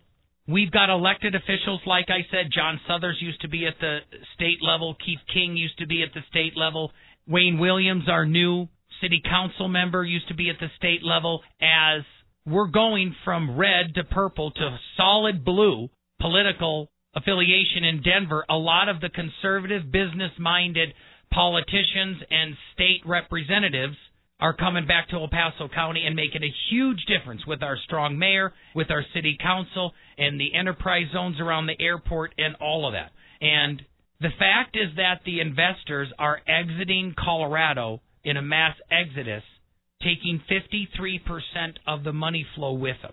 We've 0.48 0.70
got 0.70 0.90
elected 0.90 1.34
officials, 1.34 1.80
like 1.86 2.06
I 2.08 2.24
said. 2.30 2.50
John 2.54 2.80
Suthers 2.88 3.18
used 3.20 3.40
to 3.42 3.48
be 3.48 3.66
at 3.66 3.74
the 3.80 3.98
state 4.34 4.58
level. 4.62 4.94
Keith 5.04 5.20
King 5.32 5.56
used 5.56 5.78
to 5.78 5.86
be 5.86 6.02
at 6.02 6.14
the 6.14 6.20
state 6.30 6.56
level. 6.56 6.92
Wayne 7.26 7.58
Williams, 7.58 8.04
our 8.08 8.26
new 8.26 8.68
city 9.00 9.20
council 9.24 9.68
member, 9.68 10.04
used 10.04 10.28
to 10.28 10.34
be 10.34 10.50
at 10.50 10.56
the 10.60 10.68
state 10.76 11.02
level. 11.02 11.42
As 11.60 12.02
we're 12.46 12.68
going 12.68 13.14
from 13.24 13.57
red 13.57 13.94
to 13.94 14.04
purple 14.04 14.50
to 14.50 14.78
solid 14.96 15.44
blue 15.44 15.88
political 16.20 16.90
affiliation 17.14 17.85
in 17.85 18.02
Denver, 18.02 18.44
a 18.48 18.57
lot 18.57 18.88
of 18.88 19.00
the 19.00 19.09
conservative, 19.09 19.90
business 19.90 20.33
minded 20.38 20.94
politicians 21.33 22.18
and 22.30 22.54
state 22.74 23.00
representatives 23.04 23.96
are 24.40 24.54
coming 24.54 24.87
back 24.87 25.09
to 25.09 25.16
El 25.16 25.28
Paso 25.28 25.68
County 25.72 26.04
and 26.07 26.14
making 26.14 26.42
a 26.42 26.54
huge 26.70 27.04
difference 27.07 27.46
with 27.46 27.62
our 27.62 27.78
strong 27.85 28.18
mayor, 28.18 28.52
with 28.74 28.90
our 28.90 29.04
city 29.14 29.37
council, 29.40 29.92
and 30.18 30.38
the 30.38 30.54
enterprise 30.54 31.07
zones 31.12 31.40
around 31.40 31.66
the 31.66 31.80
airport, 31.80 32.35
and 32.37 32.57
all 32.57 32.87
of 32.87 32.92
that. 32.92 33.12
And 33.40 33.80
the 34.20 34.35
fact 34.38 34.76
is 34.76 34.96
that 34.96 35.20
the 35.24 35.40
investors 35.40 36.09
are 36.18 36.40
exiting 36.46 37.14
Colorado 37.16 38.00
in 38.24 38.37
a 38.37 38.42
mass 38.42 38.76
exodus, 38.90 39.42
taking 40.02 40.40
53% 40.50 41.20
of 41.87 42.04
the 42.04 42.12
money 42.12 42.46
flow 42.54 42.72
with 42.72 42.96
them. 43.02 43.12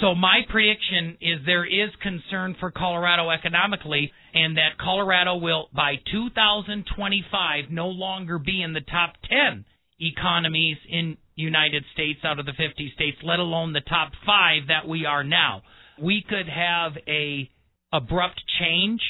So 0.00 0.14
my 0.14 0.40
prediction 0.48 1.18
is 1.20 1.40
there 1.44 1.66
is 1.66 1.90
concern 2.02 2.56
for 2.58 2.70
Colorado 2.70 3.30
economically 3.30 4.10
and 4.32 4.56
that 4.56 4.78
Colorado 4.80 5.36
will 5.36 5.68
by 5.74 5.96
2025 6.10 7.64
no 7.70 7.88
longer 7.88 8.38
be 8.38 8.62
in 8.62 8.72
the 8.72 8.80
top 8.80 9.14
10 9.28 9.64
economies 10.00 10.78
in 10.88 11.18
United 11.34 11.84
States 11.92 12.20
out 12.24 12.38
of 12.38 12.46
the 12.46 12.52
50 12.52 12.92
states, 12.94 13.18
let 13.22 13.38
alone 13.38 13.72
the 13.72 13.80
top 13.80 14.12
5 14.24 14.68
that 14.68 14.88
we 14.88 15.04
are 15.04 15.24
now. 15.24 15.62
We 16.00 16.24
could 16.26 16.48
have 16.48 16.92
a 17.06 17.50
abrupt 17.92 18.42
change 18.58 19.00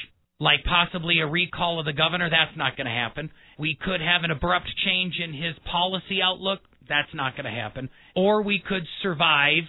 like 0.43 0.65
possibly 0.65 1.21
a 1.21 1.27
recall 1.27 1.79
of 1.79 1.87
the 1.87 1.93
governor, 1.93 2.29
that's 2.29 2.57
not 2.57 2.77
going 2.77 2.87
to 2.87 2.93
happen. 2.93 3.31
We 3.59 3.79
could 3.81 4.01
have 4.01 4.25
an 4.25 4.33
abrupt 4.33 4.69
change 4.85 5.15
in 5.23 5.33
his 5.33 5.55
policy 5.71 6.19
outlook, 6.21 6.59
that's 6.89 7.15
not 7.15 7.37
going 7.37 7.45
to 7.45 7.61
happen. 7.61 7.89
Or 8.15 8.43
we 8.43 8.63
could 8.67 8.87
survive 9.03 9.65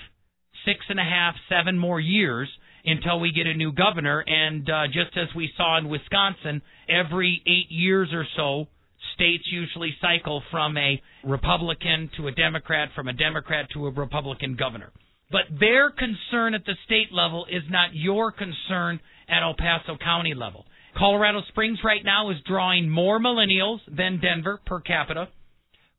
six 0.65 0.79
and 0.89 0.99
a 0.99 1.03
half, 1.03 1.35
seven 1.49 1.77
more 1.77 1.99
years 1.99 2.49
until 2.85 3.19
we 3.19 3.31
get 3.31 3.47
a 3.47 3.53
new 3.53 3.71
governor. 3.71 4.23
And 4.25 4.69
uh, 4.69 4.87
just 4.87 5.17
as 5.17 5.33
we 5.35 5.49
saw 5.57 5.77
in 5.77 5.89
Wisconsin, 5.89 6.61
every 6.89 7.41
eight 7.45 7.71
years 7.71 8.09
or 8.13 8.25
so, 8.35 8.67
states 9.15 9.43
usually 9.51 9.95
cycle 10.01 10.41
from 10.51 10.77
a 10.77 11.01
Republican 11.23 12.09
to 12.17 12.27
a 12.27 12.31
Democrat, 12.31 12.89
from 12.95 13.07
a 13.07 13.13
Democrat 13.13 13.67
to 13.73 13.85
a 13.87 13.91
Republican 13.91 14.55
governor. 14.55 14.91
But 15.31 15.59
their 15.59 15.89
concern 15.89 16.53
at 16.53 16.65
the 16.65 16.75
state 16.85 17.11
level 17.11 17.45
is 17.49 17.63
not 17.69 17.89
your 17.93 18.31
concern 18.31 18.99
at 19.27 19.41
El 19.41 19.55
Paso 19.55 19.97
County 19.97 20.33
level. 20.33 20.65
Colorado 20.97 21.41
Springs 21.49 21.79
right 21.83 22.03
now 22.03 22.29
is 22.29 22.37
drawing 22.47 22.89
more 22.89 23.19
millennials 23.19 23.79
than 23.87 24.19
Denver 24.19 24.59
per 24.65 24.79
capita. 24.79 25.27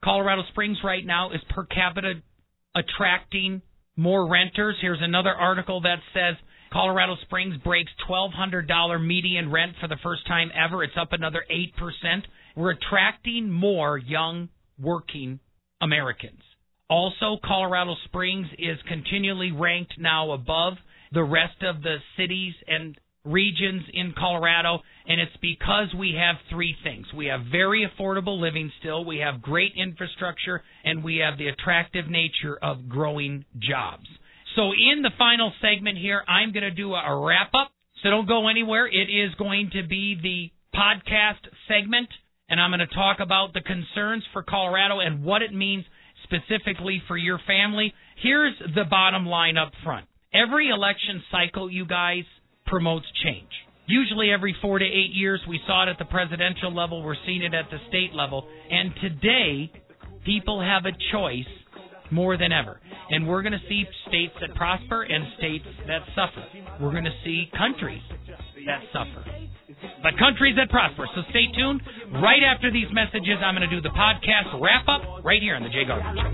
Colorado 0.05 0.43
Springs 0.51 0.79
right 0.85 1.05
now 1.05 1.31
is 1.31 1.41
per 1.49 1.65
capita 1.65 2.15
attracting 2.75 3.63
more 3.97 4.29
renters. 4.29 4.77
Here's 4.81 5.01
another 5.01 5.33
article 5.33 5.81
that 5.81 5.99
says 6.13 6.37
Colorado 6.71 7.17
Springs 7.23 7.57
breaks 7.65 7.91
$1,200 8.09 9.07
median 9.07 9.51
rent 9.51 9.73
for 9.81 9.89
the 9.89 9.97
first 10.03 10.27
time 10.27 10.51
ever. 10.55 10.85
It's 10.85 10.93
up 11.01 11.13
another 11.13 11.45
8%. 11.51 11.71
We're 12.55 12.73
attracting 12.73 13.51
more 13.51 13.97
young 13.97 14.51
working 14.79 15.41
Americans. 15.81 16.41
Also, 16.91 17.39
Colorado 17.43 17.95
Springs 18.05 18.49
is 18.59 18.77
continually 18.87 19.53
ranked 19.53 19.95
now 19.99 20.33
above 20.33 20.75
the 21.13 21.25
rest 21.25 21.63
of 21.63 21.83
the 21.83 21.97
cities 22.19 22.53
and 22.67 22.99
regions 23.25 23.83
in 23.93 24.15
Colorado, 24.17 24.81
and 25.07 25.21
it's 25.21 25.37
because 25.41 25.95
we 25.99 26.15
have 26.19 26.37
three 26.51 26.77
things. 26.85 27.07
We 27.17 27.27
have 27.27 27.41
very 27.51 27.89
affordable 27.89 28.41
living 28.41 28.71
still, 28.81 29.05
we 29.05 29.19
have 29.19 29.43
great 29.43 29.73
infrastructure, 29.77 30.63
and 30.85 31.03
we 31.03 31.17
have 31.19 31.39
the 31.39 31.49
attractive 31.49 32.07
nature 32.09 32.59
of 32.63 32.89
growing 32.89 33.45
jobs. 33.59 34.07
So, 34.57 34.73
in 34.73 35.03
the 35.03 35.11
final 35.19 35.53
segment 35.61 35.99
here, 35.99 36.23
I'm 36.29 36.53
going 36.53 36.63
to 36.63 36.71
do 36.71 36.95
a 36.95 37.25
wrap 37.25 37.51
up. 37.55 37.71
So, 38.03 38.11
don't 38.11 38.29
go 38.29 38.49
anywhere. 38.49 38.87
It 38.87 39.11
is 39.11 39.35
going 39.37 39.71
to 39.73 39.87
be 39.87 40.17
the 40.23 40.79
podcast 40.79 41.43
segment, 41.67 42.09
and 42.49 42.61
I'm 42.61 42.71
going 42.71 42.87
to 42.87 42.95
talk 42.95 43.19
about 43.21 43.53
the 43.53 43.63
concerns 43.63 44.23
for 44.33 44.43
Colorado 44.43 45.01
and 45.01 45.25
what 45.25 45.43
it 45.43 45.53
means 45.53 45.85
specifically 46.25 47.03
for 47.09 47.17
your 47.17 47.41
family. 47.47 47.93
Here's 48.23 48.55
the 48.75 48.85
bottom 48.89 49.27
line 49.27 49.57
up 49.57 49.73
front 49.83 50.07
every 50.33 50.69
election 50.69 51.23
cycle, 51.31 51.71
you 51.71 51.87
guys, 51.87 52.25
promotes 52.67 53.07
change. 53.25 53.49
Usually 53.87 54.31
every 54.31 54.57
four 54.63 54.79
to 54.79 54.85
eight 54.85 55.13
years, 55.13 55.41
we 55.49 55.61
saw 55.67 55.85
it 55.85 55.91
at 55.91 55.99
the 55.99 56.07
presidential 56.07 56.75
level, 56.75 57.03
we're 57.03 57.17
seeing 57.27 57.43
it 57.43 57.53
at 57.53 57.67
the 57.71 57.79
state 57.89 58.15
level. 58.15 58.49
And 58.71 58.93
today, 59.01 59.71
people 60.25 60.61
have 60.61 60.87
a 60.87 60.93
choice 61.13 61.45
more 62.11 62.37
than 62.37 62.53
ever. 62.53 62.81
And 63.11 63.29
we're 63.29 63.43
going 63.43 63.53
to 63.53 63.69
see 63.69 63.85
states 64.09 64.33
that 64.41 64.55
prosper 64.55 65.03
and 65.03 65.25
states 65.37 65.65
that 65.87 66.03
suffer. 66.15 66.45
We're 66.81 66.93
going 66.93 67.05
to 67.05 67.19
see 67.25 67.51
countries 67.57 68.01
that 68.67 68.81
suffer. 68.93 69.25
But 70.03 70.17
countries 70.19 70.57
that 70.57 70.71
prosper. 70.71 71.07
So 71.15 71.23
stay 71.31 71.47
tuned. 71.55 71.83
Right 72.23 72.43
after 72.43 72.71
these 72.73 72.89
messages, 72.93 73.37
I'm 73.45 73.55
going 73.55 73.69
to 73.69 73.75
do 73.75 73.83
the 73.83 73.91
podcast 73.93 74.61
wrap 74.61 74.89
up 74.89 75.25
right 75.25 75.43
here 75.43 75.57
on 75.57 75.63
the 75.63 75.69
Jay 75.69 75.85
Garvin 75.85 76.17
Show. 76.17 76.33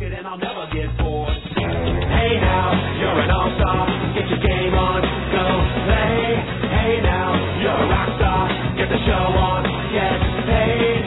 Hey 2.20 2.36
now, 2.40 2.68
you're 3.00 3.20
an 3.24 3.30
all-star. 3.32 3.88
Get 4.14 4.28
your 4.28 4.40
game 4.44 4.74
on, 4.74 5.02
go 5.32 5.44
play. 5.88 6.36
Hey 6.68 7.00
now, 7.02 7.32
you're 7.62 7.72
a 7.72 7.88
rock 7.88 8.10
star. 8.20 8.44
Get 8.76 8.90
the 8.90 9.00
show 9.08 9.24
on, 9.48 9.64
get 9.96 10.20
paid. 10.46 10.99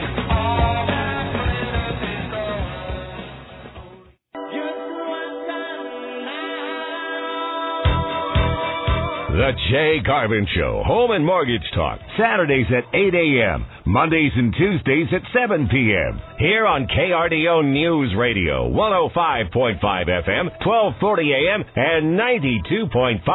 The 9.34 9.52
Jay 9.72 9.98
Garvin 10.06 10.46
Show, 10.56 10.84
Home 10.86 11.10
and 11.10 11.26
Mortgage 11.26 11.66
Talk, 11.74 11.98
Saturdays 12.20 12.68
at 12.70 12.86
8 12.94 13.16
a.m., 13.16 13.66
Mondays 13.84 14.32
and 14.36 14.54
Tuesdays 14.54 15.08
at 15.12 15.24
7 15.34 15.68
p.m. 15.70 16.22
Here 16.38 16.68
on 16.68 16.86
KRDO 16.86 17.66
News 17.66 18.14
Radio, 18.16 18.70
105.5 18.70 19.82
FM, 19.82 20.54
1240 20.62 21.34
a.m., 21.34 21.64
and 21.76 22.14
92.5 22.14 23.26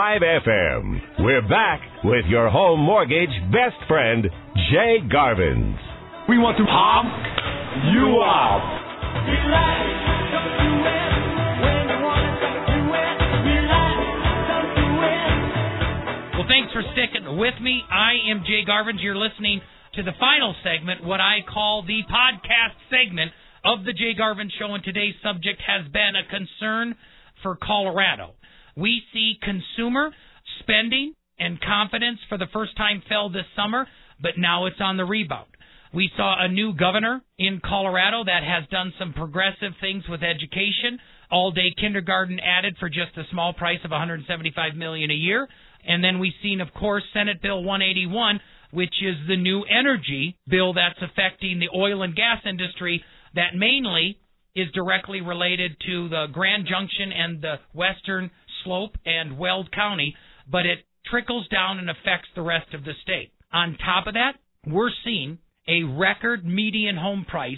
FM. 0.47 1.01
We're 1.19 1.49
back 1.49 1.81
with 2.05 2.27
your 2.27 2.49
home 2.49 2.79
mortgage 2.79 3.35
best 3.51 3.83
friend, 3.89 4.23
Jay 4.71 4.99
Garvens. 5.13 5.79
We 6.29 6.39
want 6.39 6.59
to 6.59 6.65
pump 6.65 7.11
you 7.91 8.23
up. 8.23 8.63
Thanks 16.49 16.73
for 16.73 16.83
sticking 16.97 17.37
with 17.37 17.61
me. 17.61 17.83
I 17.91 18.31
am 18.33 18.43
Jay 18.47 18.65
Garvens. 18.67 19.03
You're 19.03 19.15
listening 19.15 19.61
to 19.97 20.03
the 20.03 20.13
final 20.19 20.55
segment, 20.65 21.05
what 21.05 21.21
I 21.21 21.41
call 21.45 21.85
the 21.87 22.01
podcast 22.09 22.73
segment 22.89 23.33
of 23.67 23.85
the 23.85 23.93
Jay 23.93 24.15
Garvin 24.17 24.51
Show. 24.59 24.73
And 24.73 24.83
today's 24.83 25.15
subject 25.23 25.61
has 25.61 25.85
been 25.93 26.17
a 26.17 26.25
concern 26.25 26.97
for 27.43 27.59
Colorado. 27.61 28.33
We 28.75 29.03
see 29.13 29.35
consumer 29.43 30.09
spending 30.61 31.13
and 31.39 31.61
confidence 31.61 32.19
for 32.31 32.39
the 32.39 32.49
first 32.51 32.75
time 32.79 33.03
fell 33.11 33.29
this 33.29 33.45
summer, 33.55 33.87
but 34.19 34.39
now 34.39 34.65
it's 34.65 34.81
on 34.81 34.97
the 34.97 35.05
rebound. 35.05 35.53
We 35.93 36.11
saw 36.17 36.43
a 36.43 36.49
new 36.49 36.73
governor 36.73 37.21
in 37.39 37.61
Colorado 37.63 38.25
that 38.25 38.43
has 38.43 38.67
done 38.71 38.95
some 38.99 39.13
progressive 39.13 39.73
things 39.83 40.05
with 40.09 40.23
education. 40.23 40.99
All 41.31 41.51
day 41.51 41.75
kindergarten 41.79 42.41
added 42.41 42.77
for 42.81 42.89
just 42.89 43.17
a 43.19 43.29
small 43.31 43.53
price 43.53 43.81
of 43.85 43.91
175 43.91 44.77
million 44.77 45.11
a 45.11 45.15
year. 45.15 45.47
And 45.87 46.03
then 46.03 46.19
we've 46.19 46.33
seen, 46.43 46.61
of 46.61 46.73
course, 46.75 47.03
Senate 47.13 47.41
Bill 47.43 47.63
181, 47.63 48.41
which 48.73 48.95
is 49.03 49.17
the 49.27 49.37
new 49.37 49.65
energy 49.65 50.37
bill 50.49 50.75
that's 50.75 51.01
affecting 51.01 51.59
the 51.59 51.77
oil 51.77 52.03
and 52.03 52.15
gas 52.15 52.43
industry 52.45 53.03
that 53.35 53.55
mainly 53.55 54.19
is 54.55 54.71
directly 54.73 55.21
related 55.21 55.77
to 55.87 56.09
the 56.09 56.27
Grand 56.33 56.67
Junction 56.67 57.13
and 57.13 57.41
the 57.41 57.57
western 57.73 58.31
slope 58.65 58.97
and 59.07 59.39
Weld 59.39 59.71
County, 59.73 60.17
but 60.51 60.67
it 60.67 60.81
trickles 61.07 61.47
down 61.49 61.79
and 61.79 61.89
affects 61.89 62.29
the 62.35 62.43
rest 62.43 62.75
of 62.75 62.85
the 62.85 62.93
state. 63.03 63.33
On 63.53 63.77
top 63.79 64.07
of 64.07 64.15
that, 64.15 64.33
we're 64.67 64.91
seeing 65.05 65.39
a 65.69 65.85
record 65.85 66.45
median 66.45 66.97
home 66.97 67.25
price 67.29 67.57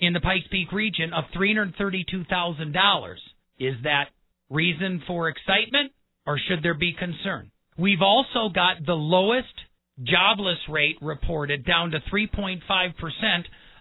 in 0.00 0.12
the 0.12 0.20
Pikes 0.20 0.46
Peak 0.50 0.72
region 0.72 1.12
of 1.12 1.24
$332,000. 1.36 3.14
Is 3.58 3.74
that 3.84 4.06
reason 4.50 5.02
for 5.06 5.28
excitement 5.28 5.92
or 6.26 6.38
should 6.38 6.62
there 6.62 6.74
be 6.74 6.92
concern? 6.92 7.51
We've 7.78 8.02
also 8.02 8.50
got 8.54 8.84
the 8.84 8.94
lowest 8.94 9.54
jobless 10.02 10.58
rate 10.68 10.96
reported 11.00 11.64
down 11.64 11.92
to 11.92 12.00
3.5%, 12.12 12.58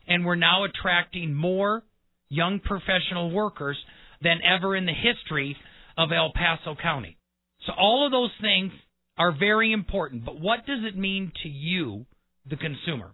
and 0.08 0.26
we're 0.26 0.36
now 0.36 0.64
attracting 0.66 1.34
more 1.34 1.84
young 2.30 2.60
professional 2.60 3.32
workers 3.32 3.78
than 4.22 4.40
ever 4.44 4.76
in 4.76 4.86
the 4.86 4.94
history 4.94 5.58
of 5.98 6.12
El 6.12 6.32
Paso 6.34 6.76
County. 6.82 7.18
So, 7.66 7.74
all 7.78 8.06
of 8.06 8.12
those 8.12 8.32
things 8.40 8.72
are 9.18 9.32
very 9.38 9.72
important, 9.74 10.26
but 10.26 10.40
what 10.40 10.66
does 10.66 10.80
it 10.84 10.98
mean 10.98 11.32
to 11.44 11.50
you, 11.50 12.06
the 12.50 12.56
consumer? 12.56 13.12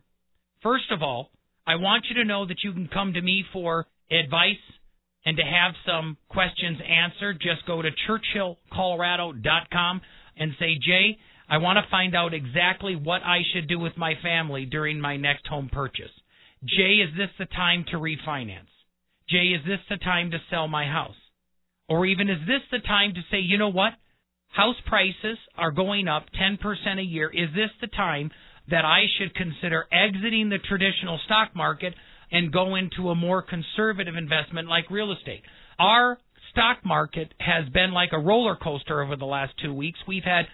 First 0.61 0.91
of 0.91 1.01
all, 1.01 1.31
I 1.65 1.75
want 1.75 2.05
you 2.09 2.15
to 2.21 2.27
know 2.27 2.45
that 2.45 2.63
you 2.63 2.71
can 2.71 2.87
come 2.87 3.13
to 3.13 3.21
me 3.21 3.43
for 3.51 3.87
advice 4.09 4.55
and 5.25 5.35
to 5.35 5.43
have 5.43 5.73
some 5.85 6.17
questions 6.29 6.77
answered. 6.87 7.41
Just 7.41 7.65
go 7.65 7.81
to 7.81 7.89
churchillcolorado.com 8.07 10.01
and 10.39 10.53
say, 10.59 10.75
Jay, 10.75 11.17
I 11.49 11.57
want 11.57 11.77
to 11.77 11.89
find 11.89 12.15
out 12.15 12.33
exactly 12.33 12.95
what 12.95 13.21
I 13.23 13.39
should 13.53 13.67
do 13.67 13.79
with 13.79 13.97
my 13.97 14.13
family 14.21 14.65
during 14.65 14.99
my 14.99 15.17
next 15.17 15.47
home 15.47 15.69
purchase. 15.71 16.11
Jay, 16.63 16.95
is 16.95 17.15
this 17.15 17.29
the 17.39 17.45
time 17.45 17.85
to 17.91 17.97
refinance? 17.97 18.71
Jay, 19.29 19.53
is 19.55 19.61
this 19.65 19.79
the 19.89 19.97
time 19.97 20.31
to 20.31 20.39
sell 20.49 20.67
my 20.67 20.85
house? 20.85 21.15
Or 21.89 22.05
even 22.05 22.29
is 22.29 22.39
this 22.47 22.61
the 22.71 22.85
time 22.85 23.13
to 23.13 23.21
say, 23.31 23.39
you 23.39 23.57
know 23.57 23.69
what? 23.69 23.93
House 24.49 24.75
prices 24.85 25.37
are 25.57 25.71
going 25.71 26.07
up 26.07 26.25
10% 26.41 26.99
a 26.99 27.03
year. 27.03 27.29
Is 27.29 27.49
this 27.53 27.69
the 27.79 27.87
time 27.87 28.31
that 28.69 28.85
I 28.85 29.05
should 29.17 29.35
consider 29.35 29.85
exiting 29.91 30.49
the 30.49 30.57
traditional 30.57 31.19
stock 31.25 31.55
market 31.55 31.93
and 32.31 32.51
go 32.51 32.75
into 32.75 33.09
a 33.09 33.15
more 33.15 33.41
conservative 33.41 34.15
investment 34.15 34.67
like 34.67 34.89
real 34.89 35.11
estate? 35.11 35.43
Our 35.79 36.17
stock 36.51 36.79
market 36.85 37.33
has 37.39 37.67
been 37.69 37.91
like 37.91 38.09
a 38.13 38.19
roller 38.19 38.55
coaster 38.55 39.01
over 39.01 39.15
the 39.15 39.25
last 39.25 39.53
two 39.63 39.73
weeks. 39.73 39.99
We've 40.07 40.23
had 40.23 40.45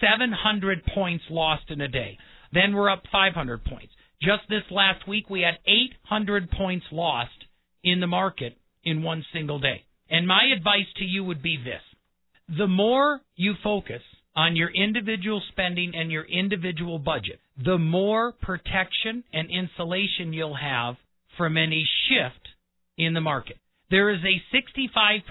700 0.00 0.84
points 0.94 1.24
lost 1.30 1.64
in 1.70 1.80
a 1.80 1.88
day. 1.88 2.18
Then 2.52 2.74
we're 2.74 2.90
up 2.90 3.02
500 3.10 3.64
points. 3.64 3.92
Just 4.20 4.42
this 4.48 4.62
last 4.70 5.06
week, 5.06 5.28
we 5.28 5.42
had 5.42 5.58
800 5.66 6.50
points 6.50 6.86
lost 6.90 7.44
in 7.84 8.00
the 8.00 8.06
market 8.06 8.56
in 8.84 9.02
one 9.02 9.24
single 9.32 9.58
day. 9.58 9.84
And 10.08 10.26
my 10.26 10.44
advice 10.56 10.86
to 10.96 11.04
you 11.04 11.24
would 11.24 11.42
be 11.42 11.56
this 11.56 11.82
the 12.48 12.68
more 12.68 13.20
you 13.34 13.54
focus 13.62 14.02
on 14.36 14.54
your 14.54 14.70
individual 14.70 15.42
spending 15.50 15.92
and 15.96 16.12
your 16.12 16.24
individual 16.24 16.98
budget, 16.98 17.40
the 17.64 17.78
more 17.78 18.32
protection 18.32 19.24
and 19.32 19.50
insulation 19.50 20.32
you'll 20.32 20.54
have 20.54 20.94
from 21.36 21.56
any 21.56 21.84
shift 22.08 22.48
in 22.96 23.14
the 23.14 23.20
market. 23.20 23.56
There 23.90 24.10
is 24.10 24.20
a 24.24 24.56
65% 24.56 25.22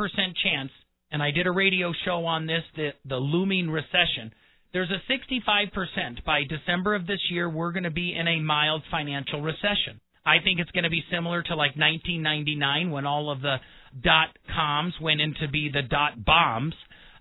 chance, 0.41 0.72
and 1.12 1.22
I 1.22 1.32
did 1.32 1.45
a 1.45 1.51
radio 1.51 1.91
show 2.06 2.26
on 2.26 2.47
this, 2.47 2.64
the, 2.76 2.89
the 3.03 3.18
looming 3.18 3.70
recession. 3.70 4.32
There's 4.72 4.91
a 4.91 5.12
65% 5.12 6.24
by 6.26 6.43
December 6.47 6.95
of 6.95 7.06
this 7.06 7.20
year, 7.30 7.49
we're 7.49 7.74
going 7.74 7.84
to 7.84 7.91
be 7.91 8.16
in 8.18 8.28
a 8.28 8.39
mild 8.39 8.84
financial 8.89 9.41
recession. 9.41 9.99
I 10.26 10.38
think 10.43 10.60
it's 10.60 10.72
going 10.72 10.86
to 10.86 10.89
be 10.89 11.03
similar 11.12 11.43
to 11.43 11.56
like 11.56 11.76
1999 11.76 12.91
when 12.91 13.06
all 13.06 13.30
of 13.30 13.41
the 13.41 13.58
dot 14.01 14.30
coms 14.53 14.93
went 15.01 15.22
into 15.22 15.47
be 15.49 15.70
the 15.72 15.84
dot 15.84 16.24
bombs, 16.24 16.74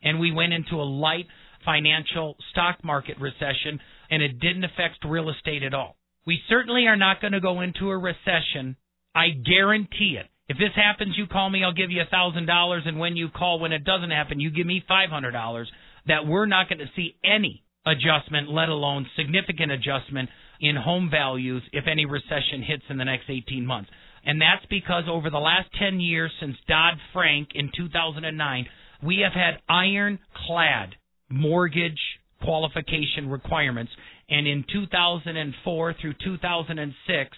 and 0.03 0.20
we 0.20 0.32
went 0.32 0.53
into 0.53 0.76
a 0.76 0.87
light 0.87 1.26
financial 1.64 2.37
stock 2.51 2.82
market 2.85 3.18
recession, 3.20 3.80
and 4.09 4.22
it 4.22 4.39
didn't 4.39 4.64
affect 4.64 5.05
real 5.05 5.30
estate 5.30 5.64
at 5.64 5.74
all. 5.74 5.97
We 6.26 6.41
certainly 6.49 6.87
are 6.87 6.97
not 6.97 7.20
going 7.20 7.32
to 7.32 7.41
go 7.41 7.61
into 7.61 7.91
a 7.91 7.99
recession. 7.99 8.76
I 9.14 9.30
guarantee 9.30 10.16
it 10.18 10.28
if 10.49 10.59
this 10.59 10.74
happens, 10.76 11.14
you 11.16 11.26
call 11.26 11.49
me, 11.49 11.64
I'll 11.64 11.72
give 11.72 11.90
you 11.90 12.03
a 12.03 12.11
thousand 12.11 12.47
dollars, 12.47 12.82
and 12.86 12.99
when 12.99 13.16
you 13.16 13.28
call, 13.28 13.61
when 13.61 13.72
it 13.72 13.84
doesn't 13.84 14.11
happen, 14.11 14.40
you 14.40 14.51
give 14.51 14.66
me 14.66 14.82
five 14.86 15.11
hundred 15.11 15.32
dollars. 15.32 15.70
That 16.07 16.26
we're 16.26 16.47
not 16.47 16.68
going 16.68 16.80
to 16.80 16.90
see 16.95 17.16
any 17.24 17.64
adjustment, 17.86 18.51
let 18.51 18.68
alone 18.68 19.07
significant 19.16 19.72
adjustment 19.72 20.28
in 20.61 20.76
home 20.76 21.09
values 21.11 21.62
if 21.72 21.84
any 21.90 22.05
recession 22.05 22.62
hits 22.66 22.84
in 22.88 22.99
the 22.99 23.05
next 23.05 23.24
18 23.28 23.64
months. 23.64 23.90
And 24.24 24.40
that's 24.40 24.64
because 24.70 25.05
over 25.09 25.30
the 25.30 25.38
last 25.38 25.68
10 25.78 26.01
years 26.01 26.30
since 26.40 26.57
Dodd 26.66 26.95
Frank 27.12 27.49
in 27.55 27.70
2009, 27.76 28.66
we 29.03 29.18
have 29.22 29.32
had 29.32 29.61
ironclad 29.68 30.95
mortgage 31.28 32.01
qualification 32.42 33.28
requirements. 33.28 33.92
And 34.28 34.47
in 34.47 34.64
2004 34.72 35.95
through 36.01 36.14
2006, 36.24 37.36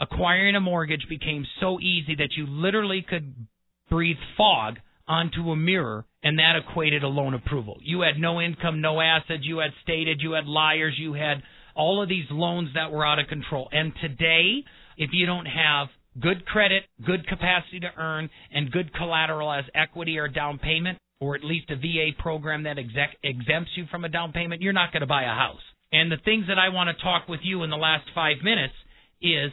acquiring 0.00 0.56
a 0.56 0.60
mortgage 0.60 1.06
became 1.08 1.46
so 1.60 1.78
easy 1.80 2.16
that 2.16 2.30
you 2.36 2.46
literally 2.46 3.04
could 3.08 3.34
breathe 3.90 4.16
fog 4.36 4.78
onto 5.06 5.50
a 5.50 5.56
mirror 5.56 6.04
and 6.22 6.38
that 6.38 6.54
equated 6.56 7.02
a 7.02 7.08
loan 7.08 7.34
approval. 7.34 7.78
You 7.82 8.02
had 8.02 8.18
no 8.18 8.40
income, 8.40 8.80
no 8.80 9.00
assets, 9.00 9.42
you 9.42 9.58
had 9.58 9.70
stated, 9.82 10.20
you 10.20 10.32
had 10.32 10.46
liars, 10.46 10.94
you 10.98 11.14
had 11.14 11.42
all 11.74 12.02
of 12.02 12.08
these 12.08 12.26
loans 12.30 12.70
that 12.74 12.92
were 12.92 13.06
out 13.06 13.18
of 13.18 13.26
control. 13.26 13.68
And 13.72 13.92
today, 14.00 14.64
if 14.96 15.10
you 15.12 15.26
don't 15.26 15.46
have 15.46 15.88
good 16.20 16.44
credit, 16.46 16.84
good 17.04 17.26
capacity 17.26 17.80
to 17.80 17.90
earn, 17.96 18.30
and 18.52 18.70
good 18.70 18.92
collateral 18.94 19.50
as 19.52 19.64
equity 19.74 20.18
or 20.18 20.28
down 20.28 20.58
payment, 20.58 20.98
or 21.20 21.34
at 21.34 21.44
least 21.44 21.70
a 21.70 21.76
VA 21.76 22.10
program 22.18 22.64
that 22.64 22.78
exec- 22.78 23.16
exempts 23.22 23.70
you 23.76 23.84
from 23.90 24.04
a 24.04 24.08
down 24.08 24.32
payment, 24.32 24.62
you're 24.62 24.72
not 24.72 24.92
going 24.92 25.02
to 25.02 25.06
buy 25.06 25.22
a 25.22 25.34
house. 25.34 25.60
And 25.92 26.10
the 26.10 26.16
things 26.24 26.46
that 26.48 26.58
I 26.58 26.68
want 26.68 26.96
to 26.96 27.02
talk 27.02 27.28
with 27.28 27.40
you 27.42 27.62
in 27.62 27.70
the 27.70 27.76
last 27.76 28.04
five 28.14 28.36
minutes 28.42 28.74
is 29.20 29.52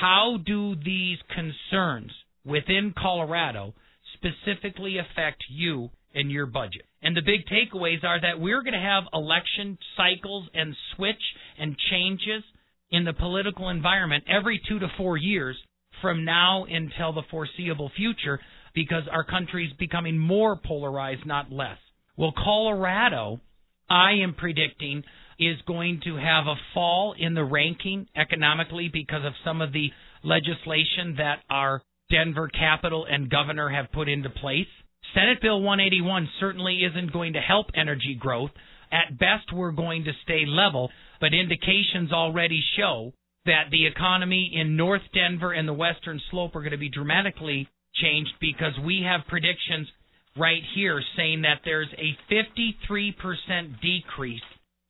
how 0.00 0.38
do 0.44 0.74
these 0.74 1.18
concerns 1.34 2.10
within 2.44 2.94
Colorado 2.96 3.74
specifically 4.14 4.98
affect 4.98 5.44
you 5.48 5.90
and 6.14 6.30
your 6.30 6.46
budget? 6.46 6.82
And 7.02 7.16
the 7.16 7.22
big 7.22 7.46
takeaways 7.46 8.02
are 8.02 8.20
that 8.20 8.40
we're 8.40 8.62
going 8.62 8.74
to 8.74 8.78
have 8.78 9.04
election 9.12 9.78
cycles 9.96 10.48
and 10.54 10.74
switch 10.96 11.22
and 11.58 11.76
changes 11.90 12.42
in 12.90 13.04
the 13.04 13.12
political 13.12 13.68
environment 13.68 14.24
every 14.28 14.60
two 14.68 14.78
to 14.78 14.88
four 14.96 15.16
years 15.16 15.56
from 16.00 16.24
now 16.24 16.64
until 16.64 17.12
the 17.12 17.22
foreseeable 17.30 17.90
future 17.96 18.40
because 18.74 19.04
our 19.10 19.24
country 19.24 19.66
is 19.66 19.72
becoming 19.78 20.18
more 20.18 20.56
polarized, 20.56 21.24
not 21.24 21.52
less. 21.52 21.78
Well, 22.16 22.32
Colorado, 22.36 23.40
I 23.88 24.12
am 24.22 24.34
predicting, 24.34 25.04
is 25.38 25.56
going 25.66 26.00
to 26.04 26.16
have 26.16 26.46
a 26.46 26.54
fall 26.72 27.14
in 27.18 27.34
the 27.34 27.44
ranking 27.44 28.06
economically 28.16 28.90
because 28.92 29.24
of 29.24 29.32
some 29.44 29.60
of 29.60 29.72
the 29.72 29.90
legislation 30.22 31.16
that 31.18 31.40
our 31.50 31.82
Denver 32.10 32.48
capital 32.48 33.06
and 33.08 33.30
governor 33.30 33.68
have 33.68 33.92
put 33.92 34.08
into 34.08 34.30
place. 34.30 34.66
Senate 35.14 35.40
Bill 35.42 35.60
181 35.60 36.28
certainly 36.40 36.80
isn't 36.84 37.12
going 37.12 37.34
to 37.34 37.40
help 37.40 37.66
energy 37.74 38.16
growth. 38.18 38.50
At 38.90 39.18
best, 39.18 39.52
we're 39.52 39.72
going 39.72 40.04
to 40.04 40.12
stay 40.22 40.44
level, 40.46 40.90
but 41.20 41.34
indications 41.34 42.12
already 42.12 42.62
show 42.76 43.12
that 43.46 43.64
the 43.70 43.86
economy 43.86 44.52
in 44.54 44.76
North 44.76 45.02
Denver 45.12 45.52
and 45.52 45.68
the 45.68 45.72
Western 45.72 46.20
Slope 46.30 46.56
are 46.56 46.60
going 46.60 46.72
to 46.72 46.78
be 46.78 46.88
dramatically 46.88 47.68
changed 47.94 48.32
because 48.40 48.72
we 48.84 49.02
have 49.06 49.26
predictions 49.28 49.88
right 50.36 50.62
here 50.74 51.00
saying 51.16 51.42
that 51.42 51.60
there's 51.64 51.92
a 51.98 52.16
53% 52.32 53.80
decrease 53.80 54.40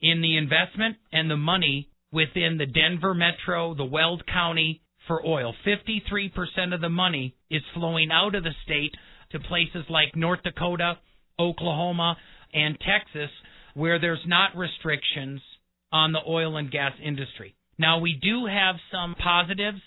in 0.05 0.21
the 0.21 0.37
investment 0.37 0.99
and 1.13 1.31
the 1.31 1.37
money 1.37 1.89
within 2.13 2.59
the 2.59 2.67
Denver 2.67 3.15
metro, 3.15 3.75
the 3.75 3.87
Weld 3.87 4.23
County 4.27 4.83
for 5.09 5.27
oil. 5.27 5.55
53% 5.67 6.75
of 6.75 6.83
the 6.83 6.91
money 6.91 7.35
is 7.51 7.63
flowing 7.73 8.11
out 8.13 8.35
of 8.35 8.45
the 8.45 8.55
state 8.65 8.93
to 9.33 9.41
places 9.41 9.85
like 9.89 10.15
North 10.15 10.43
Dakota, 10.45 10.99
Oklahoma, 11.41 12.17
and 12.53 12.79
Texas 12.79 13.31
where 13.73 13.99
there's 13.99 14.21
not 14.27 14.57
restrictions 14.57 15.41
on 15.91 16.13
the 16.13 16.21
oil 16.29 16.59
and 16.59 16.71
gas 16.71 16.93
industry. 17.03 17.57
Now, 17.79 17.99
we 17.99 18.13
do 18.13 18.47
have 18.47 18.77
some 18.93 19.15
positives. 19.17 19.81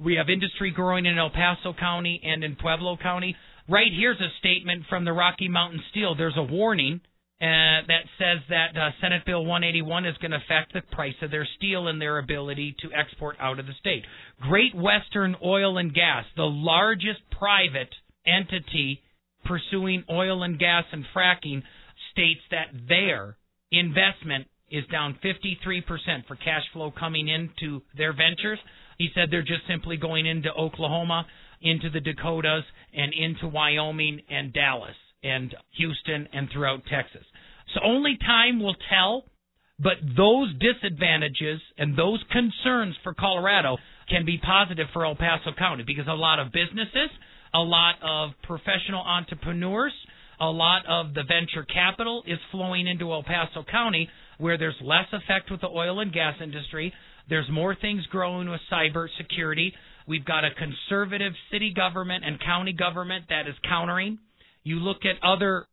We 0.00 0.14
have 0.14 0.30
industry 0.30 0.70
growing 0.70 1.04
in 1.04 1.18
El 1.18 1.30
Paso 1.30 1.74
County 1.78 2.20
and 2.24 2.42
in 2.42 2.56
Pueblo 2.56 2.96
County. 2.96 3.36
Right 3.68 3.92
here's 3.94 4.20
a 4.20 4.32
statement 4.38 4.84
from 4.88 5.04
the 5.04 5.12
Rocky 5.12 5.48
Mountain 5.48 5.82
Steel. 5.90 6.14
There's 6.16 6.36
a 6.38 6.42
warning 6.42 7.02
uh, 7.40 7.86
that 7.86 8.02
says 8.18 8.38
that 8.48 8.76
uh, 8.76 8.90
Senate 9.00 9.22
Bill 9.24 9.44
181 9.44 10.06
is 10.06 10.16
going 10.18 10.32
to 10.32 10.38
affect 10.38 10.72
the 10.72 10.82
price 10.90 11.14
of 11.22 11.30
their 11.30 11.46
steel 11.56 11.86
and 11.86 12.00
their 12.00 12.18
ability 12.18 12.74
to 12.80 12.88
export 12.92 13.36
out 13.38 13.60
of 13.60 13.66
the 13.66 13.74
state. 13.78 14.04
Great 14.40 14.74
Western 14.74 15.36
Oil 15.44 15.78
and 15.78 15.94
Gas, 15.94 16.24
the 16.36 16.42
largest 16.42 17.20
private 17.30 17.94
entity 18.26 19.00
pursuing 19.44 20.02
oil 20.10 20.42
and 20.42 20.58
gas 20.58 20.82
and 20.90 21.04
fracking, 21.14 21.62
states 22.10 22.40
that 22.50 22.74
their 22.88 23.36
investment 23.70 24.48
is 24.70 24.84
down 24.90 25.16
53% 25.24 26.26
for 26.26 26.34
cash 26.34 26.64
flow 26.72 26.90
coming 26.90 27.28
into 27.28 27.82
their 27.96 28.12
ventures. 28.12 28.58
He 28.98 29.10
said 29.14 29.28
they're 29.30 29.42
just 29.42 29.66
simply 29.68 29.96
going 29.96 30.26
into 30.26 30.52
Oklahoma, 30.52 31.24
into 31.62 31.88
the 31.88 32.00
Dakotas, 32.00 32.64
and 32.92 33.12
into 33.14 33.46
Wyoming 33.46 34.22
and 34.28 34.52
Dallas 34.52 34.96
and 35.22 35.54
Houston 35.76 36.28
and 36.32 36.48
throughout 36.52 36.82
Texas. 36.90 37.24
So 37.74 37.80
only 37.84 38.16
time 38.18 38.60
will 38.60 38.76
tell, 38.90 39.24
but 39.78 39.96
those 40.16 40.54
disadvantages 40.58 41.60
and 41.76 41.96
those 41.96 42.22
concerns 42.30 42.96
for 43.02 43.14
Colorado 43.14 43.76
can 44.08 44.24
be 44.24 44.38
positive 44.38 44.86
for 44.92 45.04
El 45.04 45.16
Paso 45.16 45.50
County 45.56 45.84
because 45.86 46.06
a 46.08 46.14
lot 46.14 46.38
of 46.38 46.52
businesses, 46.52 47.10
a 47.54 47.58
lot 47.58 47.96
of 48.02 48.30
professional 48.42 49.02
entrepreneurs, 49.02 49.92
a 50.40 50.46
lot 50.46 50.82
of 50.88 51.14
the 51.14 51.24
venture 51.24 51.64
capital 51.64 52.22
is 52.26 52.38
flowing 52.50 52.86
into 52.86 53.12
El 53.12 53.22
Paso 53.22 53.64
County 53.70 54.08
where 54.38 54.56
there's 54.56 54.76
less 54.82 55.06
effect 55.12 55.50
with 55.50 55.60
the 55.60 55.68
oil 55.68 56.00
and 56.00 56.12
gas 56.12 56.36
industry. 56.42 56.92
There's 57.28 57.48
more 57.50 57.74
things 57.74 58.06
growing 58.06 58.48
with 58.48 58.60
cyber 58.72 59.08
security. 59.18 59.74
We've 60.06 60.24
got 60.24 60.44
a 60.44 60.50
conservative 60.54 61.32
city 61.52 61.74
government 61.74 62.24
and 62.24 62.40
county 62.40 62.72
government 62.72 63.26
that 63.28 63.46
is 63.46 63.54
countering. 63.68 64.18
You 64.64 64.76
look 64.76 64.98
at 65.04 65.22
other 65.22 65.66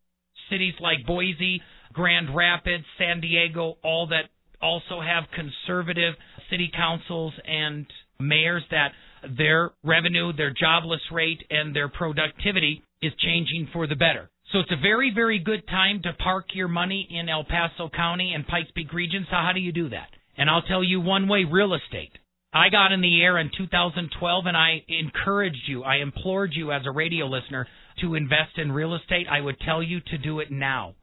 cities 0.49 0.73
like 0.79 1.05
Boise, 1.05 1.61
Grand 1.93 2.35
Rapids, 2.35 2.85
San 2.97 3.21
Diego, 3.21 3.77
all 3.83 4.07
that 4.07 4.29
also 4.61 5.01
have 5.01 5.23
conservative 5.33 6.15
city 6.49 6.71
councils 6.75 7.33
and 7.45 7.85
mayors 8.19 8.63
that 8.71 8.89
their 9.37 9.71
revenue, 9.83 10.33
their 10.33 10.53
jobless 10.53 11.01
rate, 11.11 11.43
and 11.49 11.75
their 11.75 11.89
productivity 11.89 12.83
is 13.01 13.11
changing 13.19 13.69
for 13.73 13.87
the 13.87 13.95
better. 13.95 14.29
So 14.51 14.59
it's 14.59 14.71
a 14.71 14.81
very, 14.81 15.11
very 15.13 15.39
good 15.39 15.67
time 15.67 16.01
to 16.03 16.13
park 16.13 16.47
your 16.53 16.67
money 16.67 17.07
in 17.09 17.29
El 17.29 17.43
Paso 17.43 17.89
County 17.89 18.33
and 18.33 18.45
Pikes 18.45 18.69
Peak 18.75 18.93
region. 18.93 19.25
So 19.29 19.35
how 19.35 19.51
do 19.53 19.59
you 19.59 19.71
do 19.71 19.89
that? 19.89 20.07
And 20.37 20.49
I'll 20.49 20.61
tell 20.61 20.83
you 20.83 21.01
one 21.01 21.27
way 21.27 21.45
real 21.49 21.73
estate. 21.73 22.11
I 22.53 22.69
got 22.69 22.91
in 22.91 23.01
the 23.01 23.21
air 23.21 23.37
in 23.37 23.51
2012 23.57 24.45
and 24.45 24.55
I 24.55 24.83
encouraged 24.87 25.63
you, 25.67 25.83
I 25.83 25.97
implored 25.97 26.51
you 26.53 26.71
as 26.71 26.83
a 26.85 26.91
radio 26.91 27.25
listener 27.25 27.67
to 28.01 28.15
invest 28.15 28.57
in 28.57 28.71
real 28.71 28.95
estate. 28.95 29.27
I 29.29 29.41
would 29.41 29.59
tell 29.59 29.83
you 29.83 29.99
to 30.01 30.17
do 30.17 30.39
it 30.39 30.51
now. 30.51 30.95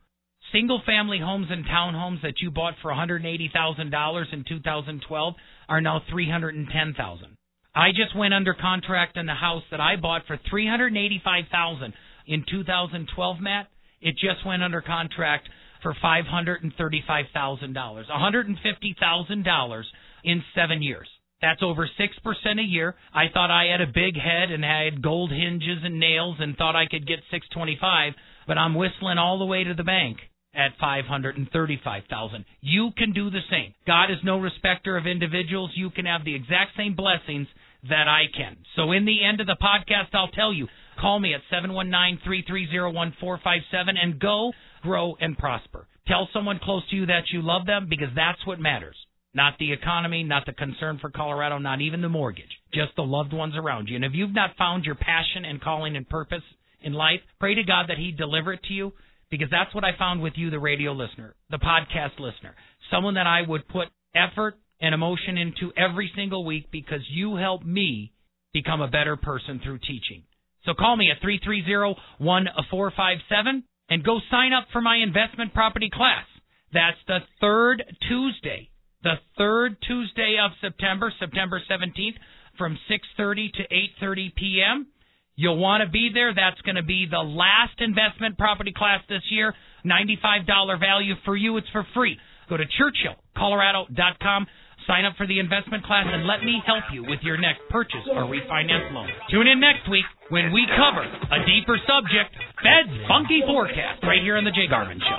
Single 0.53 0.83
family 0.85 1.19
homes 1.19 1.47
and 1.51 1.65
townhomes 1.65 2.21
that 2.23 2.41
you 2.41 2.51
bought 2.51 2.75
for 2.83 2.93
$180,000 2.93 4.33
in 4.33 4.45
2012 4.49 5.35
are 5.69 5.81
now 5.81 6.03
$310,000. 6.13 7.37
I 7.75 7.89
just 7.91 8.17
went 8.17 8.35
under 8.35 8.53
contract 8.53 9.17
on 9.17 9.27
the 9.27 9.35
house 9.35 9.63
that 9.71 9.81
I 9.81 9.97
bought 9.97 10.27
for 10.27 10.39
$385,000 10.53 11.93
in 12.27 12.45
2012, 12.49 13.41
Matt, 13.41 13.67
it 14.01 14.13
just 14.13 14.47
went 14.47 14.63
under 14.63 14.81
contract 14.81 15.49
for 15.83 15.93
$535,000, 15.95 17.75
$150,000 17.75 19.83
in 20.25 20.45
seven 20.55 20.81
years. 20.83 21.09
That's 21.43 21.63
over 21.63 21.87
6% 21.87 22.59
a 22.59 22.63
year. 22.63 22.95
I 23.13 23.25
thought 23.35 23.51
I 23.51 23.71
had 23.71 23.81
a 23.81 23.93
big 23.93 24.17
head 24.17 24.51
and 24.51 24.65
had 24.65 25.03
gold 25.03 25.31
hinges 25.31 25.83
and 25.85 26.01
nails 26.01 26.37
and 26.39 26.57
thought 26.57 26.77
I 26.77 26.87
could 26.87 27.07
get 27.07 27.19
625, 27.31 28.15
but 28.47 28.57
I'm 28.57 28.75
whistling 28.75 29.19
all 29.19 29.39
the 29.39 29.45
way 29.45 29.65
to 29.65 29.75
the 29.75 29.85
bank 29.85 30.19
at 30.55 30.73
535,000. 30.81 32.45
You 32.61 32.91
can 32.97 33.13
do 33.13 33.31
the 33.31 33.41
same. 33.51 33.75
God 33.87 34.11
is 34.11 34.19
no 34.25 34.39
respecter 34.39 34.97
of 34.97 35.07
individuals. 35.07 35.73
You 35.75 35.91
can 35.91 36.07
have 36.07 36.25
the 36.25 36.35
exact 36.35 36.73
same 36.77 36.95
blessings 36.95 37.49
that 37.89 38.07
I 38.07 38.25
can. 38.37 38.59
So 38.77 38.93
in 38.93 39.05
the 39.05 39.25
end 39.25 39.41
of 39.41 39.47
the 39.47 39.57
podcast, 39.61 40.15
I'll 40.15 40.29
tell 40.29 40.53
you 40.53 40.69
Call 41.01 41.19
me 41.19 41.35
at 41.35 41.41
719-330-1457 41.53 43.99
and 44.01 44.21
go, 44.21 44.53
grow, 44.83 45.17
and 45.21 45.37
prosper. 45.37 45.89
Tell 46.07 46.29
someone 46.33 46.61
close 46.63 46.89
to 46.91 46.97
you 46.97 47.07
that 47.07 47.25
you 47.33 47.43
love 47.43 47.67
them 47.67 47.89
because 47.89 48.11
that's 48.15 48.47
what 48.47 48.61
matters. 48.61 48.95
Not 49.35 49.55
the 49.59 49.73
economy, 49.73 50.25
not 50.25 50.45
the 50.45 50.53
concern 50.53 50.99
for 51.01 51.11
Colorado, 51.11 51.59
not 51.59 51.81
even 51.81 52.03
the 52.03 52.09
mortgage. 52.09 52.51
Just 52.75 52.95
the 52.97 53.03
loved 53.03 53.33
ones 53.33 53.55
around 53.57 53.89
you. 53.89 53.97
And 53.97 54.05
if 54.05 54.13
you've 54.15 54.35
not 54.35 54.57
found 54.59 54.85
your 54.85 54.95
passion 54.95 55.47
and 55.47 55.61
calling 55.61 55.97
and 55.97 56.09
purpose 56.09 56.43
in 56.83 56.93
life, 56.93 57.21
pray 57.41 57.55
to 57.55 57.65
God 57.65 57.87
that 57.89 57.99
He 57.99 58.13
deliver 58.13 58.53
it 58.53 58.63
to 58.65 58.75
you 58.75 58.93
because 59.31 59.49
that's 59.51 59.75
what 59.75 59.85
I 59.85 59.97
found 59.99 60.21
with 60.21 60.35
you, 60.37 60.51
the 60.51 60.59
radio 60.59 60.93
listener, 60.93 61.35
the 61.51 61.59
podcast 61.59 62.21
listener. 62.21 62.55
Someone 62.91 63.15
that 63.15 63.27
I 63.27 63.41
would 63.49 63.67
put 63.69 63.89
effort 64.15 64.59
and 64.81 64.95
emotion 64.95 65.39
into 65.39 65.73
every 65.77 66.13
single 66.15 66.45
week 66.45 66.71
because 66.71 67.01
you 67.09 67.37
help 67.37 67.65
me 67.65 68.13
become 68.53 68.83
a 68.83 68.89
better 68.89 69.17
person 69.17 69.61
through 69.65 69.79
teaching. 69.79 70.25
So 70.67 70.75
call 70.75 70.97
me 70.97 71.11
at 71.11 71.23
330-1457 71.23 73.63
and 73.89 74.05
go 74.05 74.21
sign 74.31 74.53
up 74.53 74.67
for 74.73 74.83
my 74.83 74.97
investment 74.97 75.55
property 75.55 75.89
class. 75.93 76.27
That's 76.73 76.99
the 77.07 77.21
third 77.41 77.83
Tuesday, 78.09 78.71
the 79.03 79.15
third 79.37 79.77
Tuesday 79.87 80.37
of 80.43 80.53
September, 80.61 81.13
September 81.19 81.61
17th 81.71 82.17
from 82.59 82.79
6:30 82.91 83.53
to 83.55 83.63
8:30 84.05 84.35
p.m. 84.35 84.87
You'll 85.35 85.59
want 85.59 85.83
to 85.83 85.89
be 85.89 86.11
there. 86.13 86.35
That's 86.35 86.61
going 86.61 86.77
to 86.77 86.83
be 86.83 87.07
the 87.11 87.25
last 87.25 87.81
investment 87.81 88.37
property 88.37 88.73
class 88.77 89.01
this 89.09 89.23
year. 89.31 89.55
$95 89.85 90.79
value 90.79 91.15
for 91.25 91.35
you. 91.37 91.57
It's 91.57 91.69
for 91.73 91.87
free. 91.95 92.19
Go 92.49 92.57
to 92.57 92.65
churchillcolorado.com. 92.65 94.47
Sign 94.87 95.05
up 95.05 95.15
for 95.17 95.27
the 95.27 95.39
investment 95.39 95.85
class 95.85 96.07
and 96.11 96.27
let 96.27 96.43
me 96.43 96.61
help 96.67 96.85
you 96.93 97.03
with 97.03 97.21
your 97.23 97.39
next 97.39 97.63
purchase 97.71 98.03
or 98.11 98.25
refinance 98.25 98.93
loan. 98.93 99.09
Tune 99.31 99.47
in 99.47 99.61
next 99.61 99.89
week 99.89 100.05
when 100.29 100.53
we 100.53 100.67
cover 100.77 101.03
a 101.03 101.47
deeper 101.47 101.79
subject, 101.87 102.35
Fed's 102.61 102.91
funky 103.09 103.43
forecast, 103.47 104.03
right 104.03 104.21
here 104.23 104.37
on 104.37 104.45
the 104.45 104.51
Jay 104.51 104.67
Garvin 104.69 104.99
Show. 104.99 105.19